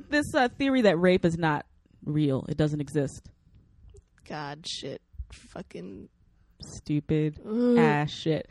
this 0.09 0.33
uh, 0.33 0.49
theory 0.57 0.81
that 0.81 0.97
rape 0.97 1.25
is 1.25 1.37
not 1.37 1.65
real. 2.05 2.45
It 2.49 2.57
doesn't 2.57 2.81
exist. 2.81 3.29
God 4.27 4.65
shit. 4.67 5.01
Fucking 5.31 6.09
Stupid. 6.61 7.39
ugh. 7.45 7.77
ass 7.77 8.11
shit. 8.11 8.49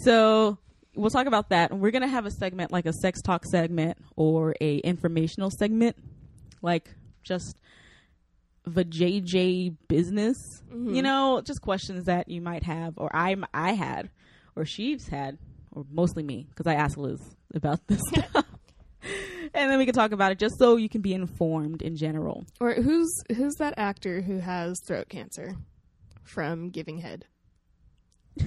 So 0.00 0.58
we'll 0.94 1.10
talk 1.10 1.26
about 1.26 1.50
that. 1.50 1.76
We're 1.76 1.90
gonna 1.90 2.08
have 2.08 2.26
a 2.26 2.30
segment 2.30 2.72
like 2.72 2.86
a 2.86 2.92
sex 2.92 3.20
talk 3.22 3.44
segment 3.44 3.98
or 4.16 4.54
a 4.60 4.78
informational 4.78 5.50
segment, 5.50 5.96
like 6.62 6.94
just 7.22 7.58
JJ 8.74 9.76
business. 9.88 10.36
Mm-hmm. 10.70 10.94
You 10.94 11.02
know, 11.02 11.42
just 11.44 11.60
questions 11.62 12.04
that 12.04 12.28
you 12.28 12.40
might 12.40 12.64
have, 12.64 12.94
or 12.96 13.14
I 13.14 13.36
I 13.52 13.72
had, 13.72 14.10
or 14.56 14.64
she's 14.64 15.08
had, 15.08 15.38
or 15.72 15.84
mostly 15.90 16.22
me 16.22 16.46
because 16.50 16.66
I 16.66 16.74
asked 16.74 16.98
Liz 16.98 17.20
about 17.54 17.86
this 17.86 18.00
stuff. 18.08 18.44
And 19.54 19.70
then 19.70 19.78
we 19.78 19.86
can 19.86 19.94
talk 19.94 20.12
about 20.12 20.32
it 20.32 20.38
just 20.38 20.58
so 20.58 20.76
you 20.76 20.88
can 20.88 21.00
be 21.00 21.14
informed 21.14 21.82
in 21.82 21.96
general. 21.96 22.44
Or 22.60 22.74
who's 22.74 23.12
who's 23.34 23.54
that 23.58 23.74
actor 23.76 24.20
who 24.20 24.38
has 24.38 24.78
throat 24.86 25.08
cancer 25.08 25.56
from 26.22 26.70
Giving 26.70 26.98
Head? 26.98 27.24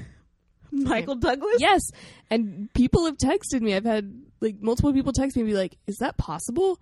Michael 0.72 1.16
Douglas? 1.16 1.58
Yes, 1.60 1.82
and 2.30 2.72
people 2.74 3.06
have 3.06 3.18
texted 3.18 3.62
me. 3.62 3.76
I've 3.76 3.86
had 3.86 4.14
like 4.40 4.62
multiple 4.62 4.94
people 4.94 5.12
text 5.14 5.36
me 5.36 5.42
and 5.42 5.50
be 5.50 5.56
like, 5.56 5.78
"Is 5.88 5.98
that 5.98 6.18
possible?" 6.18 6.80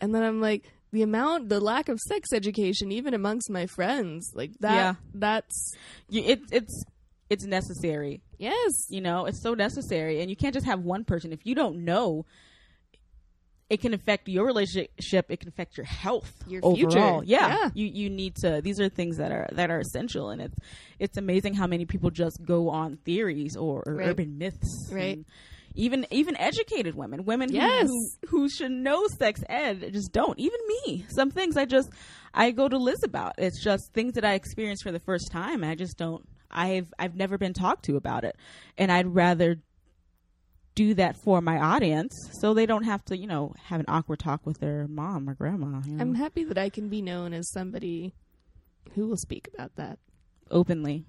And 0.00 0.14
then 0.14 0.22
I'm 0.22 0.40
like, 0.40 0.64
the 0.92 1.02
amount, 1.02 1.48
the 1.48 1.60
lack 1.60 1.88
of 1.88 1.98
sex 2.00 2.28
education, 2.32 2.90
even 2.92 3.14
amongst 3.14 3.50
my 3.50 3.66
friends, 3.66 4.30
like 4.34 4.52
that. 4.60 4.74
Yeah. 4.74 4.94
That's 5.14 5.74
You, 6.08 6.22
it, 6.24 6.40
it's 6.50 6.84
it's 7.30 7.44
necessary. 7.44 8.22
yes, 8.38 8.86
You 8.88 9.00
know, 9.02 9.26
it's 9.26 9.42
so 9.42 9.52
necessary, 9.54 10.20
and 10.20 10.30
you 10.30 10.36
can't 10.36 10.54
just 10.54 10.64
have 10.66 10.80
one 10.80 11.04
person. 11.04 11.32
If 11.32 11.44
you 11.44 11.54
don't 11.54 11.84
know, 11.84 12.24
it 13.68 13.82
can 13.82 13.92
affect 13.92 14.28
your 14.28 14.46
relationship. 14.46 15.26
It 15.28 15.40
can 15.40 15.48
affect 15.50 15.76
your 15.76 15.84
health, 15.84 16.32
Your 16.46 16.62
overall. 16.64 17.20
future. 17.20 17.24
Yeah. 17.30 17.48
Yeah. 17.48 17.70
you 17.74 17.86
you 17.86 18.08
need 18.10 18.34
to. 18.36 18.60
These 18.62 18.80
are 18.80 18.88
things 18.88 19.18
that 19.18 19.30
are 19.30 19.46
that 19.52 19.70
are 19.70 19.78
essential, 19.80 20.30
and 20.30 20.40
it's 20.40 20.56
it's 20.98 21.18
amazing 21.18 21.52
how 21.54 21.66
many 21.66 21.84
people 21.84 22.10
just 22.10 22.38
go 22.46 22.70
on 22.70 22.96
theories 23.04 23.56
or, 23.56 23.82
or 23.86 23.94
Right. 23.96 24.08
urban 24.08 24.38
myths, 24.38 24.88
Right. 24.90 25.16
and 25.18 25.26
Even 25.80 26.06
even 26.10 26.36
educated 26.36 26.94
women, 26.96 27.24
women 27.24 27.48
who- 27.50 27.54
Yes. 27.56 27.86
who, 27.88 28.08
who 28.30 28.48
should 28.48 28.72
know 28.72 29.06
sex 29.18 29.42
ed, 29.48 29.88
just 29.92 30.10
don't. 30.12 30.36
Even 30.38 30.58
me, 30.84 31.04
some 31.08 31.30
things 31.30 31.56
I 31.56 31.66
just 31.66 31.88
I 32.34 32.50
go 32.50 32.68
to 32.68 32.76
Liz 32.76 33.02
about. 33.04 33.34
It's 33.38 33.62
just 33.62 33.92
things 33.94 34.14
that 34.14 34.24
I 34.24 34.34
experienced 34.34 34.82
for 34.82 34.90
the 34.92 34.98
first 34.98 35.30
time, 35.30 35.62
and 35.62 35.70
I 35.70 35.76
just 35.76 35.96
don't. 35.96 36.28
I've 36.50 36.92
I've 36.98 37.14
never 37.14 37.38
been 37.38 37.52
talked 37.52 37.84
to 37.84 37.96
about 37.96 38.24
it, 38.24 38.34
and 38.76 38.90
I'd 38.90 39.06
rather 39.14 39.60
do 40.74 40.94
that 40.94 41.16
for 41.16 41.40
my 41.40 41.58
audience 41.58 42.12
so 42.40 42.54
they 42.54 42.66
don't 42.66 42.84
have 42.84 43.04
to, 43.06 43.16
you 43.16 43.26
know, 43.26 43.52
have 43.64 43.80
an 43.80 43.86
awkward 43.88 44.18
talk 44.20 44.46
with 44.46 44.58
their 44.60 44.86
mom 44.88 45.28
or 45.28 45.34
grandma. 45.34 45.80
You 45.84 45.92
know, 45.92 46.02
I'm 46.02 46.14
happy 46.14 46.44
that 46.44 46.58
I 46.58 46.68
can 46.70 46.88
be 46.88 47.02
known 47.02 47.32
as 47.32 47.50
somebody 47.52 48.14
who 48.94 49.06
will 49.08 49.16
speak 49.16 49.48
about 49.54 49.76
that. 49.76 49.98
openly. 50.50 51.04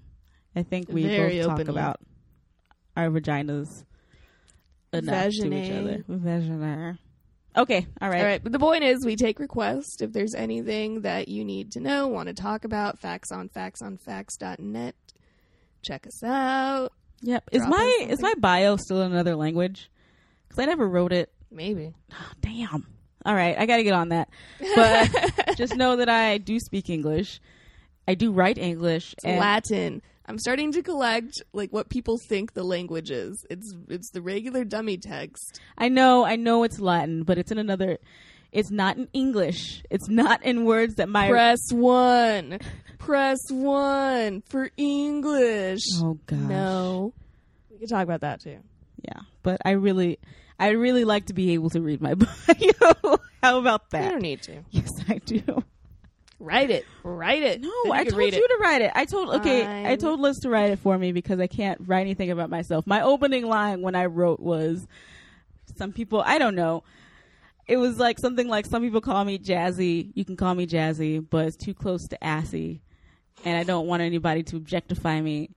I 0.54 0.62
think 0.64 0.88
we 0.88 1.02
Very 1.06 1.38
both 1.38 1.46
talk 1.46 1.60
openly. 1.60 1.80
about 1.80 2.00
our 2.96 3.08
vaginas 3.10 3.84
enough 4.92 5.24
to 5.24 5.28
each 5.28 5.42
Vaginae. 5.42 5.78
other. 5.78 6.04
Vagina. 6.08 6.98
Okay, 7.56 7.86
all 8.00 8.08
right. 8.08 8.20
All 8.20 8.26
right, 8.26 8.42
but 8.42 8.52
the 8.52 8.58
point 8.58 8.84
is, 8.84 9.04
we 9.04 9.16
take 9.16 9.40
requests. 9.40 10.00
If 10.00 10.12
there's 10.12 10.34
anything 10.34 11.00
that 11.02 11.28
you 11.28 11.44
need 11.44 11.72
to 11.72 11.80
know, 11.80 12.06
want 12.06 12.28
to 12.28 12.34
talk 12.34 12.64
about, 12.64 12.98
facts 12.98 13.32
on 13.32 13.48
facts 13.48 13.82
on 13.82 13.96
facts.net. 13.96 14.94
Check 15.82 16.06
us 16.06 16.22
out. 16.22 16.92
Yep. 17.22 17.48
Is 17.52 17.66
my 17.66 18.06
is 18.08 18.22
my 18.22 18.34
bio 18.38 18.76
still 18.76 19.02
in 19.02 19.12
another 19.12 19.34
language? 19.34 19.90
Because 20.48 20.62
I 20.62 20.66
never 20.66 20.88
wrote 20.88 21.12
it. 21.12 21.32
Maybe. 21.50 21.92
Oh, 22.12 22.32
damn. 22.40 22.86
All 23.26 23.34
right, 23.34 23.58
I 23.58 23.66
got 23.66 23.76
to 23.76 23.82
get 23.82 23.94
on 23.94 24.10
that. 24.10 24.30
But 24.74 25.56
just 25.56 25.76
know 25.76 25.96
that 25.96 26.08
I 26.08 26.38
do 26.38 26.58
speak 26.58 26.88
English. 26.88 27.40
I 28.08 28.14
do 28.14 28.32
write 28.32 28.58
English. 28.58 29.12
It's 29.14 29.24
and 29.24 29.38
Latin. 29.38 30.02
I'm 30.30 30.38
starting 30.38 30.70
to 30.74 30.82
collect 30.82 31.42
like 31.52 31.72
what 31.72 31.88
people 31.88 32.16
think 32.16 32.52
the 32.52 32.62
language 32.62 33.10
is. 33.10 33.44
It's 33.50 33.74
it's 33.88 34.10
the 34.12 34.22
regular 34.22 34.64
dummy 34.64 34.96
text. 34.96 35.60
I 35.76 35.88
know, 35.88 36.24
I 36.24 36.36
know 36.36 36.62
it's 36.62 36.78
Latin, 36.78 37.24
but 37.24 37.36
it's 37.36 37.50
in 37.50 37.58
another. 37.58 37.98
It's 38.52 38.70
not 38.70 38.96
in 38.96 39.08
English. 39.12 39.82
It's 39.90 40.08
not 40.08 40.44
in 40.44 40.66
words 40.66 40.94
that 40.94 41.08
my. 41.08 41.28
Press 41.28 41.58
one. 41.72 42.60
Press 42.98 43.38
one 43.50 44.44
for 44.48 44.70
English. 44.76 45.80
oh 45.96 46.16
gosh. 46.26 46.38
No. 46.38 47.12
We 47.68 47.78
could 47.78 47.88
talk 47.88 48.04
about 48.04 48.20
that 48.20 48.40
too. 48.40 48.58
Yeah, 49.02 49.22
but 49.42 49.60
I 49.64 49.72
really, 49.72 50.20
I 50.60 50.68
really 50.68 51.04
like 51.04 51.26
to 51.26 51.34
be 51.34 51.54
able 51.54 51.70
to 51.70 51.80
read 51.80 52.00
my 52.00 52.14
bio. 52.14 53.18
How 53.42 53.58
about 53.58 53.90
that? 53.90 54.04
You 54.04 54.10
don't 54.10 54.22
need 54.22 54.42
to. 54.42 54.62
Yes, 54.70 54.90
I 55.08 55.18
do. 55.18 55.64
Write 56.40 56.70
it. 56.70 56.86
Write 57.02 57.42
it. 57.42 57.60
No, 57.60 57.70
I 57.92 58.04
told 58.04 58.22
you 58.22 58.28
it. 58.28 58.48
to 58.48 58.58
write 58.62 58.80
it. 58.80 58.90
I 58.94 59.04
told 59.04 59.28
okay, 59.36 59.86
I 59.86 59.96
told 59.96 60.20
Liz 60.20 60.38
to 60.40 60.48
write 60.48 60.70
it 60.70 60.78
for 60.78 60.96
me 60.96 61.12
because 61.12 61.38
I 61.38 61.46
can't 61.46 61.78
write 61.86 62.00
anything 62.00 62.30
about 62.30 62.48
myself. 62.48 62.86
My 62.86 63.02
opening 63.02 63.46
line 63.46 63.82
when 63.82 63.94
I 63.94 64.06
wrote 64.06 64.40
was, 64.40 64.86
"Some 65.76 65.92
people, 65.92 66.22
I 66.24 66.38
don't 66.38 66.54
know." 66.54 66.82
It 67.66 67.76
was 67.76 67.98
like 67.98 68.18
something 68.18 68.48
like, 68.48 68.64
"Some 68.64 68.82
people 68.82 69.02
call 69.02 69.22
me 69.22 69.38
Jazzy. 69.38 70.12
You 70.14 70.24
can 70.24 70.36
call 70.36 70.54
me 70.54 70.66
Jazzy, 70.66 71.24
but 71.28 71.46
it's 71.46 71.56
too 71.58 71.74
close 71.74 72.08
to 72.08 72.24
assy, 72.24 72.80
and 73.44 73.58
I 73.58 73.62
don't 73.62 73.86
want 73.86 74.02
anybody 74.02 74.42
to 74.44 74.56
objectify 74.56 75.20
me." 75.20 75.50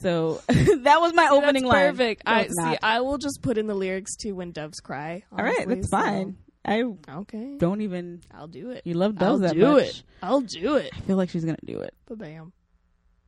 So 0.00 0.42
that 0.48 1.00
was 1.00 1.14
my 1.14 1.28
opening 1.32 1.62
that's 1.64 1.72
line. 1.74 1.90
Perfect. 1.92 2.26
No, 2.26 2.32
I 2.32 2.42
see. 2.42 2.52
not. 2.56 2.78
I 2.82 3.00
will 3.00 3.16
just 3.18 3.40
put 3.40 3.56
in 3.56 3.66
the 3.66 3.74
lyrics 3.74 4.16
to 4.16 4.32
"When 4.32 4.52
Doves 4.52 4.80
Cry." 4.80 5.24
All 5.32 5.42
right, 5.42 5.54
honestly, 5.56 5.74
that's 5.76 5.90
so- 5.90 5.96
fine. 5.96 6.36
I 6.64 6.82
Okay, 7.08 7.56
don't 7.58 7.80
even. 7.80 8.20
I'll 8.32 8.46
do 8.48 8.70
it. 8.70 8.82
You 8.84 8.94
love 8.94 9.14
much? 9.14 9.22
I'll 9.22 9.38
that 9.38 9.54
do 9.54 9.60
much. 9.72 9.82
it. 9.84 10.02
I'll 10.22 10.40
do 10.42 10.76
it. 10.76 10.90
I 10.94 11.00
feel 11.00 11.16
like 11.16 11.30
she's 11.30 11.44
gonna 11.44 11.56
do 11.64 11.80
it. 11.80 11.94
But 12.06 12.18
bam. 12.18 12.52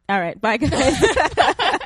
All 0.08 0.20
right, 0.20 0.38
bye 0.40 0.58
guys. 0.58 0.70